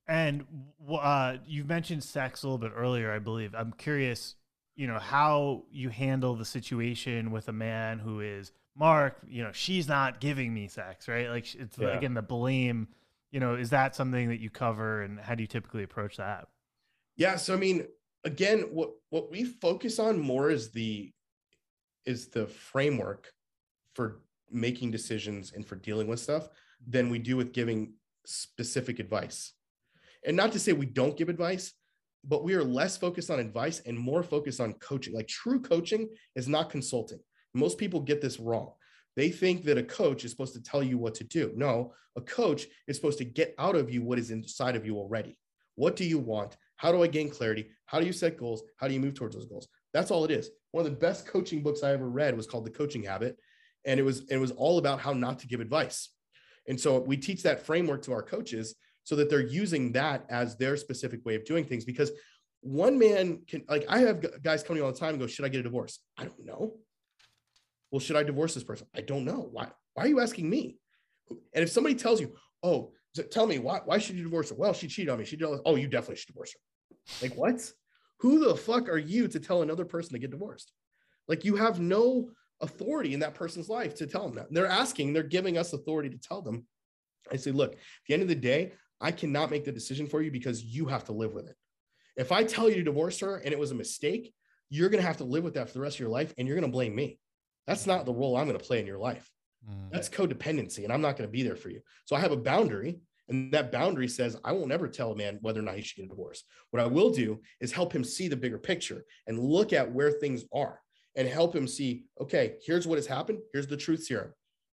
And 0.07 0.45
uh, 0.87 1.37
you 1.47 1.65
mentioned 1.65 2.05
sex 2.05 2.43
a 2.43 2.47
little 2.47 2.59
bit 2.59 2.73
earlier, 2.77 3.11
I 3.11 3.21
believe. 3.21 3.55
I'm 3.55 3.73
curious, 3.73 4.35
you 4.77 4.87
know, 4.87 4.99
how 4.99 5.63
you 5.71 5.89
handle 5.89 6.35
the 6.35 6.45
situation 6.45 7.31
with 7.31 7.49
a 7.49 7.53
man 7.53 7.99
who 7.99 8.21
is 8.21 8.53
Mark, 8.77 9.17
you 9.27 9.43
know, 9.43 9.53
she's 9.53 9.89
not 9.89 10.21
giving 10.21 10.53
me 10.53 10.69
sex, 10.69 11.09
right? 11.09 11.31
Like 11.31 11.55
it's 11.55 11.79
yeah. 11.79 11.97
again 11.97 12.13
the 12.13 12.21
blame. 12.21 12.89
You 13.35 13.41
know, 13.41 13.57
is 13.57 13.71
that 13.71 13.97
something 13.97 14.29
that 14.29 14.39
you 14.39 14.49
cover, 14.49 15.03
and 15.03 15.19
how 15.19 15.35
do 15.35 15.43
you 15.43 15.49
typically 15.49 15.83
approach 15.83 16.19
that? 16.19 16.47
Yeah, 17.17 17.35
so 17.35 17.53
I 17.53 17.57
mean, 17.57 17.85
again, 18.23 18.61
what 18.71 18.91
what 19.11 19.29
we 19.29 19.43
focus 19.43 19.99
on 19.99 20.21
more 20.21 20.51
is 20.51 20.71
the 20.71 21.11
is 22.07 22.29
the 22.29 22.47
framework 22.47 23.33
for 23.97 24.21
making 24.53 24.93
decisions 24.93 25.53
and 25.53 25.67
for 25.67 25.75
dealing 25.75 26.07
with 26.07 26.21
stuff 26.21 26.49
than 26.87 27.11
we 27.11 27.19
do 27.19 27.37
with 27.37 27.53
giving 27.53 27.95
specific 28.25 29.01
advice. 29.01 29.53
And 30.25 30.37
not 30.37 30.53
to 30.53 30.61
say 30.61 30.73
we 30.73 30.87
don't 30.87 31.17
give 31.17 31.29
advice, 31.29 31.73
but 32.23 32.45
we 32.45 32.55
are 32.55 32.63
less 32.63 32.97
focused 32.97 33.33
on 33.33 33.41
advice 33.41 33.83
and 33.85 33.99
more 33.99 34.23
focused 34.23 34.61
on 34.61 34.75
coaching. 34.75 35.13
Like 35.13 35.27
true 35.27 35.61
coaching 35.61 36.09
is 36.37 36.47
not 36.47 36.71
consulting. 36.71 37.19
Most 37.53 37.79
people 37.79 37.99
get 37.99 38.21
this 38.21 38.39
wrong. 38.39 38.75
They 39.17 39.31
think 39.31 39.65
that 39.65 39.79
a 39.79 39.83
coach 39.83 40.25
is 40.25 40.31
supposed 40.31 40.55
to 40.55 40.63
tell 40.63 40.83
you 40.83 40.99
what 40.99 41.15
to 41.17 41.25
do. 41.25 41.53
No, 41.55 41.95
a 42.17 42.21
coach 42.21 42.67
is 42.87 42.97
supposed 42.97 43.19
to 43.19 43.25
get 43.25 43.55
out 43.59 43.77
of 43.77 43.91
you 43.91 44.03
what 44.03 44.19
is 44.19 44.31
inside 44.31 44.77
of 44.77 44.87
you 44.87 44.97
already. 44.97 45.37
What 45.77 45.97
do 45.97 46.05
you 46.05 46.19
want? 46.19 46.57
How 46.77 46.93
do 46.93 47.03
I 47.03 47.07
gain 47.07 47.31
clarity? 47.31 47.71
How 47.87 48.01
do 48.01 48.07
you 48.07 48.13
set 48.13 48.39
goals? 48.39 48.63
How 48.77 48.89
do 48.89 48.95
you 48.95 49.01
move 49.01 49.15
towards 49.15 49.35
those 49.35 49.47
goals? 49.47 49.69
That's 49.93 50.11
all 50.11 50.25
it 50.25 50.31
is. 50.31 50.51
One 50.73 50.85
of 50.85 50.91
the 50.91 50.99
best 50.99 51.27
coaching 51.27 51.63
books 51.63 51.83
I 51.83 51.93
ever 51.93 52.09
read 52.09 52.37
was 52.37 52.47
called 52.47 52.67
The 52.67 52.71
Coaching 52.71 53.05
Habit, 53.05 53.39
and 53.85 54.01
it 54.01 54.03
was 54.03 54.25
it 54.29 54.39
was 54.39 54.51
all 54.53 54.79
about 54.79 55.01
how 55.01 55.13
not 55.13 55.39
to 55.41 55.47
give 55.47 55.61
advice. 55.61 56.11
And 56.67 56.81
so 56.81 56.99
we 56.99 57.17
teach 57.17 57.43
that 57.43 57.65
framework 57.65 58.03
to 58.03 58.13
our 58.13 58.23
coaches 58.23 58.75
so 59.05 59.17
that 59.17 59.31
they're 59.31 59.41
using 59.41 59.93
that 59.93 60.25
as 60.31 60.57
their 60.57 60.77
specific 60.77 61.25
way 61.25 61.35
of 61.35 61.45
doing 61.45 61.65
things 61.65 61.85
because 61.85 62.11
one 62.63 62.99
man 62.99 63.43
can 63.47 63.63
like 63.69 63.85
I 63.89 63.99
have 63.99 64.43
guys 64.43 64.63
coming 64.63 64.83
all 64.83 64.91
the 64.91 64.99
time 64.99 65.11
and 65.11 65.21
go, 65.21 65.27
should 65.27 65.45
I 65.45 65.49
get 65.49 65.61
a 65.61 65.65
divorce? 65.65 66.01
I 66.19 66.25
don't 66.25 66.45
know. 66.45 66.75
Well, 67.95 68.01
should 68.01 68.17
I 68.17 68.25
divorce 68.25 68.55
this 68.55 68.65
person? 68.65 68.89
I 68.93 69.03
don't 69.03 69.25
know. 69.25 69.49
Why? 69.53 69.69
Why 69.93 70.03
are 70.03 70.09
you 70.09 70.19
asking 70.19 70.51
me? 70.51 70.79
And 71.31 71.63
if 71.63 71.71
somebody 71.71 71.95
tells 71.95 72.21
you, 72.21 72.35
oh, 72.65 72.91
tell 73.31 73.47
me 73.47 73.61
why 73.61 73.83
why 73.85 73.99
should 73.99 74.17
you 74.17 74.25
divorce 74.25 74.51
her? 74.51 74.57
Well, 74.57 74.73
she 74.73 74.89
cheated 74.89 75.11
on 75.11 75.21
me. 75.21 75.25
She 75.25 75.37
did 75.37 75.45
all 75.45 75.53
this. 75.53 75.61
Oh, 75.65 75.77
you 75.77 75.87
definitely 75.87 76.17
should 76.17 76.33
divorce 76.33 76.55
her. 76.55 76.97
Like 77.23 77.37
what? 77.37 77.71
Who 78.19 78.41
the 78.41 78.57
fuck 78.57 78.89
are 78.89 78.99
you 78.99 79.29
to 79.29 79.39
tell 79.39 79.63
another 79.63 79.85
person 79.85 80.13
to 80.13 80.19
get 80.19 80.33
divorced? 80.33 80.73
Like 81.29 81.45
you 81.45 81.55
have 81.55 81.79
no 81.79 82.31
authority 82.61 83.15
in 83.15 83.21
that 83.21 83.35
person's 83.35 83.69
life 83.69 83.95
to 83.99 84.09
tell 84.09 84.27
them 84.27 84.35
that. 84.39 84.49
They're 84.51 84.67
asking, 84.67 85.13
they're 85.13 85.23
giving 85.23 85.57
us 85.57 85.73
authority 85.73 86.11
to 86.11 86.19
tell 86.19 86.43
them. 86.43 86.67
I 87.31 87.37
say, 87.37 87.53
look, 87.53 87.75
at 87.75 87.79
the 88.09 88.15
end 88.15 88.23
of 88.25 88.29
the 88.29 88.35
day, 88.35 88.73
I 89.01 89.13
cannot 89.13 89.53
make 89.53 89.65
the 89.65 89.71
decision 89.71 90.09
for 90.09 90.21
you 90.21 90.33
because 90.33 90.65
you 90.65 90.87
have 90.87 91.05
to 91.05 91.13
live 91.13 91.33
with 91.33 91.47
it. 91.47 91.55
If 92.17 92.33
I 92.33 92.43
tell 92.43 92.69
you 92.69 92.75
to 92.75 92.83
divorce 92.83 93.21
her 93.21 93.37
and 93.37 93.53
it 93.53 93.59
was 93.59 93.71
a 93.71 93.77
mistake, 93.77 94.35
you're 94.69 94.89
going 94.89 95.01
to 95.01 95.07
have 95.07 95.19
to 95.19 95.25
live 95.25 95.45
with 95.45 95.55
that 95.55 95.69
for 95.69 95.75
the 95.75 95.81
rest 95.81 95.95
of 95.95 96.01
your 96.01 96.09
life 96.09 96.35
and 96.37 96.49
you're 96.49 96.57
going 96.59 96.69
to 96.69 96.73
blame 96.73 96.93
me. 96.97 97.21
That's 97.67 97.87
not 97.87 98.05
the 98.05 98.13
role 98.13 98.37
I'm 98.37 98.47
going 98.47 98.59
to 98.59 98.65
play 98.65 98.81
in 98.81 98.87
your 98.87 98.99
life. 98.99 99.31
Mm. 99.69 99.91
That's 99.91 100.09
codependency 100.09 100.85
and 100.85 100.93
I'm 100.93 101.01
not 101.01 101.17
going 101.17 101.29
to 101.29 101.33
be 101.33 101.43
there 101.43 101.57
for 101.57 101.71
you. 101.71 101.81
So 102.05 102.17
I 102.17 102.21
have 102.21 102.33
a 102.33 102.37
boundary 102.37 102.99
and 103.29 103.53
that 103.53 103.73
boundary 103.73 104.09
says 104.09 104.37
I 104.45 104.53
won't 104.53 104.73
ever 104.73 104.89
tell 104.89 105.13
a 105.13 105.17
man 105.17 105.39
whether 105.41 105.61
or 105.61 105.63
not 105.63 105.77
he 105.77 105.83
should 105.83 105.97
get 105.97 106.07
a 106.07 106.09
divorce. 106.09 106.45
What 106.71 106.83
I 106.83 106.87
will 106.87 107.11
do 107.11 107.41
is 107.61 107.73
help 107.73 107.93
him 107.93 108.05
see 108.05 108.29
the 108.29 108.37
bigger 108.37 108.59
picture 108.59 109.05
and 109.27 109.39
look 109.39 109.73
at 109.73 109.91
where 109.91 110.11
things 110.11 110.45
are 110.53 110.81
and 111.17 111.29
help 111.29 111.55
him 111.55 111.67
see, 111.67 112.05
okay, 112.21 112.57
here's 112.65 112.87
what 112.87 112.99
has 112.99 113.07
happened. 113.07 113.39
Here's 113.53 113.67
the 113.67 113.77
truth 113.77 114.05
serum. 114.05 114.33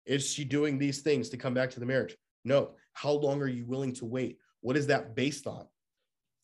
Is 0.06 0.26
she 0.26 0.44
doing 0.44 0.78
these 0.78 1.00
things 1.00 1.28
to 1.30 1.36
come 1.36 1.52
back 1.52 1.70
to 1.70 1.80
the 1.80 1.86
marriage? 1.86 2.16
No. 2.44 2.70
How 2.94 3.12
long 3.12 3.42
are 3.42 3.48
you 3.48 3.66
willing 3.66 3.92
to 3.94 4.06
wait? 4.06 4.38
What 4.60 4.76
is 4.76 4.86
that 4.86 5.14
based 5.14 5.46
on? 5.46 5.66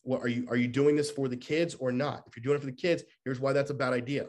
What 0.03 0.21
are 0.21 0.27
you 0.27 0.45
are 0.49 0.55
you 0.55 0.67
doing 0.67 0.95
this 0.95 1.09
for 1.09 1.27
the 1.27 1.35
kids 1.35 1.75
or 1.75 1.91
not? 1.91 2.23
If 2.27 2.35
you're 2.35 2.43
doing 2.43 2.57
it 2.57 2.59
for 2.59 2.67
the 2.67 2.71
kids, 2.71 3.03
here's 3.23 3.39
why 3.39 3.53
that's 3.53 3.71
a 3.71 3.73
bad 3.73 3.93
idea. 3.93 4.27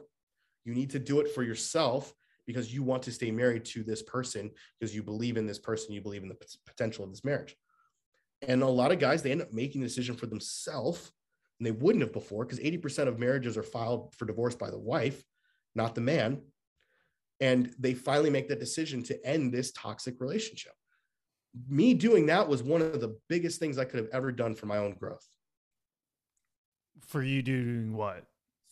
You 0.67 0.75
need 0.75 0.91
to 0.91 0.99
do 0.99 1.21
it 1.21 1.31
for 1.33 1.45
yourself 1.45 2.13
because 2.45 2.75
you 2.75 2.83
want 2.83 3.05
to 3.05 3.13
stay 3.13 3.31
married 3.31 3.65
to 3.67 3.85
this 3.85 4.03
person 4.03 4.51
because 4.79 4.95
you 4.95 5.03
believe 5.03 5.37
in 5.37 5.47
this 5.47 5.61
person, 5.61 5.95
you 5.95 6.01
believe 6.03 6.25
in 6.25 6.29
the 6.29 6.37
potential 6.67 7.05
of 7.05 7.11
this 7.11 7.25
marriage. 7.25 7.57
And 8.43 8.63
a 8.63 8.67
lot 8.67 8.91
of 8.91 8.99
guys, 8.99 9.23
they 9.23 9.31
end 9.31 9.43
up 9.43 9.53
making 9.53 9.81
the 9.81 9.87
decision 9.87 10.17
for 10.17 10.27
themselves, 10.27 11.13
and 11.59 11.67
they 11.67 11.71
wouldn't 11.71 12.03
have 12.03 12.13
before 12.13 12.45
because 12.45 12.59
80% 12.59 13.07
of 13.07 13.19
marriages 13.19 13.57
are 13.57 13.63
filed 13.63 14.13
for 14.17 14.27
divorce 14.27 14.57
by 14.57 14.71
the 14.71 14.79
wife, 14.79 15.23
not 15.77 15.95
the 15.95 16.01
man. 16.01 16.43
And 17.41 17.73
they 17.79 17.95
finally 17.95 18.31
make 18.31 18.49
that 18.49 18.61
decision 18.61 19.05
to 19.05 19.27
end 19.27 19.53
this 19.53 19.71
toxic 19.71 20.21
relationship. 20.21 20.73
Me 21.69 21.95
doing 21.95 22.27
that 22.27 22.49
was 22.49 22.63
one 22.63 22.83
of 22.83 23.01
the 23.01 23.17
biggest 23.29 23.61
things 23.61 23.79
I 23.79 23.85
could 23.85 24.01
have 24.01 24.11
ever 24.13 24.33
done 24.33 24.55
for 24.57 24.67
my 24.67 24.79
own 24.79 24.95
growth. 24.99 25.27
For 27.07 27.23
you 27.23 27.43
doing 27.43 27.95
what? 27.97 28.25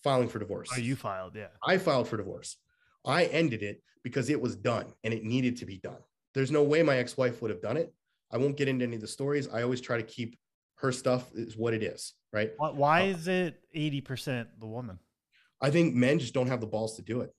Filing 0.04 0.28
for 0.28 0.38
divorce. 0.38 0.68
Oh, 0.70 0.78
you 0.78 0.96
filed, 0.96 1.34
yeah. 1.34 1.46
I 1.66 1.78
filed 1.78 2.08
for 2.08 2.18
divorce. 2.18 2.58
I 3.06 3.24
ended 3.24 3.62
it 3.62 3.82
because 4.02 4.28
it 4.28 4.38
was 4.38 4.54
done 4.54 4.92
and 5.02 5.14
it 5.14 5.24
needed 5.24 5.56
to 5.56 5.66
be 5.66 5.78
done. 5.78 5.96
There's 6.34 6.50
no 6.50 6.62
way 6.62 6.82
my 6.82 6.98
ex 6.98 7.16
wife 7.16 7.40
would 7.40 7.50
have 7.50 7.62
done 7.62 7.78
it. 7.78 7.90
I 8.30 8.36
won't 8.36 8.58
get 8.58 8.68
into 8.68 8.84
any 8.84 8.96
of 8.96 9.00
the 9.00 9.08
stories. 9.08 9.48
I 9.48 9.62
always 9.62 9.80
try 9.80 9.96
to 9.96 10.02
keep 10.02 10.38
her 10.76 10.92
stuff 10.92 11.30
is 11.34 11.56
what 11.56 11.72
it 11.72 11.82
is, 11.82 12.12
right? 12.34 12.50
Why 12.58 13.04
uh, 13.04 13.06
is 13.06 13.28
it 13.28 13.62
80% 13.74 14.46
the 14.60 14.66
woman? 14.66 14.98
I 15.62 15.70
think 15.70 15.94
men 15.94 16.18
just 16.18 16.34
don't 16.34 16.48
have 16.48 16.60
the 16.60 16.66
balls 16.66 16.96
to 16.96 17.02
do 17.02 17.22
it. 17.22 17.34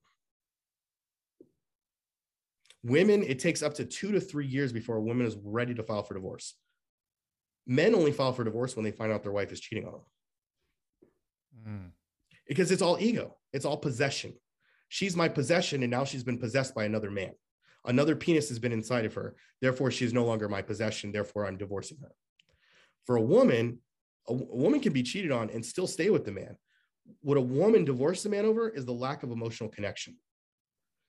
Women, 2.83 3.21
it 3.21 3.37
takes 3.37 3.61
up 3.61 3.75
to 3.75 3.85
two 3.85 4.11
to 4.11 4.19
three 4.19 4.47
years 4.47 4.73
before 4.73 4.95
a 4.95 5.01
woman 5.01 5.27
is 5.27 5.37
ready 5.43 5.75
to 5.75 5.83
file 5.83 6.01
for 6.01 6.15
divorce. 6.15 6.55
Men 7.67 7.93
only 7.93 8.11
file 8.11 8.33
for 8.33 8.43
divorce 8.43 8.75
when 8.75 8.85
they 8.85 8.91
find 8.91 9.11
out 9.11 9.21
their 9.21 9.31
wife 9.31 9.51
is 9.51 9.59
cheating 9.59 9.85
on 9.85 9.91
them. 9.91 10.01
Mm. 11.67 11.91
Because 12.47 12.71
it's 12.71 12.81
all 12.81 12.97
ego, 12.99 13.37
it's 13.53 13.65
all 13.65 13.77
possession. 13.77 14.33
She's 14.89 15.15
my 15.15 15.27
possession, 15.27 15.83
and 15.83 15.91
now 15.91 16.05
she's 16.05 16.23
been 16.23 16.37
possessed 16.37 16.75
by 16.75 16.85
another 16.85 17.09
man. 17.09 17.31
Another 17.85 18.15
penis 18.15 18.49
has 18.49 18.59
been 18.59 18.71
inside 18.71 19.05
of 19.05 19.13
her. 19.13 19.35
Therefore, 19.61 19.91
she's 19.91 20.13
no 20.13 20.25
longer 20.25 20.49
my 20.49 20.61
possession. 20.61 21.11
Therefore, 21.11 21.45
I'm 21.45 21.57
divorcing 21.57 21.97
her. 22.01 22.11
For 23.05 23.15
a 23.15 23.21
woman, 23.21 23.79
a, 24.27 24.33
a 24.33 24.35
woman 24.35 24.79
can 24.79 24.93
be 24.93 25.03
cheated 25.03 25.31
on 25.31 25.49
and 25.49 25.65
still 25.65 25.87
stay 25.87 26.09
with 26.09 26.25
the 26.25 26.31
man. 26.31 26.57
What 27.21 27.37
a 27.37 27.41
woman 27.41 27.85
divorces 27.85 28.25
a 28.25 28.29
man 28.29 28.45
over 28.45 28.69
is 28.69 28.85
the 28.85 28.91
lack 28.91 29.23
of 29.23 29.31
emotional 29.31 29.69
connection. 29.69 30.17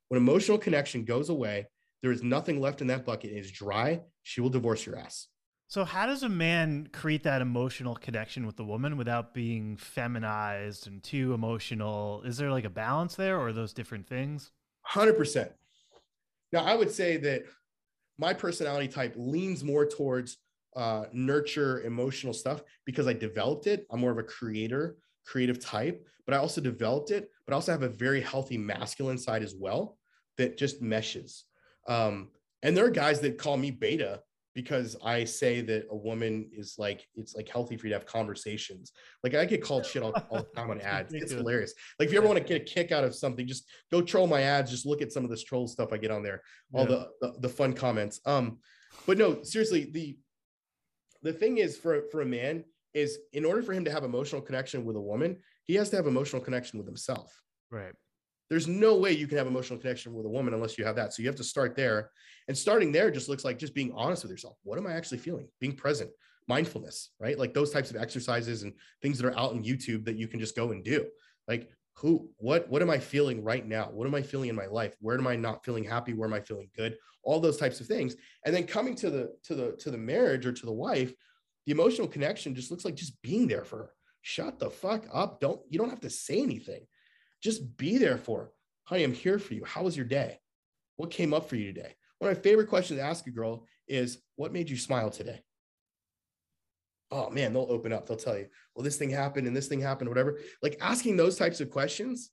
When 0.08 0.20
emotional 0.20 0.58
connection 0.58 1.04
goes 1.04 1.30
away, 1.30 1.66
there 2.02 2.12
is 2.12 2.22
nothing 2.22 2.60
left 2.60 2.82
in 2.82 2.86
that 2.88 3.06
bucket. 3.06 3.30
It 3.30 3.38
is 3.38 3.50
dry. 3.50 4.02
She 4.22 4.40
will 4.40 4.50
divorce 4.50 4.84
your 4.84 4.98
ass. 4.98 5.28
So, 5.68 5.84
how 5.84 6.06
does 6.06 6.22
a 6.22 6.28
man 6.28 6.88
create 6.92 7.24
that 7.24 7.42
emotional 7.42 7.96
connection 7.96 8.46
with 8.46 8.56
the 8.56 8.64
woman 8.64 8.96
without 8.96 9.34
being 9.34 9.76
feminized 9.76 10.86
and 10.86 11.02
too 11.02 11.34
emotional? 11.34 12.22
Is 12.24 12.36
there 12.36 12.50
like 12.52 12.64
a 12.64 12.70
balance 12.70 13.16
there, 13.16 13.38
or 13.38 13.52
those 13.52 13.72
different 13.72 14.06
things? 14.06 14.52
Hundred 14.82 15.14
percent. 15.14 15.50
Now, 16.52 16.64
I 16.64 16.76
would 16.76 16.90
say 16.90 17.16
that 17.16 17.42
my 18.16 18.32
personality 18.32 18.86
type 18.86 19.14
leans 19.16 19.64
more 19.64 19.84
towards 19.84 20.38
uh, 20.76 21.06
nurture 21.12 21.82
emotional 21.82 22.32
stuff 22.32 22.62
because 22.84 23.08
I 23.08 23.12
developed 23.12 23.66
it. 23.66 23.86
I'm 23.90 24.00
more 24.00 24.12
of 24.12 24.18
a 24.18 24.22
creator, 24.22 24.98
creative 25.24 25.58
type, 25.58 26.06
but 26.26 26.34
I 26.34 26.38
also 26.38 26.60
developed 26.60 27.10
it. 27.10 27.30
But 27.44 27.52
I 27.52 27.56
also 27.56 27.72
have 27.72 27.82
a 27.82 27.88
very 27.88 28.20
healthy 28.20 28.56
masculine 28.56 29.18
side 29.18 29.42
as 29.42 29.54
well 29.58 29.98
that 30.38 30.56
just 30.56 30.80
meshes. 30.80 31.44
Um, 31.88 32.28
and 32.62 32.76
there 32.76 32.84
are 32.84 32.90
guys 32.90 33.20
that 33.20 33.38
call 33.38 33.56
me 33.56 33.70
beta 33.70 34.20
because 34.56 34.96
I 35.04 35.22
say 35.24 35.60
that 35.60 35.86
a 35.90 35.94
woman 35.94 36.48
is 36.50 36.76
like 36.78 37.06
it's 37.14 37.36
like 37.36 37.46
healthy 37.46 37.76
for 37.76 37.86
you 37.86 37.90
to 37.90 37.98
have 37.98 38.06
conversations. 38.06 38.90
Like 39.22 39.34
I 39.34 39.44
get 39.44 39.62
called 39.62 39.84
shit 39.84 40.02
all, 40.02 40.14
all 40.30 40.38
the 40.38 40.60
time 40.60 40.70
on 40.70 40.80
ads. 40.94 41.12
It's 41.12 41.32
hilarious. 41.32 41.74
Like 42.00 42.06
if 42.06 42.12
you 42.12 42.18
ever 42.18 42.26
want 42.26 42.38
to 42.38 42.44
get 42.44 42.62
a 42.62 42.64
kick 42.64 42.90
out 42.90 43.04
of 43.04 43.14
something, 43.14 43.46
just 43.46 43.68
go 43.92 44.00
troll 44.00 44.26
my 44.26 44.40
ads. 44.40 44.70
Just 44.70 44.86
look 44.86 45.02
at 45.02 45.12
some 45.12 45.24
of 45.24 45.30
this 45.30 45.44
troll 45.44 45.68
stuff 45.68 45.92
I 45.92 45.98
get 45.98 46.10
on 46.10 46.22
there. 46.22 46.40
All 46.72 46.88
yeah. 46.88 46.88
the, 46.88 47.08
the 47.20 47.40
the 47.40 47.48
fun 47.50 47.74
comments. 47.74 48.20
Um, 48.24 48.58
but 49.06 49.18
no, 49.18 49.42
seriously, 49.42 49.90
the 49.92 50.16
the 51.22 51.34
thing 51.34 51.58
is 51.58 51.76
for 51.76 52.04
for 52.10 52.22
a 52.22 52.26
man 52.26 52.64
is 52.94 53.18
in 53.34 53.44
order 53.44 53.62
for 53.62 53.74
him 53.74 53.84
to 53.84 53.92
have 53.92 54.04
emotional 54.04 54.40
connection 54.40 54.86
with 54.86 54.96
a 54.96 55.00
woman, 55.00 55.36
he 55.64 55.74
has 55.74 55.90
to 55.90 55.96
have 55.96 56.06
emotional 56.06 56.40
connection 56.40 56.78
with 56.78 56.86
himself. 56.86 57.30
Right 57.70 57.92
there's 58.48 58.68
no 58.68 58.96
way 58.96 59.12
you 59.12 59.26
can 59.26 59.38
have 59.38 59.46
emotional 59.46 59.78
connection 59.78 60.14
with 60.14 60.26
a 60.26 60.28
woman 60.28 60.54
unless 60.54 60.78
you 60.78 60.84
have 60.84 60.96
that. 60.96 61.12
So 61.12 61.22
you 61.22 61.28
have 61.28 61.36
to 61.36 61.44
start 61.44 61.76
there. 61.76 62.10
And 62.48 62.56
starting 62.56 62.92
there 62.92 63.10
just 63.10 63.28
looks 63.28 63.44
like 63.44 63.58
just 63.58 63.74
being 63.74 63.92
honest 63.92 64.22
with 64.22 64.30
yourself. 64.30 64.56
What 64.62 64.78
am 64.78 64.86
I 64.86 64.92
actually 64.92 65.18
feeling? 65.18 65.48
Being 65.60 65.74
present, 65.74 66.10
mindfulness, 66.46 67.10
right? 67.18 67.38
Like 67.38 67.54
those 67.54 67.72
types 67.72 67.90
of 67.90 67.96
exercises 67.96 68.62
and 68.62 68.72
things 69.02 69.18
that 69.18 69.26
are 69.26 69.38
out 69.38 69.50
on 69.50 69.64
YouTube 69.64 70.04
that 70.04 70.16
you 70.16 70.28
can 70.28 70.38
just 70.38 70.54
go 70.54 70.70
and 70.70 70.84
do. 70.84 71.06
Like 71.48 71.70
who, 71.94 72.28
what, 72.36 72.68
what 72.68 72.82
am 72.82 72.90
I 72.90 72.98
feeling 72.98 73.42
right 73.42 73.66
now? 73.66 73.88
What 73.92 74.06
am 74.06 74.14
I 74.14 74.22
feeling 74.22 74.50
in 74.50 74.56
my 74.56 74.66
life? 74.66 74.94
Where 75.00 75.18
am 75.18 75.26
I 75.26 75.34
not 75.34 75.64
feeling 75.64 75.84
happy? 75.84 76.12
Where 76.12 76.28
am 76.28 76.34
I 76.34 76.40
feeling 76.40 76.70
good? 76.76 76.96
All 77.24 77.40
those 77.40 77.56
types 77.56 77.80
of 77.80 77.86
things. 77.86 78.14
And 78.44 78.54
then 78.54 78.66
coming 78.66 78.94
to 78.96 79.10
the, 79.10 79.32
to 79.44 79.54
the, 79.54 79.72
to 79.80 79.90
the 79.90 79.98
marriage 79.98 80.46
or 80.46 80.52
to 80.52 80.66
the 80.66 80.72
wife, 80.72 81.12
the 81.64 81.72
emotional 81.72 82.06
connection 82.06 82.54
just 82.54 82.70
looks 82.70 82.84
like 82.84 82.94
just 82.94 83.20
being 83.22 83.48
there 83.48 83.64
for 83.64 83.78
her. 83.78 83.90
Shut 84.22 84.60
the 84.60 84.70
fuck 84.70 85.06
up. 85.12 85.40
Don't, 85.40 85.60
you 85.68 85.78
don't 85.78 85.90
have 85.90 86.00
to 86.00 86.10
say 86.10 86.40
anything 86.40 86.86
just 87.46 87.76
be 87.76 87.96
there 87.96 88.18
for. 88.18 88.50
Honey, 88.84 89.04
I'm 89.04 89.14
here 89.14 89.38
for 89.38 89.54
you. 89.54 89.64
How 89.64 89.84
was 89.84 89.96
your 89.96 90.04
day? 90.04 90.38
What 90.96 91.10
came 91.10 91.32
up 91.32 91.48
for 91.48 91.56
you 91.56 91.72
today? 91.72 91.94
One 92.18 92.30
of 92.30 92.36
my 92.36 92.42
favorite 92.42 92.68
questions 92.68 92.98
to 92.98 93.06
ask 93.06 93.26
a 93.26 93.30
girl 93.30 93.66
is, 93.86 94.18
What 94.34 94.52
made 94.52 94.68
you 94.68 94.76
smile 94.76 95.10
today? 95.10 95.40
Oh 97.12 97.30
man, 97.30 97.52
they'll 97.52 97.66
open 97.70 97.92
up. 97.92 98.06
They'll 98.06 98.16
tell 98.16 98.36
you, 98.36 98.48
Well, 98.74 98.82
this 98.82 98.96
thing 98.96 99.10
happened 99.10 99.46
and 99.46 99.56
this 99.56 99.68
thing 99.68 99.80
happened, 99.80 100.08
whatever. 100.08 100.40
Like 100.60 100.76
asking 100.80 101.16
those 101.16 101.38
types 101.38 101.60
of 101.60 101.70
questions. 101.70 102.30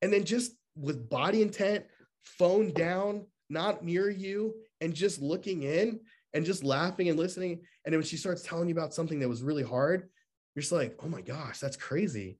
And 0.00 0.12
then 0.12 0.24
just 0.24 0.52
with 0.76 1.10
body 1.10 1.42
intent, 1.42 1.84
phone 2.22 2.72
down, 2.72 3.26
not 3.50 3.84
near 3.84 4.10
you, 4.10 4.54
and 4.80 4.94
just 4.94 5.20
looking 5.20 5.64
in 5.64 6.00
and 6.34 6.44
just 6.46 6.62
laughing 6.62 7.08
and 7.08 7.18
listening. 7.18 7.62
And 7.84 7.92
then 7.92 7.98
when 7.98 8.06
she 8.06 8.16
starts 8.16 8.42
telling 8.42 8.68
you 8.68 8.74
about 8.74 8.94
something 8.94 9.18
that 9.20 9.28
was 9.28 9.42
really 9.42 9.64
hard, 9.64 10.08
you're 10.54 10.62
just 10.62 10.72
like, 10.72 10.96
oh 11.02 11.08
my 11.08 11.20
gosh, 11.20 11.58
that's 11.58 11.76
crazy. 11.76 12.38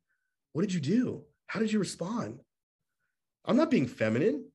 What 0.53 0.63
did 0.63 0.75
you 0.75 0.81
do? 0.81 1.25
How 1.53 1.61
did 1.61 1.71
you 1.71 1.81
respond? 1.81 2.41
I'm 3.45 3.59
not 3.59 3.71
being 3.71 3.87
feminine. 3.87 4.47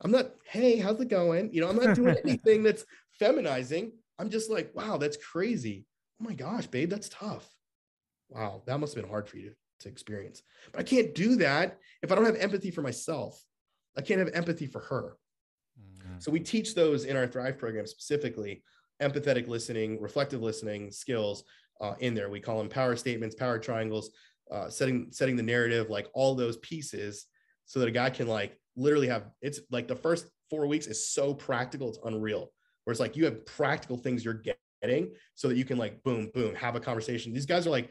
I'm 0.00 0.12
not, 0.12 0.30
hey, 0.44 0.78
how's 0.78 1.00
it 1.00 1.08
going? 1.08 1.52
You 1.52 1.60
know, 1.60 1.68
I'm 1.68 1.74
not 1.74 1.96
doing 1.96 2.14
anything 2.24 2.62
that's 2.62 2.84
feminizing. 3.20 3.90
I'm 4.20 4.30
just 4.30 4.48
like, 4.48 4.70
wow, 4.76 4.96
that's 4.96 5.16
crazy. 5.16 5.86
Oh 6.20 6.24
my 6.24 6.34
gosh, 6.34 6.68
babe, 6.68 6.88
that's 6.88 7.08
tough. 7.08 7.52
Wow, 8.28 8.62
that 8.64 8.78
must 8.78 8.94
have 8.94 9.02
been 9.02 9.10
hard 9.10 9.28
for 9.28 9.38
you 9.38 9.48
to, 9.48 9.54
to 9.80 9.88
experience. 9.88 10.40
But 10.70 10.82
I 10.82 10.84
can't 10.84 11.16
do 11.16 11.34
that 11.36 11.78
if 12.00 12.12
I 12.12 12.14
don't 12.14 12.26
have 12.26 12.36
empathy 12.36 12.70
for 12.70 12.82
myself. 12.82 13.42
I 13.98 14.00
can't 14.00 14.20
have 14.20 14.30
empathy 14.34 14.68
for 14.68 14.82
her. 14.82 15.16
Mm-hmm. 15.80 16.18
So 16.20 16.30
we 16.30 16.38
teach 16.38 16.76
those 16.76 17.06
in 17.06 17.16
our 17.16 17.26
Thrive 17.26 17.58
program 17.58 17.88
specifically 17.88 18.62
empathetic 19.02 19.48
listening, 19.48 20.00
reflective 20.00 20.42
listening 20.42 20.92
skills 20.92 21.42
uh, 21.80 21.94
in 21.98 22.14
there. 22.14 22.30
We 22.30 22.38
call 22.38 22.58
them 22.58 22.68
power 22.68 22.94
statements, 22.94 23.34
power 23.34 23.58
triangles, 23.58 24.12
uh, 24.50 24.68
setting 24.68 25.08
setting 25.10 25.36
the 25.36 25.42
narrative, 25.42 25.90
like 25.90 26.08
all 26.14 26.34
those 26.34 26.56
pieces, 26.58 27.26
so 27.66 27.80
that 27.80 27.88
a 27.88 27.92
guy 27.92 28.10
can 28.10 28.28
like 28.28 28.58
literally 28.76 29.08
have. 29.08 29.24
It's 29.42 29.60
like 29.70 29.88
the 29.88 29.96
first 29.96 30.26
four 30.50 30.66
weeks 30.66 30.86
is 30.86 31.10
so 31.10 31.34
practical, 31.34 31.88
it's 31.88 31.98
unreal. 32.04 32.50
Where 32.84 32.92
it's 32.92 33.00
like 33.00 33.16
you 33.16 33.24
have 33.24 33.46
practical 33.46 33.96
things 33.96 34.24
you're 34.24 34.42
getting, 34.82 35.12
so 35.34 35.48
that 35.48 35.56
you 35.56 35.64
can 35.64 35.78
like 35.78 36.02
boom, 36.02 36.30
boom, 36.34 36.54
have 36.54 36.76
a 36.76 36.80
conversation. 36.80 37.32
These 37.32 37.46
guys 37.46 37.66
are 37.66 37.70
like 37.70 37.90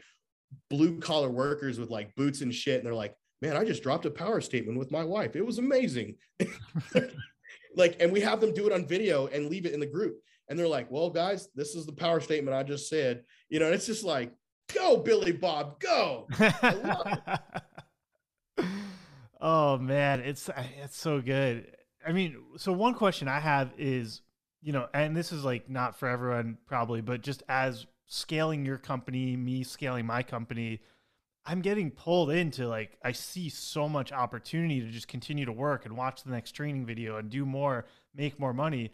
blue 0.70 1.00
collar 1.00 1.30
workers 1.30 1.78
with 1.78 1.90
like 1.90 2.14
boots 2.14 2.40
and 2.40 2.54
shit, 2.54 2.78
and 2.78 2.86
they're 2.86 2.94
like, 2.94 3.14
man, 3.44 3.56
I 3.56 3.64
just 3.64 3.82
dropped 3.82 4.06
a 4.06 4.10
power 4.10 4.40
statement 4.40 4.78
with 4.78 4.90
my 4.90 5.04
wife. 5.04 5.36
It 5.36 5.44
was 5.44 5.58
amazing. 5.58 6.16
like, 7.76 7.96
and 8.00 8.12
we 8.12 8.20
have 8.20 8.40
them 8.40 8.54
do 8.54 8.66
it 8.66 8.72
on 8.72 8.86
video 8.86 9.26
and 9.26 9.50
leave 9.50 9.66
it 9.66 9.74
in 9.74 9.80
the 9.80 9.86
group. 9.86 10.18
And 10.48 10.58
they're 10.58 10.68
like, 10.68 10.90
well, 10.90 11.10
guys, 11.10 11.48
this 11.54 11.74
is 11.74 11.86
the 11.86 11.92
power 11.92 12.20
statement 12.20 12.56
I 12.56 12.62
just 12.62 12.88
said. 12.88 13.22
You 13.48 13.60
know, 13.60 13.70
it's 13.70 13.86
just 13.86 14.04
like, 14.04 14.32
go, 14.74 14.96
Billy 14.96 15.32
Bob, 15.32 15.78
go. 15.80 16.26
oh 19.40 19.78
man, 19.78 20.20
it's 20.20 20.48
uh, 20.48 20.64
it's 20.82 20.98
so 20.98 21.20
good. 21.20 21.66
I 22.06 22.12
mean, 22.12 22.36
so 22.56 22.72
one 22.72 22.94
question 22.94 23.28
I 23.28 23.40
have 23.40 23.72
is, 23.78 24.20
you 24.62 24.72
know, 24.72 24.88
and 24.92 25.16
this 25.16 25.32
is 25.32 25.44
like 25.44 25.70
not 25.70 25.98
for 25.98 26.08
everyone 26.08 26.58
probably, 26.66 27.00
but 27.00 27.22
just 27.22 27.42
as 27.48 27.86
scaling 28.06 28.66
your 28.66 28.78
company, 28.78 29.36
me 29.36 29.64
scaling 29.64 30.06
my 30.06 30.22
company, 30.22 30.80
I'm 31.46 31.60
getting 31.60 31.90
pulled 31.90 32.30
into 32.30 32.68
like 32.68 32.96
I 33.02 33.12
see 33.12 33.48
so 33.48 33.88
much 33.88 34.12
opportunity 34.12 34.80
to 34.80 34.88
just 34.88 35.08
continue 35.08 35.44
to 35.44 35.52
work 35.52 35.84
and 35.84 35.96
watch 35.96 36.22
the 36.22 36.30
next 36.30 36.52
training 36.52 36.86
video 36.86 37.16
and 37.16 37.30
do 37.30 37.44
more, 37.44 37.86
make 38.14 38.38
more 38.38 38.54
money. 38.54 38.92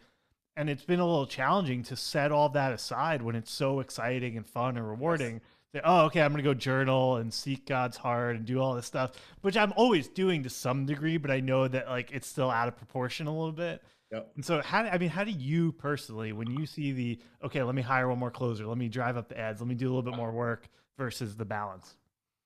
And 0.57 0.69
it's 0.69 0.83
been 0.83 0.99
a 0.99 1.05
little 1.05 1.27
challenging 1.27 1.83
to 1.83 1.95
set 1.95 2.31
all 2.31 2.49
that 2.49 2.73
aside 2.73 3.21
when 3.21 3.35
it's 3.35 3.51
so 3.51 3.79
exciting 3.79 4.35
and 4.35 4.45
fun 4.45 4.75
and 4.75 4.87
rewarding. 4.87 5.35
Yes. 5.35 5.41
That, 5.73 5.83
oh, 5.85 6.05
okay, 6.05 6.21
I'm 6.21 6.31
gonna 6.31 6.43
go 6.43 6.53
journal 6.53 7.17
and 7.17 7.33
seek 7.33 7.65
God's 7.65 7.95
heart 7.95 8.35
and 8.35 8.45
do 8.45 8.59
all 8.59 8.75
this 8.75 8.85
stuff, 8.85 9.11
which 9.41 9.55
I'm 9.55 9.71
always 9.77 10.09
doing 10.09 10.43
to 10.43 10.49
some 10.49 10.85
degree, 10.85 11.17
but 11.17 11.31
I 11.31 11.39
know 11.39 11.67
that 11.67 11.87
like 11.87 12.11
it's 12.11 12.27
still 12.27 12.51
out 12.51 12.67
of 12.67 12.75
proportion 12.75 13.27
a 13.27 13.31
little 13.31 13.53
bit. 13.53 13.81
Yep. 14.11 14.31
And 14.35 14.45
so, 14.45 14.61
how 14.61 14.83
I 14.83 14.97
mean, 14.97 15.09
how 15.09 15.23
do 15.23 15.31
you 15.31 15.71
personally, 15.71 16.33
when 16.33 16.51
you 16.51 16.65
see 16.65 16.91
the 16.91 17.19
okay, 17.45 17.63
let 17.63 17.73
me 17.73 17.81
hire 17.81 18.09
one 18.09 18.19
more 18.19 18.31
closer, 18.31 18.65
let 18.67 18.77
me 18.77 18.89
drive 18.89 19.15
up 19.15 19.29
the 19.29 19.39
ads, 19.39 19.61
let 19.61 19.67
me 19.67 19.75
do 19.75 19.85
a 19.85 19.91
little 19.93 20.01
bit 20.01 20.15
more 20.15 20.31
work 20.31 20.67
versus 20.97 21.37
the 21.37 21.45
balance? 21.45 21.95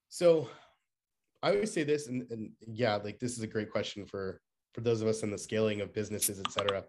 So 0.10 0.48
I 1.42 1.50
always 1.50 1.74
say 1.74 1.84
this, 1.84 2.08
and, 2.08 2.30
and 2.30 2.52
yeah, 2.68 2.96
like 2.98 3.20
this 3.20 3.36
is 3.36 3.42
a 3.42 3.48
great 3.48 3.72
question 3.72 4.06
for 4.06 4.40
for 4.76 4.82
those 4.82 5.02
of 5.02 5.08
us 5.08 5.24
in 5.24 5.32
the 5.32 5.38
scaling 5.38 5.82
of 5.82 5.94
businesses, 5.94 6.40
et 6.40 6.52
cetera. 6.52 6.84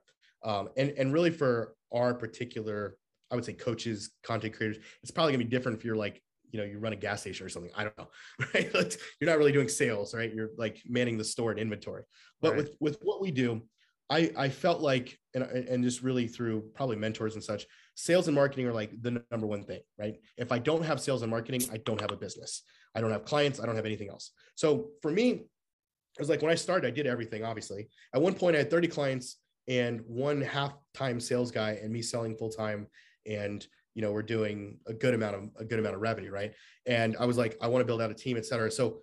Um, 0.45 0.69
and 0.77 0.91
and 0.91 1.15
really 1.15 1.31
for 1.31 1.77
our 1.95 2.13
particular, 2.13 2.99
I 3.31 3.37
would 3.37 3.45
say 3.47 3.55
coaches, 3.55 4.11
content 4.23 4.55
creators, 4.55 4.77
it's 5.03 5.11
probably 5.11 5.33
gonna 5.33 5.45
be 5.45 5.51
different 5.51 5.79
if 5.79 5.85
you're 5.85 5.97
like, 5.97 6.23
you 6.57 6.63
know, 6.63 6.69
you 6.69 6.79
run 6.79 6.95
a 6.95 6.97
gas 6.97 7.21
station 7.21 7.45
or 7.45 7.49
something. 7.51 7.71
I 7.77 7.85
don't 7.85 7.99
know, 7.99 8.09
right? 8.55 8.75
Like, 8.75 8.99
you're 9.21 9.31
not 9.31 9.39
really 9.39 9.53
doing 9.53 9.69
sales, 9.69 10.15
right? 10.15 10.33
You're 10.33 10.51
like 10.57 10.83
manning 10.87 11.19
the 11.19 11.25
store 11.25 11.51
and 11.51 11.61
inventory. 11.61 12.05
But 12.41 12.53
right. 12.53 12.57
with 12.59 12.77
with 12.81 12.99
what 13.03 13.21
we 13.21 13.31
do, 13.31 13.63
I 14.09 14.31
I 14.37 14.49
felt 14.49 14.81
like, 14.81 15.19
and 15.35 15.43
and 15.45 15.85
just 15.85 16.03
really 16.03 16.27
through 16.27 16.71
probably 16.75 16.97
mentors 16.97 17.35
and 17.35 17.45
such, 17.45 17.67
sales 17.95 18.29
and 18.29 18.35
marketing 18.35 18.67
are 18.67 18.73
like 18.73 18.91
the 19.03 19.23
number 19.31 19.47
one 19.47 19.65
thing, 19.65 19.81
right? 19.99 20.17
If 20.39 20.51
I 20.51 20.59
don't 20.59 20.85
have 20.85 21.01
sales 21.01 21.23
and 21.23 21.31
marketing, 21.31 21.63
I 21.71 21.77
don't 21.79 22.01
have 22.01 22.13
a 22.13 22.17
business. 22.17 22.63
I 22.95 23.03
don't 23.03 23.11
have 23.11 23.27
clients. 23.27 23.61
I 23.61 23.67
don't 23.67 23.77
have 23.77 23.87
anything 23.87 24.09
else. 24.09 24.31
So 24.55 24.89
for 25.03 25.11
me, 25.11 25.31
it 25.31 26.21
was 26.21 26.31
like 26.31 26.41
when 26.41 26.51
I 26.51 26.55
started, 26.55 26.89
I 26.89 26.91
did 26.91 27.07
everything, 27.07 27.45
obviously. 27.45 27.91
At 28.15 28.23
one 28.23 28.33
point, 28.33 28.57
I 28.57 28.61
had 28.61 28.71
30 28.71 28.89
clients 28.89 29.37
and 29.69 30.01
one 30.07 30.41
half 30.41 30.73
time 30.95 31.21
sales 31.21 31.51
guy 31.51 31.79
and 31.83 31.93
me 31.93 32.01
selling 32.01 32.35
full 32.37 32.49
time. 32.49 32.87
And, 33.27 33.67
you 33.97 34.03
know, 34.03 34.13
we're 34.13 34.23
doing 34.23 34.79
a 34.87 34.95
good 34.95 35.15
amount 35.15 35.35
of 35.35 35.43
a 35.57 35.65
good 35.65 35.81
amount 35.81 35.97
of 35.97 36.01
revenue. 36.01 36.31
Right. 36.31 36.53
And 36.87 37.17
I 37.19 37.25
was 37.25 37.37
like, 37.37 37.57
I 37.61 37.67
want 37.67 37.81
to 37.81 37.87
build 37.87 38.01
out 38.01 38.13
a 38.13 38.15
team, 38.15 38.37
et 38.37 38.47
cetera. 38.47 38.71
So 38.71 38.99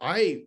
I 0.00 0.42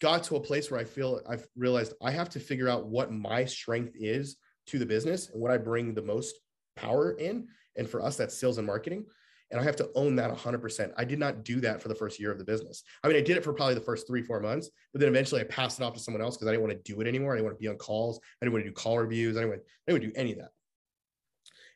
got 0.00 0.24
to 0.24 0.36
a 0.36 0.40
place 0.40 0.70
where 0.70 0.80
I 0.80 0.84
feel 0.84 1.20
I've 1.28 1.46
realized 1.54 1.92
I 2.02 2.10
have 2.10 2.30
to 2.30 2.40
figure 2.40 2.68
out 2.68 2.86
what 2.86 3.12
my 3.12 3.44
strength 3.44 3.92
is 3.94 4.36
to 4.68 4.78
the 4.78 4.86
business 4.86 5.28
and 5.30 5.40
what 5.40 5.52
I 5.52 5.58
bring 5.58 5.94
the 5.94 6.02
most 6.02 6.34
power 6.74 7.12
in. 7.12 7.46
And 7.76 7.88
for 7.88 8.02
us, 8.02 8.16
that's 8.16 8.36
sales 8.36 8.58
and 8.58 8.66
marketing 8.66 9.04
and 9.52 9.60
I 9.60 9.64
have 9.64 9.76
to 9.76 9.90
own 9.94 10.16
that 10.16 10.34
100%. 10.34 10.92
I 10.96 11.04
did 11.04 11.18
not 11.18 11.44
do 11.44 11.60
that 11.60 11.82
for 11.82 11.88
the 11.88 11.94
first 11.94 12.18
year 12.18 12.32
of 12.32 12.38
the 12.38 12.44
business. 12.44 12.82
I 13.04 13.08
mean, 13.08 13.18
I 13.18 13.20
did 13.20 13.36
it 13.36 13.44
for 13.44 13.52
probably 13.52 13.74
the 13.74 13.82
first 13.82 14.06
three, 14.06 14.22
four 14.22 14.40
months, 14.40 14.70
but 14.92 15.00
then 15.00 15.10
eventually 15.10 15.42
I 15.42 15.44
passed 15.44 15.78
it 15.78 15.84
off 15.84 15.92
to 15.92 16.00
someone 16.00 16.22
else 16.22 16.36
because 16.36 16.48
I 16.48 16.52
didn't 16.52 16.64
want 16.66 16.84
to 16.84 16.92
do 16.92 17.00
it 17.02 17.06
anymore. 17.06 17.34
I 17.34 17.36
didn't 17.36 17.44
want 17.44 17.58
to 17.58 17.62
be 17.62 17.68
on 17.68 17.76
calls. 17.76 18.18
I 18.18 18.46
didn't 18.46 18.54
want 18.54 18.64
to 18.64 18.70
do 18.70 18.74
call 18.74 18.98
reviews. 18.98 19.36
I 19.36 19.40
didn't 19.40 19.50
want, 19.50 19.62
I 19.62 19.92
didn't 19.92 20.02
want 20.02 20.02
to 20.02 20.08
do 20.08 20.20
any 20.20 20.32
of 20.32 20.38
that. 20.38 20.50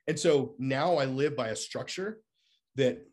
And 0.09 0.19
so 0.19 0.55
now 0.59 0.97
I 0.97 1.05
live 1.05 1.37
by 1.37 1.49
a 1.49 1.57
structure 1.57 2.21
that 2.77 3.05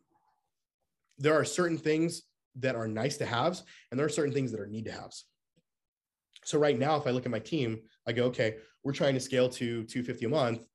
there 1.18 1.34
are 1.34 1.44
certain 1.44 1.78
things 1.78 2.22
that 2.56 2.76
are 2.76 2.86
nice 2.86 3.16
to 3.16 3.26
haves 3.26 3.64
and 3.90 3.98
there 3.98 4.06
are 4.06 4.10
certain 4.10 4.32
things 4.32 4.52
that 4.52 4.60
are 4.60 4.66
need 4.66 4.84
to 4.84 4.92
haves. 4.92 5.24
So 6.44 6.58
right 6.58 6.78
now, 6.78 6.96
if 6.96 7.06
I 7.06 7.10
look 7.10 7.24
at 7.24 7.32
my 7.32 7.38
team, 7.38 7.80
I 8.06 8.12
go, 8.12 8.24
okay, 8.26 8.56
we're 8.82 8.92
trying 8.92 9.14
to 9.14 9.20
scale 9.20 9.48
to 9.48 9.84
250 9.84 10.26
a 10.26 10.28
month. 10.28 10.66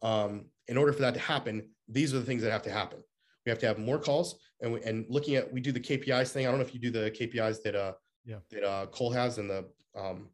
Um, 0.00 0.46
in 0.68 0.76
order 0.76 0.92
for 0.92 1.00
that 1.00 1.14
to 1.14 1.20
happen, 1.20 1.68
these 1.88 2.14
are 2.14 2.18
the 2.18 2.24
things 2.24 2.42
that 2.42 2.52
have 2.52 2.62
to 2.62 2.70
happen 2.70 3.02
we 3.44 3.50
have 3.50 3.58
to 3.58 3.66
have 3.66 3.78
more 3.78 3.98
calls 3.98 4.36
and 4.60 4.72
we, 4.72 4.82
and 4.82 5.04
looking 5.08 5.36
at 5.36 5.52
we 5.52 5.60
do 5.60 5.72
the 5.72 5.80
KPIs 5.80 6.30
thing. 6.30 6.46
I 6.46 6.50
don't 6.50 6.58
know 6.58 6.64
if 6.64 6.74
you 6.74 6.80
do 6.80 6.90
the 6.90 7.10
KPIs 7.10 7.62
that 7.62 7.74
uh 7.74 7.92
yeah 8.24 8.36
that 8.50 8.64
uh 8.64 8.86
Cole 8.86 9.10
has 9.10 9.38
and 9.38 9.50
the 9.50 9.68
um 9.96 10.28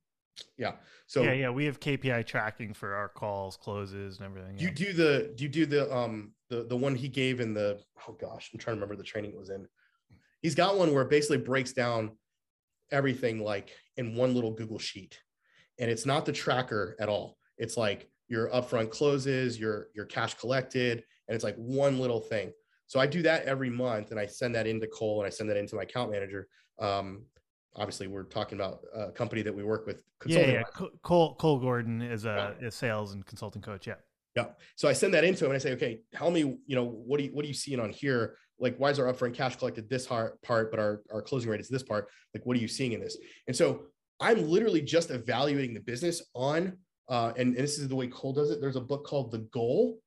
yeah 0.56 0.72
so 1.06 1.22
yeah 1.22 1.32
yeah 1.32 1.50
we 1.50 1.64
have 1.64 1.80
KPI 1.80 2.26
tracking 2.26 2.74
for 2.74 2.94
our 2.94 3.08
calls 3.08 3.56
closes 3.56 4.18
and 4.18 4.26
everything. 4.26 4.56
Do 4.56 4.64
you 4.64 4.70
do 4.70 4.92
the 4.92 5.32
do 5.34 5.44
you 5.44 5.48
do 5.50 5.66
the 5.66 5.94
um 5.94 6.32
the 6.48 6.64
the 6.64 6.76
one 6.76 6.94
he 6.94 7.08
gave 7.08 7.40
in 7.40 7.54
the 7.54 7.80
oh 8.08 8.12
gosh 8.12 8.50
I'm 8.52 8.58
trying 8.58 8.76
to 8.76 8.80
remember 8.80 8.96
the 8.96 9.08
training 9.08 9.32
it 9.32 9.38
was 9.38 9.50
in. 9.50 9.66
He's 10.42 10.54
got 10.54 10.76
one 10.76 10.92
where 10.92 11.02
it 11.02 11.10
basically 11.10 11.38
breaks 11.38 11.72
down 11.72 12.12
everything 12.92 13.42
like 13.42 13.70
in 13.96 14.14
one 14.14 14.34
little 14.34 14.52
Google 14.52 14.78
sheet, 14.78 15.18
and 15.78 15.90
it's 15.90 16.06
not 16.06 16.24
the 16.24 16.32
tracker 16.32 16.96
at 17.00 17.08
all. 17.08 17.38
It's 17.56 17.76
like 17.76 18.08
your 18.28 18.48
upfront 18.50 18.90
closes, 18.90 19.58
your 19.58 19.88
your 19.94 20.04
cash 20.04 20.34
collected, 20.34 21.02
and 21.26 21.34
it's 21.34 21.44
like 21.44 21.56
one 21.56 21.98
little 21.98 22.20
thing. 22.20 22.52
So 22.86 22.98
I 22.98 23.06
do 23.06 23.22
that 23.22 23.44
every 23.44 23.68
month 23.68 24.12
and 24.12 24.18
I 24.18 24.26
send 24.26 24.54
that 24.54 24.66
into 24.66 24.86
Cole 24.86 25.20
and 25.20 25.26
I 25.26 25.30
send 25.30 25.50
that 25.50 25.58
into 25.58 25.76
my 25.76 25.82
account 25.82 26.10
manager. 26.10 26.48
Um, 26.78 27.26
obviously 27.78 28.06
we're 28.06 28.24
talking 28.24 28.58
about 28.58 28.80
a 28.94 29.10
company 29.10 29.42
that 29.42 29.54
we 29.54 29.62
work 29.62 29.86
with. 29.86 30.02
Yeah, 30.26 30.46
yeah. 30.46 30.62
Cole, 31.02 31.34
Cole 31.34 31.58
Gordon 31.58 32.02
is 32.02 32.24
a, 32.24 32.56
yeah. 32.60 32.68
a 32.68 32.70
sales 32.70 33.12
and 33.12 33.24
consulting 33.24 33.62
coach. 33.62 33.86
Yeah. 33.86 33.94
Yeah. 34.36 34.46
So 34.76 34.88
I 34.88 34.92
send 34.92 35.14
that 35.14 35.24
into 35.24 35.44
him 35.44 35.52
and 35.52 35.56
I 35.56 35.58
say, 35.58 35.72
okay, 35.72 36.00
tell 36.14 36.30
me, 36.30 36.40
you 36.40 36.76
know, 36.76 36.84
what 36.84 37.18
do 37.18 37.24
you, 37.24 37.30
what 37.30 37.44
are 37.44 37.48
you 37.48 37.54
seeing 37.54 37.80
on 37.80 37.90
here? 37.90 38.36
Like, 38.58 38.76
why 38.76 38.90
is 38.90 38.98
our 38.98 39.12
upfront 39.12 39.34
cash 39.34 39.56
collected 39.56 39.88
this 39.88 40.06
part, 40.06 40.38
but 40.42 40.78
our, 40.78 41.02
our 41.12 41.22
closing 41.22 41.50
rate 41.50 41.60
is 41.60 41.68
this 41.68 41.82
part? 41.82 42.08
Like, 42.34 42.44
what 42.44 42.56
are 42.56 42.60
you 42.60 42.68
seeing 42.68 42.92
in 42.92 43.00
this? 43.00 43.16
And 43.46 43.56
so 43.56 43.84
I'm 44.20 44.48
literally 44.48 44.82
just 44.82 45.10
evaluating 45.10 45.74
the 45.74 45.80
business 45.80 46.22
on, 46.34 46.76
uh, 47.08 47.32
and, 47.36 47.54
and 47.54 47.56
this 47.56 47.78
is 47.78 47.88
the 47.88 47.96
way 47.96 48.08
Cole 48.08 48.32
does 48.32 48.50
it. 48.50 48.60
There's 48.60 48.76
a 48.76 48.80
book 48.80 49.06
called 49.06 49.30
The 49.30 49.38
Goal 49.52 49.98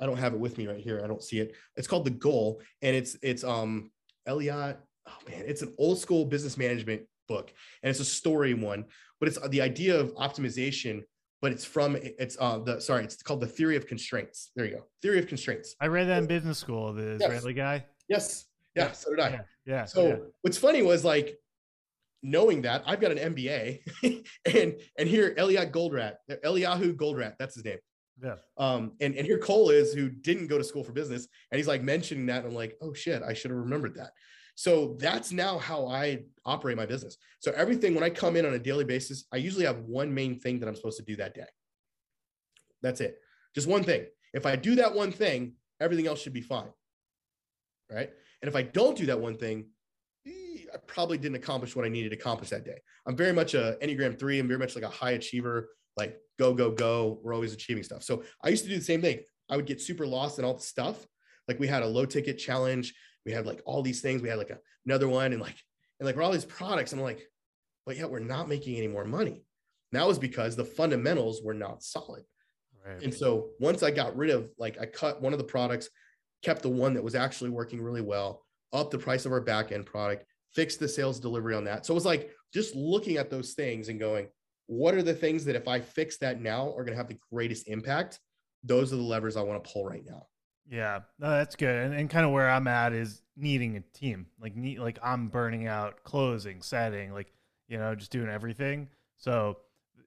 I 0.00 0.06
don't 0.06 0.16
have 0.16 0.34
it 0.34 0.40
with 0.40 0.58
me 0.58 0.66
right 0.66 0.80
here. 0.80 1.00
I 1.02 1.06
don't 1.06 1.22
see 1.22 1.40
it. 1.40 1.54
It's 1.76 1.86
called 1.86 2.04
The 2.04 2.10
Goal, 2.10 2.60
and 2.82 2.94
it's 2.94 3.16
it's 3.22 3.44
um 3.44 3.90
Elliot. 4.26 4.78
Oh 5.06 5.18
man, 5.28 5.44
it's 5.46 5.62
an 5.62 5.74
old 5.78 5.98
school 5.98 6.24
business 6.24 6.56
management 6.56 7.02
book, 7.28 7.52
and 7.82 7.90
it's 7.90 8.00
a 8.00 8.04
story 8.04 8.54
one. 8.54 8.84
But 9.20 9.28
it's 9.28 9.38
the 9.48 9.60
idea 9.60 9.98
of 9.98 10.14
optimization. 10.14 11.02
But 11.42 11.52
it's 11.52 11.64
from 11.64 11.96
it's 11.96 12.38
uh 12.40 12.58
the 12.58 12.80
sorry, 12.80 13.04
it's 13.04 13.22
called 13.22 13.40
the 13.40 13.46
theory 13.46 13.76
of 13.76 13.86
constraints. 13.86 14.50
There 14.56 14.64
you 14.64 14.76
go, 14.76 14.84
theory 15.02 15.18
of 15.18 15.26
constraints. 15.26 15.74
I 15.80 15.88
read 15.88 16.08
that 16.08 16.18
in 16.18 16.26
business 16.26 16.58
school. 16.58 16.92
The 16.94 17.18
yes. 17.20 17.30
Israeli 17.30 17.54
guy. 17.54 17.84
Yes. 18.08 18.46
Yeah. 18.74 18.92
So 18.92 19.10
did 19.10 19.20
I. 19.20 19.28
Yeah. 19.30 19.40
yeah 19.66 19.84
so 19.84 20.06
yeah. 20.06 20.16
what's 20.40 20.56
funny 20.56 20.82
was 20.82 21.04
like 21.04 21.38
knowing 22.22 22.62
that 22.62 22.82
I've 22.86 23.00
got 23.00 23.12
an 23.12 23.34
MBA 23.34 23.80
and 24.46 24.74
and 24.98 25.08
here 25.08 25.34
Eliot 25.36 25.70
Goldratt, 25.70 26.14
Eliyahu 26.30 26.96
Goldratt, 26.96 27.34
that's 27.38 27.54
his 27.54 27.64
name. 27.64 27.78
Yeah. 28.22 28.36
Um, 28.56 28.92
and, 29.00 29.14
and 29.14 29.26
here 29.26 29.38
Cole 29.38 29.70
is 29.70 29.92
who 29.92 30.08
didn't 30.08 30.46
go 30.46 30.58
to 30.58 30.64
school 30.64 30.84
for 30.84 30.92
business. 30.92 31.26
And 31.50 31.58
he's 31.58 31.68
like 31.68 31.82
mentioning 31.82 32.26
that. 32.26 32.38
And 32.38 32.48
I'm 32.48 32.54
like, 32.54 32.76
oh 32.80 32.94
shit, 32.94 33.22
I 33.22 33.34
should 33.34 33.50
have 33.50 33.58
remembered 33.58 33.96
that. 33.96 34.10
So 34.54 34.96
that's 35.00 35.32
now 35.32 35.58
how 35.58 35.86
I 35.88 36.24
operate 36.44 36.76
my 36.76 36.86
business. 36.86 37.16
So 37.40 37.52
everything 37.56 37.94
when 37.94 38.04
I 38.04 38.10
come 38.10 38.36
in 38.36 38.46
on 38.46 38.54
a 38.54 38.58
daily 38.58 38.84
basis, 38.84 39.24
I 39.32 39.36
usually 39.36 39.64
have 39.64 39.80
one 39.80 40.14
main 40.14 40.38
thing 40.38 40.60
that 40.60 40.68
I'm 40.68 40.76
supposed 40.76 40.98
to 40.98 41.04
do 41.04 41.16
that 41.16 41.34
day. 41.34 41.46
That's 42.82 43.00
it. 43.00 43.18
Just 43.54 43.66
one 43.66 43.82
thing. 43.82 44.06
If 44.32 44.46
I 44.46 44.56
do 44.56 44.76
that 44.76 44.94
one 44.94 45.12
thing, 45.12 45.54
everything 45.80 46.06
else 46.06 46.20
should 46.20 46.32
be 46.32 46.40
fine. 46.40 46.70
Right. 47.90 48.10
And 48.42 48.48
if 48.48 48.56
I 48.56 48.62
don't 48.62 48.96
do 48.96 49.06
that 49.06 49.20
one 49.20 49.36
thing, 49.36 49.66
eh, 50.26 50.64
I 50.72 50.76
probably 50.86 51.18
didn't 51.18 51.36
accomplish 51.36 51.74
what 51.74 51.84
I 51.84 51.88
needed 51.88 52.10
to 52.10 52.16
accomplish 52.16 52.50
that 52.50 52.64
day. 52.64 52.78
I'm 53.06 53.16
very 53.16 53.32
much 53.32 53.54
a 53.54 53.76
Enneagram 53.82 54.18
three. 54.18 54.38
I'm 54.38 54.48
very 54.48 54.58
much 54.58 54.74
like 54.74 54.84
a 54.84 54.88
high 54.88 55.12
achiever, 55.12 55.70
like 55.96 56.18
go, 56.38 56.54
go, 56.54 56.70
go. 56.70 57.20
We're 57.22 57.34
always 57.34 57.52
achieving 57.52 57.82
stuff. 57.82 58.02
So 58.02 58.22
I 58.42 58.48
used 58.48 58.64
to 58.64 58.70
do 58.70 58.76
the 58.76 58.84
same 58.84 59.00
thing. 59.02 59.20
I 59.50 59.56
would 59.56 59.66
get 59.66 59.80
super 59.80 60.06
lost 60.06 60.38
in 60.38 60.44
all 60.44 60.54
the 60.54 60.62
stuff. 60.62 61.06
Like 61.48 61.58
we 61.58 61.66
had 61.66 61.82
a 61.82 61.86
low 61.86 62.06
ticket 62.06 62.38
challenge. 62.38 62.94
We 63.24 63.32
had 63.32 63.46
like 63.46 63.62
all 63.64 63.82
these 63.82 64.00
things. 64.00 64.22
We 64.22 64.28
had 64.28 64.38
like 64.38 64.50
a, 64.50 64.58
another 64.86 65.08
one 65.08 65.32
and 65.32 65.40
like, 65.40 65.56
and 65.98 66.06
like 66.06 66.16
we're 66.16 66.22
all 66.22 66.32
these 66.32 66.44
products. 66.44 66.92
And 66.92 67.00
I'm 67.00 67.04
like, 67.04 67.26
but 67.86 67.96
yeah, 67.96 68.06
we're 68.06 68.18
not 68.18 68.48
making 68.48 68.76
any 68.76 68.88
more 68.88 69.04
money. 69.04 69.44
And 69.92 70.00
that 70.00 70.06
was 70.06 70.18
because 70.18 70.56
the 70.56 70.64
fundamentals 70.64 71.42
were 71.42 71.54
not 71.54 71.82
solid. 71.82 72.24
Right. 72.84 73.02
And 73.02 73.14
so 73.14 73.50
once 73.60 73.82
I 73.82 73.90
got 73.90 74.16
rid 74.16 74.30
of 74.30 74.50
like 74.58 74.78
I 74.80 74.86
cut 74.86 75.22
one 75.22 75.32
of 75.32 75.38
the 75.38 75.44
products, 75.44 75.88
kept 76.42 76.62
the 76.62 76.68
one 76.68 76.94
that 76.94 77.04
was 77.04 77.14
actually 77.14 77.50
working 77.50 77.80
really 77.80 78.02
well, 78.02 78.44
up 78.72 78.90
the 78.90 78.98
price 78.98 79.24
of 79.24 79.32
our 79.32 79.40
back 79.40 79.72
end 79.72 79.86
product, 79.86 80.24
fixed 80.54 80.80
the 80.80 80.88
sales 80.88 81.18
delivery 81.18 81.54
on 81.54 81.64
that. 81.64 81.86
So 81.86 81.94
it 81.94 81.96
was 81.96 82.04
like 82.04 82.30
just 82.52 82.74
looking 82.74 83.16
at 83.16 83.30
those 83.30 83.54
things 83.54 83.88
and 83.88 83.98
going, 83.98 84.28
what 84.66 84.94
are 84.94 85.02
the 85.02 85.14
things 85.14 85.44
that 85.44 85.56
if 85.56 85.68
I 85.68 85.80
fix 85.80 86.18
that 86.18 86.40
now 86.40 86.68
are 86.70 86.84
going 86.84 86.92
to 86.92 86.96
have 86.96 87.08
the 87.08 87.18
greatest 87.32 87.68
impact? 87.68 88.18
Those 88.62 88.92
are 88.92 88.96
the 88.96 89.02
levers 89.02 89.36
I 89.36 89.42
want 89.42 89.62
to 89.62 89.70
pull 89.70 89.84
right 89.84 90.04
now. 90.06 90.26
Yeah, 90.70 91.00
no, 91.18 91.30
that's 91.30 91.56
good. 91.56 91.74
And, 91.74 91.94
and 91.94 92.08
kind 92.08 92.24
of 92.24 92.32
where 92.32 92.48
I'm 92.48 92.66
at 92.66 92.92
is 92.92 93.22
needing 93.36 93.76
a 93.76 93.80
team. 93.80 94.26
Like 94.40 94.56
need 94.56 94.78
like 94.78 94.98
I'm 95.02 95.28
burning 95.28 95.66
out 95.66 96.04
closing, 96.04 96.62
setting, 96.62 97.12
like 97.12 97.32
you 97.68 97.78
know, 97.78 97.94
just 97.94 98.10
doing 98.10 98.28
everything. 98.28 98.88
So, 99.16 99.58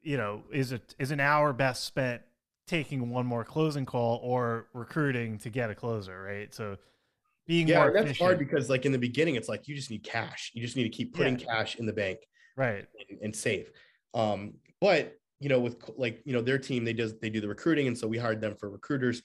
you 0.01 0.17
know, 0.17 0.43
is 0.51 0.71
it 0.71 0.95
is 0.99 1.11
an 1.11 1.19
hour 1.19 1.53
best 1.53 1.85
spent 1.85 2.21
taking 2.67 3.09
one 3.09 3.25
more 3.25 3.43
closing 3.43 3.85
call 3.85 4.19
or 4.23 4.67
recruiting 4.73 5.37
to 5.39 5.49
get 5.49 5.69
a 5.69 5.75
closer, 5.75 6.21
right? 6.21 6.53
So 6.53 6.77
being 7.47 7.67
yeah, 7.67 7.85
that's 7.85 8.05
efficient. 8.05 8.17
hard 8.17 8.39
because 8.39 8.69
like 8.69 8.85
in 8.85 8.91
the 8.91 8.97
beginning, 8.97 9.35
it's 9.35 9.47
like 9.47 9.67
you 9.67 9.75
just 9.75 9.89
need 9.89 10.03
cash. 10.03 10.51
You 10.53 10.61
just 10.61 10.75
need 10.75 10.83
to 10.83 10.89
keep 10.89 11.13
putting 11.13 11.39
yeah. 11.39 11.45
cash 11.45 11.77
in 11.77 11.85
the 11.85 11.93
bank, 11.93 12.19
right, 12.55 12.85
and, 13.09 13.19
and 13.21 13.35
save. 13.35 13.71
Um, 14.13 14.55
but 14.81 15.17
you 15.39 15.49
know, 15.49 15.59
with 15.59 15.77
like 15.97 16.21
you 16.25 16.33
know 16.33 16.41
their 16.41 16.57
team, 16.57 16.83
they 16.83 16.93
does 16.93 17.17
they 17.19 17.29
do 17.29 17.39
the 17.39 17.47
recruiting, 17.47 17.87
and 17.87 17.97
so 17.97 18.07
we 18.07 18.17
hired 18.17 18.41
them 18.41 18.55
for 18.59 18.69
recruiters. 18.69 19.21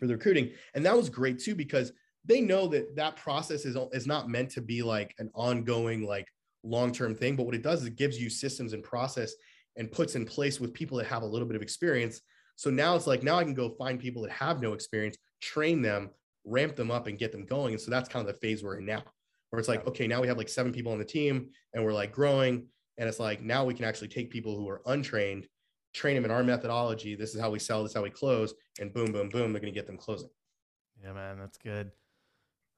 For 0.00 0.06
the 0.06 0.14
recruiting, 0.14 0.50
and 0.74 0.84
that 0.84 0.96
was 0.96 1.08
great 1.08 1.38
too 1.38 1.54
because 1.54 1.92
they 2.24 2.40
know 2.40 2.66
that 2.68 2.96
that 2.96 3.16
process 3.16 3.64
is 3.64 3.76
is 3.92 4.06
not 4.06 4.28
meant 4.28 4.50
to 4.52 4.60
be 4.60 4.82
like 4.82 5.14
an 5.18 5.30
ongoing 5.34 6.04
like 6.04 6.26
long 6.64 6.90
term 6.90 7.14
thing. 7.14 7.36
But 7.36 7.46
what 7.46 7.54
it 7.54 7.62
does 7.62 7.82
is 7.82 7.86
it 7.86 7.96
gives 7.96 8.20
you 8.20 8.28
systems 8.28 8.72
and 8.72 8.82
process 8.82 9.32
and 9.76 9.92
puts 9.92 10.16
in 10.16 10.24
place 10.26 10.58
with 10.58 10.74
people 10.74 10.98
that 10.98 11.06
have 11.06 11.22
a 11.22 11.26
little 11.26 11.46
bit 11.46 11.56
of 11.56 11.62
experience 11.62 12.20
so 12.60 12.68
now 12.68 12.94
it's 12.94 13.06
like, 13.06 13.22
now 13.22 13.38
I 13.38 13.44
can 13.44 13.54
go 13.54 13.70
find 13.70 13.98
people 13.98 14.20
that 14.20 14.32
have 14.32 14.60
no 14.60 14.74
experience, 14.74 15.16
train 15.40 15.80
them, 15.80 16.10
ramp 16.44 16.76
them 16.76 16.90
up 16.90 17.06
and 17.06 17.18
get 17.18 17.32
them 17.32 17.46
going. 17.46 17.72
And 17.72 17.80
so 17.80 17.90
that's 17.90 18.06
kind 18.06 18.20
of 18.20 18.34
the 18.34 18.38
phase 18.38 18.62
we're 18.62 18.76
in 18.76 18.84
now, 18.84 19.02
where 19.48 19.58
it's 19.58 19.66
like, 19.66 19.86
okay, 19.86 20.06
now 20.06 20.20
we 20.20 20.28
have 20.28 20.36
like 20.36 20.50
seven 20.50 20.70
people 20.70 20.92
on 20.92 20.98
the 20.98 21.04
team 21.06 21.48
and 21.72 21.82
we're 21.82 21.94
like 21.94 22.12
growing. 22.12 22.66
And 22.98 23.08
it's 23.08 23.18
like, 23.18 23.40
now 23.40 23.64
we 23.64 23.72
can 23.72 23.86
actually 23.86 24.08
take 24.08 24.28
people 24.28 24.58
who 24.58 24.68
are 24.68 24.82
untrained, 24.84 25.46
train 25.92 26.14
them 26.14 26.24
in 26.24 26.30
our 26.30 26.42
methodology. 26.42 27.14
This 27.14 27.34
is 27.34 27.40
how 27.40 27.50
we 27.50 27.58
sell, 27.58 27.82
this 27.82 27.90
is 27.90 27.96
how 27.96 28.02
we 28.02 28.10
close, 28.10 28.54
and 28.78 28.92
boom, 28.92 29.12
boom, 29.12 29.28
boom, 29.28 29.52
they're 29.52 29.60
going 29.60 29.72
to 29.72 29.78
get 29.78 29.86
them 29.86 29.96
closing. 29.96 30.30
Yeah, 31.02 31.12
man, 31.12 31.38
that's 31.38 31.58
good. 31.58 31.92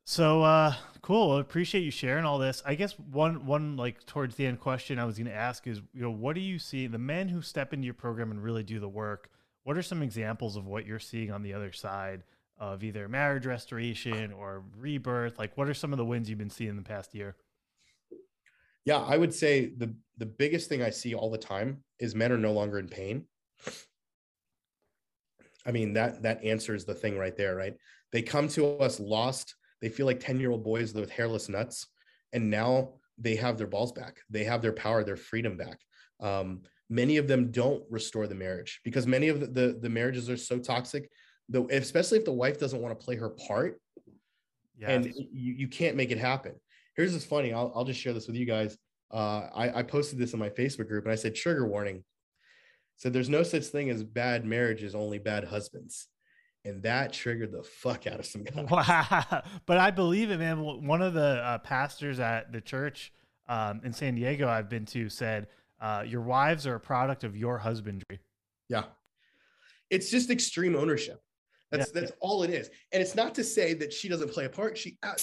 So 0.04 0.42
uh 0.42 0.74
cool. 1.00 1.36
I 1.36 1.40
appreciate 1.40 1.82
you 1.82 1.90
sharing 1.90 2.24
all 2.24 2.38
this. 2.38 2.62
I 2.66 2.74
guess 2.74 2.98
one 2.98 3.46
one 3.46 3.76
like 3.76 4.04
towards 4.04 4.34
the 4.34 4.46
end 4.46 4.60
question 4.60 4.98
I 4.98 5.04
was 5.04 5.16
going 5.16 5.28
to 5.28 5.34
ask 5.34 5.66
is, 5.66 5.80
you 5.94 6.02
know, 6.02 6.10
what 6.10 6.34
do 6.34 6.40
you 6.40 6.58
see 6.58 6.86
the 6.88 6.98
men 6.98 7.28
who 7.28 7.40
step 7.40 7.72
into 7.72 7.84
your 7.84 7.94
program 7.94 8.30
and 8.30 8.42
really 8.42 8.64
do 8.64 8.80
the 8.80 8.88
work? 8.88 9.30
What 9.64 9.76
are 9.76 9.82
some 9.82 10.02
examples 10.02 10.56
of 10.56 10.66
what 10.66 10.86
you're 10.86 10.98
seeing 10.98 11.30
on 11.30 11.42
the 11.42 11.54
other 11.54 11.70
side 11.70 12.24
of 12.58 12.82
either 12.82 13.08
marriage 13.08 13.46
restoration 13.46 14.32
or 14.32 14.64
rebirth? 14.76 15.38
Like, 15.38 15.56
what 15.56 15.68
are 15.68 15.74
some 15.74 15.92
of 15.92 15.98
the 15.98 16.04
wins 16.04 16.28
you've 16.28 16.38
been 16.38 16.50
seeing 16.50 16.70
in 16.70 16.76
the 16.76 16.82
past 16.82 17.14
year? 17.14 17.36
Yeah, 18.84 18.98
I 18.98 19.16
would 19.16 19.34
say 19.34 19.72
the 19.76 19.94
the 20.18 20.26
biggest 20.26 20.68
thing 20.68 20.82
I 20.82 20.90
see 20.90 21.14
all 21.14 21.30
the 21.30 21.38
time 21.38 21.82
is 21.98 22.14
men 22.14 22.32
are 22.32 22.38
no 22.38 22.52
longer 22.52 22.78
in 22.78 22.88
pain. 22.88 23.26
I 25.64 25.70
mean 25.70 25.92
that 25.94 26.22
that 26.22 26.44
answers 26.44 26.84
the 26.84 26.94
thing 26.94 27.16
right 27.16 27.36
there, 27.36 27.56
right? 27.56 27.76
They 28.10 28.22
come 28.22 28.48
to 28.48 28.78
us 28.78 29.00
lost. 29.00 29.54
They 29.80 29.88
feel 29.88 30.06
like 30.06 30.20
10-year-old 30.20 30.62
boys 30.62 30.94
with 30.94 31.10
hairless 31.10 31.48
nuts. 31.48 31.88
And 32.32 32.50
now 32.50 32.94
they 33.18 33.36
have 33.36 33.58
their 33.58 33.66
balls 33.66 33.92
back. 33.92 34.18
They 34.30 34.44
have 34.44 34.62
their 34.62 34.72
power, 34.72 35.02
their 35.02 35.16
freedom 35.16 35.56
back. 35.56 35.80
Um, 36.20 36.62
many 36.92 37.16
of 37.16 37.26
them 37.26 37.50
don't 37.50 37.82
restore 37.90 38.26
the 38.26 38.34
marriage 38.34 38.80
because 38.84 39.06
many 39.06 39.28
of 39.28 39.40
the, 39.40 39.46
the, 39.46 39.78
the 39.80 39.88
marriages 39.88 40.28
are 40.28 40.36
so 40.36 40.58
toxic 40.58 41.10
though 41.48 41.66
especially 41.70 42.18
if 42.18 42.24
the 42.24 42.32
wife 42.32 42.58
doesn't 42.58 42.82
want 42.82 42.98
to 42.98 43.04
play 43.04 43.16
her 43.16 43.30
part 43.30 43.80
yes. 44.78 44.90
and 44.90 45.06
you, 45.06 45.54
you 45.54 45.68
can't 45.68 45.96
make 45.96 46.10
it 46.10 46.18
happen 46.18 46.52
here's 46.96 47.12
this 47.12 47.24
funny 47.24 47.52
I'll, 47.52 47.72
I'll 47.74 47.84
just 47.84 48.00
share 48.00 48.12
this 48.12 48.26
with 48.26 48.36
you 48.36 48.46
guys 48.46 48.76
uh, 49.12 49.48
I, 49.54 49.80
I 49.80 49.82
posted 49.82 50.18
this 50.18 50.32
in 50.32 50.38
my 50.38 50.50
facebook 50.50 50.88
group 50.88 51.04
and 51.04 51.12
i 51.12 51.16
said 51.16 51.34
trigger 51.34 51.66
warning 51.66 52.04
said 52.96 53.12
there's 53.12 53.28
no 53.28 53.42
such 53.42 53.64
thing 53.64 53.90
as 53.90 54.02
bad 54.02 54.44
marriages 54.44 54.94
only 54.94 55.18
bad 55.18 55.44
husbands 55.44 56.08
and 56.64 56.82
that 56.82 57.12
triggered 57.12 57.52
the 57.52 57.62
fuck 57.62 58.06
out 58.06 58.20
of 58.20 58.26
some 58.26 58.44
guys. 58.44 58.66
Wow. 58.70 59.42
But 59.66 59.78
I 59.78 59.90
believe 59.90 60.30
it, 60.30 60.38
man. 60.38 60.60
One 60.62 61.02
of 61.02 61.14
the 61.14 61.20
uh, 61.20 61.58
pastors 61.58 62.20
at 62.20 62.52
the 62.52 62.60
church 62.60 63.12
um, 63.48 63.80
in 63.84 63.92
San 63.92 64.14
Diego 64.14 64.48
I've 64.48 64.68
been 64.68 64.86
to 64.86 65.08
said 65.08 65.48
uh, 65.80 66.04
your 66.06 66.20
wives 66.20 66.66
are 66.66 66.76
a 66.76 66.80
product 66.80 67.24
of 67.24 67.36
your 67.36 67.58
husbandry. 67.58 68.20
Yeah. 68.68 68.84
It's 69.90 70.10
just 70.10 70.30
extreme 70.30 70.76
ownership. 70.76 71.20
That's 71.72 71.90
yeah. 71.92 72.00
that's 72.02 72.12
all 72.20 72.42
it 72.42 72.50
is. 72.50 72.70
And 72.92 73.02
it's 73.02 73.14
not 73.14 73.34
to 73.36 73.42
say 73.42 73.74
that 73.74 73.92
she 73.92 74.08
doesn't 74.08 74.30
play 74.30 74.44
a 74.44 74.48
part. 74.48 74.76
She 74.76 74.98
uh, 75.02 75.14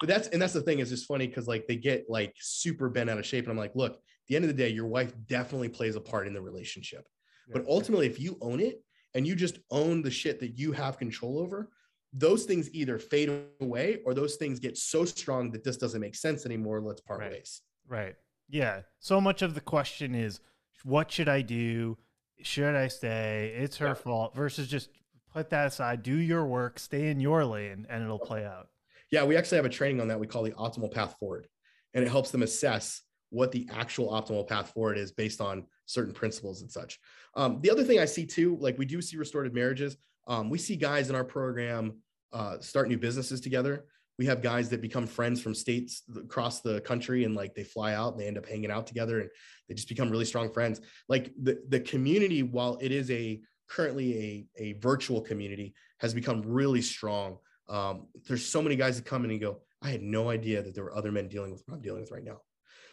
but 0.00 0.08
that's 0.08 0.28
and 0.28 0.40
that's 0.40 0.54
the 0.54 0.62
thing 0.62 0.80
is 0.80 0.88
just 0.88 1.06
funny 1.06 1.26
because 1.26 1.46
like 1.46 1.66
they 1.68 1.76
get 1.76 2.06
like 2.08 2.34
super 2.40 2.88
bent 2.88 3.10
out 3.10 3.18
of 3.18 3.26
shape. 3.26 3.44
And 3.44 3.52
I'm 3.52 3.58
like, 3.58 3.76
look, 3.76 3.92
at 3.92 4.00
the 4.26 4.36
end 4.36 4.44
of 4.44 4.48
the 4.48 4.56
day, 4.56 4.70
your 4.70 4.86
wife 4.86 5.12
definitely 5.26 5.68
plays 5.68 5.94
a 5.94 6.00
part 6.00 6.26
in 6.26 6.32
the 6.32 6.40
relationship. 6.40 7.06
Yeah. 7.46 7.58
But 7.58 7.66
ultimately, 7.68 8.06
if 8.06 8.18
you 8.18 8.38
own 8.40 8.58
it 8.58 8.82
and 9.14 9.26
you 9.26 9.36
just 9.36 9.58
own 9.70 10.02
the 10.02 10.10
shit 10.10 10.40
that 10.40 10.58
you 10.58 10.72
have 10.72 10.98
control 10.98 11.38
over, 11.38 11.70
those 12.14 12.44
things 12.44 12.72
either 12.72 12.98
fade 12.98 13.30
away 13.60 13.98
or 14.06 14.14
those 14.14 14.36
things 14.36 14.58
get 14.58 14.78
so 14.78 15.04
strong 15.04 15.50
that 15.52 15.62
this 15.62 15.76
doesn't 15.76 16.00
make 16.00 16.14
sense 16.14 16.46
anymore. 16.46 16.80
Let's 16.80 17.02
part 17.02 17.20
right. 17.20 17.32
ways. 17.32 17.60
Right. 17.86 18.14
Yeah. 18.48 18.80
So 18.98 19.20
much 19.20 19.42
of 19.42 19.54
the 19.54 19.60
question 19.60 20.14
is 20.14 20.40
what 20.84 21.10
should 21.10 21.28
I 21.28 21.42
do? 21.42 21.98
Should 22.42 22.74
I 22.74 22.88
stay? 22.88 23.54
It's 23.56 23.76
her 23.78 23.88
yeah. 23.88 23.94
fault 23.94 24.34
versus 24.34 24.68
just 24.68 24.90
put 25.38 25.50
that 25.50 25.68
aside, 25.68 26.02
do 26.02 26.16
your 26.16 26.44
work, 26.46 26.78
stay 26.78 27.08
in 27.08 27.20
your 27.20 27.44
lane, 27.44 27.86
and 27.88 28.02
it'll 28.02 28.18
play 28.18 28.44
out. 28.44 28.68
Yeah, 29.10 29.24
we 29.24 29.36
actually 29.36 29.56
have 29.56 29.64
a 29.64 29.70
training 29.70 30.00
on 30.00 30.08
that 30.08 30.18
we 30.18 30.26
call 30.26 30.42
the 30.42 30.50
optimal 30.52 30.92
path 30.92 31.14
forward. 31.20 31.46
And 31.94 32.04
it 32.04 32.10
helps 32.10 32.30
them 32.30 32.42
assess 32.42 33.02
what 33.30 33.52
the 33.52 33.68
actual 33.72 34.10
optimal 34.10 34.46
path 34.46 34.72
forward 34.72 34.98
is 34.98 35.12
based 35.12 35.40
on 35.40 35.64
certain 35.86 36.12
principles 36.12 36.62
and 36.62 36.70
such. 36.70 36.98
Um, 37.34 37.60
the 37.60 37.70
other 37.70 37.84
thing 37.84 38.00
I 38.00 38.04
see 38.04 38.26
too, 38.26 38.56
like 38.60 38.78
we 38.78 38.84
do 38.84 39.00
see 39.00 39.16
restorative 39.16 39.54
marriages. 39.54 39.96
Um, 40.26 40.50
we 40.50 40.58
see 40.58 40.76
guys 40.76 41.08
in 41.08 41.14
our 41.14 41.24
program 41.24 41.98
uh, 42.32 42.58
start 42.60 42.88
new 42.88 42.98
businesses 42.98 43.40
together 43.40 43.84
we 44.18 44.26
have 44.26 44.42
guys 44.42 44.68
that 44.68 44.82
become 44.82 45.06
friends 45.06 45.40
from 45.40 45.54
states 45.54 46.02
across 46.16 46.60
the 46.60 46.80
country 46.80 47.24
and 47.24 47.34
like 47.34 47.54
they 47.54 47.62
fly 47.62 47.94
out 47.94 48.12
and 48.12 48.20
they 48.20 48.26
end 48.26 48.36
up 48.36 48.46
hanging 48.46 48.70
out 48.70 48.86
together 48.86 49.20
and 49.20 49.30
they 49.68 49.74
just 49.74 49.88
become 49.88 50.10
really 50.10 50.24
strong 50.24 50.52
friends 50.52 50.80
like 51.08 51.32
the, 51.40 51.62
the 51.68 51.80
community 51.80 52.42
while 52.42 52.76
it 52.80 52.90
is 52.90 53.10
a 53.10 53.40
currently 53.68 54.46
a, 54.58 54.62
a 54.62 54.72
virtual 54.74 55.20
community 55.20 55.74
has 55.98 56.14
become 56.14 56.42
really 56.42 56.82
strong 56.82 57.38
um, 57.68 58.06
there's 58.26 58.44
so 58.44 58.62
many 58.62 58.76
guys 58.76 58.96
that 58.96 59.04
come 59.04 59.24
in 59.24 59.30
and 59.30 59.40
go 59.40 59.58
i 59.82 59.90
had 59.90 60.02
no 60.02 60.30
idea 60.30 60.62
that 60.62 60.74
there 60.74 60.84
were 60.84 60.96
other 60.96 61.12
men 61.12 61.28
dealing 61.28 61.50
with 61.50 61.62
what 61.66 61.74
i'm 61.74 61.82
dealing 61.82 62.00
with 62.00 62.10
right 62.10 62.24
now 62.24 62.40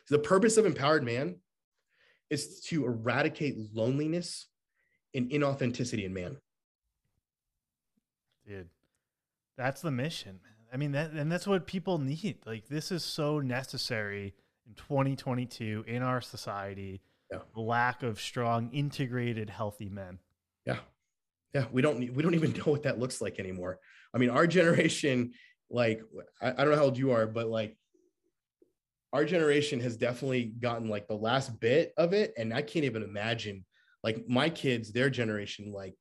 so 0.05 0.15
the 0.15 0.23
purpose 0.23 0.57
of 0.57 0.65
empowered 0.65 1.03
man 1.03 1.35
is 2.29 2.61
to 2.61 2.85
eradicate 2.85 3.55
loneliness 3.73 4.47
and 5.13 5.29
inauthenticity 5.31 6.05
in 6.05 6.13
man 6.13 6.37
dude 8.45 8.69
that's 9.57 9.81
the 9.81 9.91
mission 9.91 10.39
I 10.75 10.77
mean 10.77 10.91
that 10.91 11.11
and 11.11 11.31
that's 11.31 11.47
what 11.47 11.67
people 11.67 11.99
need. 11.99 12.39
Like 12.45 12.67
this 12.67 12.91
is 12.91 13.01
so 13.01 13.39
necessary 13.39 14.33
in 14.67 14.73
2022 14.73 15.85
in 15.87 16.01
our 16.01 16.19
society. 16.19 17.01
Yeah. 17.31 17.39
Lack 17.55 18.03
of 18.03 18.19
strong, 18.19 18.69
integrated, 18.71 19.49
healthy 19.49 19.87
men. 19.87 20.19
Yeah. 20.65 20.77
Yeah. 21.53 21.65
We 21.71 21.81
don't 21.81 21.97
we 22.13 22.23
don't 22.23 22.35
even 22.35 22.53
know 22.57 22.71
what 22.71 22.83
that 22.83 22.99
looks 22.99 23.21
like 23.21 23.39
anymore. 23.39 23.79
I 24.13 24.17
mean, 24.17 24.29
our 24.29 24.47
generation, 24.47 25.33
like 25.69 26.01
I, 26.41 26.51
I 26.51 26.55
don't 26.55 26.71
know 26.71 26.77
how 26.77 26.85
old 26.85 26.97
you 26.97 27.11
are, 27.11 27.27
but 27.27 27.47
like 27.47 27.77
our 29.13 29.25
generation 29.25 29.79
has 29.79 29.95
definitely 29.95 30.45
gotten 30.45 30.89
like 30.89 31.07
the 31.07 31.15
last 31.15 31.59
bit 31.59 31.93
of 31.97 32.13
it. 32.13 32.33
And 32.37 32.53
I 32.53 32.61
can't 32.61 32.85
even 32.85 33.03
imagine 33.03 33.65
like 34.03 34.27
my 34.27 34.49
kids, 34.49 34.91
their 34.91 35.09
generation, 35.09 35.71
like 35.71 35.95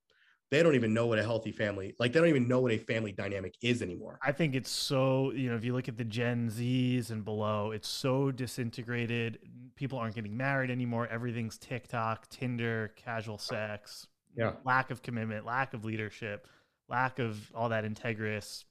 they 0.54 0.62
don't 0.62 0.76
even 0.76 0.94
know 0.94 1.06
what 1.06 1.18
a 1.18 1.22
healthy 1.22 1.50
family 1.50 1.96
like 1.98 2.12
they 2.12 2.20
don't 2.20 2.28
even 2.28 2.46
know 2.46 2.60
what 2.60 2.70
a 2.70 2.78
family 2.78 3.10
dynamic 3.10 3.56
is 3.60 3.82
anymore 3.82 4.20
i 4.22 4.30
think 4.30 4.54
it's 4.54 4.70
so 4.70 5.32
you 5.32 5.50
know 5.50 5.56
if 5.56 5.64
you 5.64 5.72
look 5.72 5.88
at 5.88 5.96
the 5.96 6.04
gen 6.04 6.48
z's 6.48 7.10
and 7.10 7.24
below 7.24 7.72
it's 7.72 7.88
so 7.88 8.30
disintegrated 8.30 9.38
people 9.74 9.98
aren't 9.98 10.14
getting 10.14 10.36
married 10.36 10.70
anymore 10.70 11.08
everything's 11.08 11.58
tiktok 11.58 12.28
tinder 12.28 12.92
casual 12.94 13.36
sex 13.36 14.06
yeah. 14.36 14.52
lack 14.64 14.90
of 14.90 15.02
commitment 15.02 15.44
lack 15.44 15.74
of 15.74 15.84
leadership 15.84 16.46
lack 16.88 17.18
of 17.18 17.50
all 17.54 17.68
that 17.70 17.84
integrous 17.84 18.64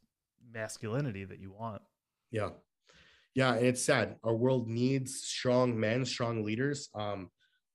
masculinity 0.51 1.25
that 1.25 1.39
you 1.39 1.51
want. 1.51 1.81
Yeah. 2.31 2.49
Yeah 3.33 3.53
and 3.55 3.65
it's 3.65 3.83
sad. 3.83 4.17
Our 4.23 4.35
world 4.35 4.67
needs 4.67 5.21
strong 5.23 5.79
men 5.79 6.05
strong 6.05 6.43
leaders. 6.43 6.89
Um 6.93 7.29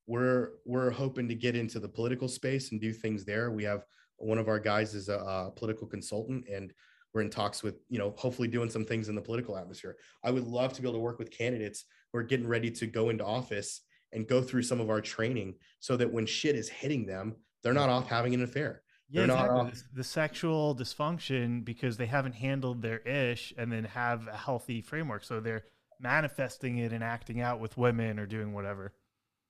we're 0.07 0.53
we're 0.65 0.91
hoping 0.91 1.29
to 1.29 1.35
get 1.35 1.55
into 1.55 1.79
the 1.79 1.89
political 1.89 2.29
space 2.29 2.73
and 2.73 2.81
do 2.81 2.93
things 2.93 3.25
there. 3.25 3.51
We 3.51 3.65
have 3.65 3.85
one 4.17 4.39
of 4.39 4.49
our 4.49 4.59
guys 4.59 4.95
is 4.95 5.09
a, 5.09 5.19
a, 5.19 5.53
political 5.55 5.87
consultant 5.87 6.45
and 6.53 6.73
we're 7.15 7.21
in 7.21 7.31
talks 7.31 7.63
with 7.63 7.77
you 7.89 7.99
know 7.99 8.15
hopefully 8.17 8.49
doing 8.49 8.71
some 8.71 8.85
things 8.85 9.09
in 9.09 9.15
the 9.15 9.21
political 9.21 9.57
atmosphere. 9.57 9.97
I 10.25 10.31
would 10.31 10.47
love 10.47 10.73
to 10.75 10.83
be 10.83 10.89
able 10.89 10.99
to 10.99 11.03
work 11.03 11.19
with 11.19 11.31
candidates 11.31 11.85
who 12.13 12.19
are 12.19 12.23
getting 12.23 12.47
ready 12.47 12.71
to 12.71 12.87
go 12.87 13.11
into 13.11 13.25
office 13.25 13.83
and 14.13 14.27
go 14.27 14.43
through 14.43 14.63
some 14.63 14.81
of 14.81 14.91
our 14.91 15.01
training 15.01 15.55
so 15.81 15.97
that 15.97 16.13
when 16.13 16.27
shit 16.27 16.57
is 16.57 16.69
hitting 16.69 17.07
them 17.07 17.37
they're 17.63 17.73
not 17.73 17.89
off 17.89 18.09
having 18.09 18.35
an 18.35 18.43
affair 18.43 18.83
yeah, 19.11 19.23
exactly. 19.23 19.73
the 19.95 20.05
sexual 20.05 20.77
dysfunction 20.77 21.65
because 21.65 21.97
they 21.97 22.07
haven't 22.07 22.35
handled 22.35 22.83
their 22.83 22.99
ish 22.99 23.55
and 23.57 23.73
then 23.73 23.85
have 23.85 24.29
a 24.29 24.37
healthy 24.37 24.83
framework 24.83 25.25
so 25.25 25.41
they're 25.41 25.65
manifesting 26.01 26.79
it 26.79 26.93
and 26.93 27.03
acting 27.03 27.41
out 27.41 27.59
with 27.59 27.77
women 27.77 28.19
or 28.19 28.27
doing 28.27 28.53
whatever 28.53 28.93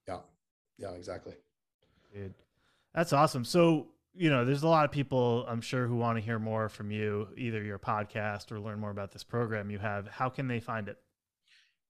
yeah 0.06 0.18
yeah 0.78 0.92
exactly 0.92 1.34
Dude. 2.14 2.34
that's 2.94 3.12
awesome 3.12 3.44
so 3.44 3.88
you 4.18 4.30
know, 4.30 4.44
there's 4.44 4.64
a 4.64 4.68
lot 4.68 4.84
of 4.84 4.90
people 4.90 5.46
I'm 5.48 5.60
sure 5.60 5.86
who 5.86 5.96
want 5.96 6.18
to 6.18 6.24
hear 6.24 6.40
more 6.40 6.68
from 6.68 6.90
you, 6.90 7.28
either 7.36 7.62
your 7.62 7.78
podcast 7.78 8.50
or 8.50 8.58
learn 8.58 8.80
more 8.80 8.90
about 8.90 9.12
this 9.12 9.22
program 9.22 9.70
you 9.70 9.78
have. 9.78 10.08
How 10.08 10.28
can 10.28 10.48
they 10.48 10.58
find 10.58 10.88
it? 10.88 10.96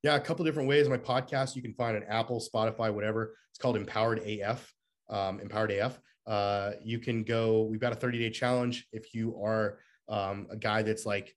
Yeah, 0.02 0.14
a 0.14 0.20
couple 0.20 0.44
different 0.44 0.68
ways. 0.68 0.88
My 0.88 0.98
podcast 0.98 1.56
you 1.56 1.62
can 1.62 1.72
find 1.72 1.96
on 1.96 2.04
Apple, 2.04 2.40
Spotify, 2.40 2.92
whatever. 2.92 3.34
It's 3.50 3.58
called 3.58 3.76
Empowered 3.76 4.18
AF. 4.18 4.72
Um, 5.10 5.40
Empowered 5.40 5.70
AF. 5.70 5.98
Uh, 6.26 6.72
you 6.82 6.98
can 6.98 7.24
go. 7.24 7.62
We've 7.62 7.80
got 7.80 7.92
a 7.92 7.96
30 7.96 8.18
day 8.18 8.30
challenge. 8.30 8.86
If 8.92 9.14
you 9.14 9.40
are 9.42 9.78
um, 10.08 10.46
a 10.50 10.56
guy 10.56 10.82
that's 10.82 11.06
like, 11.06 11.34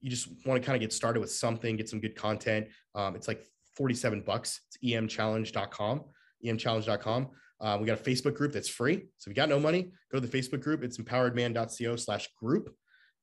you 0.00 0.10
just 0.10 0.28
want 0.44 0.60
to 0.60 0.66
kind 0.66 0.76
of 0.76 0.80
get 0.80 0.92
started 0.92 1.20
with 1.20 1.32
something, 1.32 1.76
get 1.76 1.88
some 1.88 2.00
good 2.00 2.14
content. 2.14 2.68
Um, 2.94 3.16
it's 3.16 3.28
like 3.28 3.46
47 3.76 4.20
bucks. 4.20 4.60
It's 4.68 4.94
emchallenge.com. 4.94 6.04
Emchallenge.com. 6.44 7.28
Uh, 7.60 7.78
we 7.80 7.86
got 7.86 7.98
a 7.98 8.02
Facebook 8.02 8.34
group 8.34 8.52
that's 8.52 8.68
free. 8.68 8.96
So 9.16 9.28
if 9.30 9.32
you 9.32 9.34
got 9.34 9.48
no 9.48 9.58
money, 9.58 9.90
go 10.12 10.20
to 10.20 10.26
the 10.26 10.38
Facebook 10.38 10.60
group. 10.60 10.84
It's 10.84 10.98
empoweredman.co 10.98 11.96
slash 11.96 12.28
group, 12.40 12.74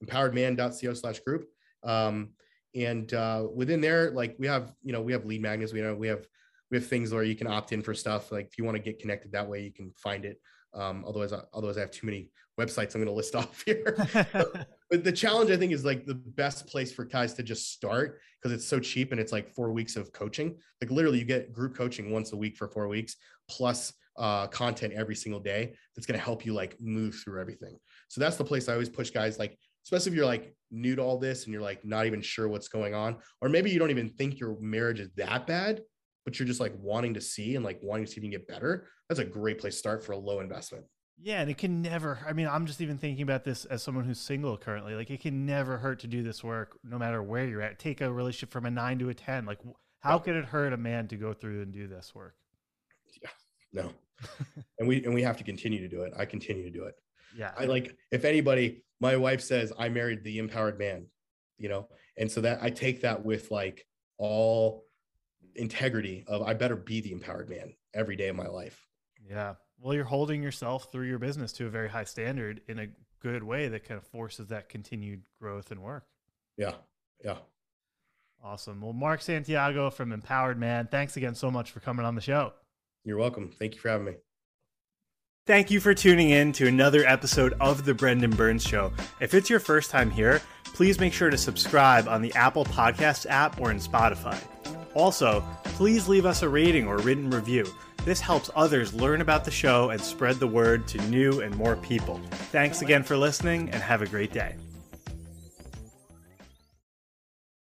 empoweredman.co 0.04 0.94
slash 0.94 1.20
group. 1.20 1.46
Um, 1.84 2.30
and 2.76 3.14
uh, 3.14 3.46
within 3.54 3.82
there, 3.82 4.12
like 4.12 4.36
we 4.40 4.48
have, 4.48 4.74
you 4.82 4.94
know, 4.94 5.02
we 5.02 5.12
have 5.12 5.26
lead 5.26 5.42
magnets. 5.42 5.74
We 5.74 5.82
know 5.82 5.94
we 5.94 6.08
have 6.08 6.26
we 6.74 6.80
have 6.80 6.88
things 6.88 7.14
where 7.14 7.24
you 7.24 7.36
can 7.36 7.46
opt 7.46 7.72
in 7.72 7.84
for 7.84 7.94
stuff. 7.94 8.32
Like 8.32 8.48
if 8.48 8.58
you 8.58 8.64
want 8.64 8.78
to 8.78 8.82
get 8.82 8.98
connected 8.98 9.32
that 9.34 9.48
way, 9.48 9.62
you 9.62 9.72
can 9.72 9.92
find 9.92 10.26
it. 10.26 10.42
Um, 10.74 11.06
otherwise, 11.08 11.32
otherwise 11.54 11.78
I 11.78 11.82
have 11.82 11.92
too 11.92 12.08
many 12.08 12.32
websites 12.60 12.96
I'm 12.96 13.02
going 13.02 13.06
to 13.06 13.12
list 13.12 13.36
off 13.42 13.62
here. 13.64 13.96
but 14.90 15.04
the 15.04 15.12
challenge 15.12 15.52
I 15.52 15.58
think 15.58 15.72
is 15.72 15.86
like 15.86 16.08
the 16.08 16.16
best 16.16 16.66
place 16.66 16.92
for 16.92 17.06
guys 17.06 17.36
to 17.36 17.44
just 17.44 17.72
start 17.72 18.20
because 18.42 18.52
it's 18.52 18.68
so 18.68 18.80
cheap 18.80 19.12
and 19.12 19.22
it's 19.22 19.32
like 19.32 19.48
four 19.50 19.72
weeks 19.72 19.96
of 19.96 20.12
coaching. 20.14 20.58
Like 20.82 20.90
literally, 20.90 21.20
you 21.20 21.26
get 21.26 21.54
group 21.54 21.78
coaching 21.78 22.10
once 22.10 22.34
a 22.34 22.38
week 22.38 22.58
for 22.58 22.68
four 22.68 22.88
weeks 22.88 23.18
plus 23.48 23.94
uh, 24.18 24.48
content 24.48 24.94
every 24.94 25.16
single 25.16 25.40
day 25.40 25.76
that's 25.96 26.08
going 26.08 26.18
to 26.18 26.26
help 26.26 26.44
you 26.44 26.56
like 26.56 26.76
move 26.82 27.22
through 27.24 27.40
everything. 27.40 27.78
So 28.08 28.20
that's 28.20 28.38
the 28.38 28.44
place 28.44 28.68
I 28.68 28.74
always 28.74 28.90
push 28.90 29.12
guys 29.12 29.38
like, 29.38 29.56
especially 29.86 30.12
if 30.12 30.16
you're 30.16 30.26
like 30.26 30.56
new 30.72 30.96
to 30.96 31.04
all 31.04 31.20
this 31.20 31.44
and 31.44 31.54
you're 31.54 31.62
like 31.62 31.86
not 31.86 32.08
even 32.08 32.22
sure 32.22 32.48
what's 32.48 32.68
going 32.68 32.96
on, 32.96 33.18
or 33.42 33.50
maybe 33.50 33.70
you 33.70 33.78
don't 33.78 33.92
even 33.92 34.10
think 34.10 34.40
your 34.40 34.60
marriage 34.60 35.00
is 35.00 35.10
that 35.18 35.46
bad, 35.46 35.82
but 36.26 36.40
you're 36.40 36.48
just 36.48 36.60
like 36.60 36.74
wanting 36.80 37.14
to 37.14 37.22
see 37.22 37.56
and 37.56 37.66
like 37.66 37.80
wanting 37.84 38.06
to 38.06 38.12
see 38.12 38.18
if 38.18 38.24
you 38.24 38.32
can 38.32 38.40
get 38.40 38.48
better. 38.48 38.88
That's 39.10 39.20
a 39.20 39.26
great 39.26 39.60
place 39.60 39.76
to 39.76 39.80
start 39.80 40.04
for 40.04 40.14
a 40.14 40.18
low 40.18 40.40
investment. 40.40 40.86
Yeah, 41.22 41.42
and 41.42 41.50
it 41.50 41.58
can 41.58 41.82
never. 41.82 42.20
I 42.28 42.34
mean, 42.34 42.48
I'm 42.48 42.66
just 42.66 42.82
even 42.82 42.98
thinking 42.98 43.22
about 43.22 43.44
this 43.44 43.66
as 43.66 43.84
someone 43.84 44.04
who's 44.04 44.20
single 44.20 44.58
currently. 44.58 44.96
Like, 44.96 45.12
it 45.12 45.22
can 45.22 45.46
never 45.46 45.78
hurt 45.78 46.00
to 46.00 46.08
do 46.08 46.24
this 46.24 46.44
work, 46.44 46.78
no 46.84 46.98
matter 46.98 47.22
where 47.22 47.46
you're 47.46 47.62
at. 47.62 47.80
Take 47.80 48.02
a 48.02 48.12
relationship 48.12 48.52
from 48.52 48.66
a 48.66 48.72
nine 48.72 49.00
to 49.00 49.10
a 49.10 49.14
ten. 49.14 49.46
Like, 49.46 49.60
how 50.00 50.18
could 50.18 50.36
it 50.36 50.46
hurt 50.46 50.74
a 50.74 50.78
man 50.78 51.08
to 51.10 51.16
go 51.16 51.34
through 51.34 51.62
and 51.62 51.72
do 51.72 51.88
this 51.88 52.14
work? 52.16 52.36
Yeah, 53.22 53.30
no, 53.72 53.92
and 54.80 54.88
we 54.88 55.04
and 55.06 55.14
we 55.14 55.22
have 55.22 55.38
to 55.38 55.44
continue 55.44 55.80
to 55.80 55.88
do 55.88 56.02
it. 56.02 56.14
I 56.18 56.26
continue 56.26 56.64
to 56.64 56.72
do 56.72 56.86
it. 56.86 56.96
Yeah. 57.36 57.50
I 57.58 57.66
like 57.66 57.98
if 58.12 58.26
anybody, 58.26 58.84
my 59.02 59.16
wife 59.16 59.42
says 59.42 59.74
I 59.80 59.90
married 59.90 60.24
the 60.24 60.38
empowered 60.38 60.78
man, 60.78 61.08
you 61.58 61.68
know, 61.68 61.88
and 62.16 62.32
so 62.32 62.42
that 62.42 62.62
I 62.62 62.70
take 62.70 63.02
that 63.02 63.26
with 63.26 63.50
like 63.50 63.88
all 64.20 64.86
integrity 65.56 66.24
of 66.28 66.42
I 66.42 66.54
better 66.54 66.76
be 66.76 67.02
the 67.02 67.12
empowered 67.12 67.50
man 67.50 67.74
every 67.94 68.16
day 68.16 68.30
of 68.30 68.36
my 68.36 68.48
life. 68.48 68.88
Yeah. 69.30 69.56
Well, 69.80 69.94
you're 69.94 70.06
holding 70.06 70.42
yourself 70.42 70.92
through 70.92 71.08
your 71.08 71.20
business 71.20 71.52
to 71.54 71.68
a 71.68 71.70
very 71.70 71.90
high 71.90 72.06
standard 72.06 72.62
in 72.68 72.80
a 72.80 72.88
good 73.22 73.44
way 73.44 73.68
that 73.70 73.88
kind 73.88 73.98
of 73.98 74.06
forces 74.08 74.48
that 74.48 74.70
continued 74.70 75.24
growth 75.40 75.72
and 75.72 75.82
work. 75.82 76.06
Yeah. 76.58 76.74
Yeah. 77.24 77.38
Awesome. 78.44 78.82
Well, 78.82 78.94
Mark 78.94 79.22
Santiago 79.22 79.90
from 79.90 80.12
Empowered 80.12 80.60
Man, 80.60 80.88
thanks 80.92 81.16
again 81.16 81.36
so 81.36 81.50
much 81.50 81.72
for 81.72 81.80
coming 81.80 82.06
on 82.06 82.16
the 82.16 82.22
show. 82.22 82.54
You're 83.06 83.18
welcome. 83.18 83.52
Thank 83.58 83.76
you 83.76 83.80
for 83.80 83.90
having 83.90 84.06
me. 84.06 84.14
Thank 85.46 85.72
you 85.72 85.82
for 85.82 85.94
tuning 85.94 86.30
in 86.30 86.54
to 86.54 86.68
another 86.68 87.04
episode 87.06 87.54
of 87.60 87.84
The 87.84 87.94
Brendan 87.94 88.32
Burns 88.32 88.64
Show. 88.64 88.94
If 89.20 89.34
it's 89.34 89.50
your 89.50 89.60
first 89.60 89.92
time 89.92 90.10
here, 90.10 90.42
please 90.64 91.00
make 91.02 91.12
sure 91.12 91.30
to 91.30 91.38
subscribe 91.38 92.08
on 92.08 92.22
the 92.22 92.34
Apple 92.34 92.64
Podcast 92.64 93.26
app 93.30 93.60
or 93.60 93.70
in 93.70 93.80
Spotify. 93.80 94.42
Also, 94.94 95.44
please 95.64 96.08
leave 96.08 96.26
us 96.26 96.42
a 96.42 96.50
rating 96.50 96.88
or 96.88 96.98
written 97.00 97.30
review. 97.30 97.66
This 98.06 98.20
helps 98.20 98.50
others 98.56 98.94
learn 98.94 99.22
about 99.22 99.46
the 99.46 99.52
show 99.52 99.90
and 99.92 100.02
spread 100.02 100.36
the 100.36 100.48
word 100.48 100.88
to 100.90 100.98
new 101.10 101.42
and 101.42 101.56
more 101.56 101.78
people. 101.78 102.20
Thanks 102.52 102.82
again 102.82 103.04
for 103.04 103.16
listening 103.16 103.70
and 103.70 103.82
have 103.82 104.02
a 104.02 104.08
great 104.08 104.34
day. 104.34 104.56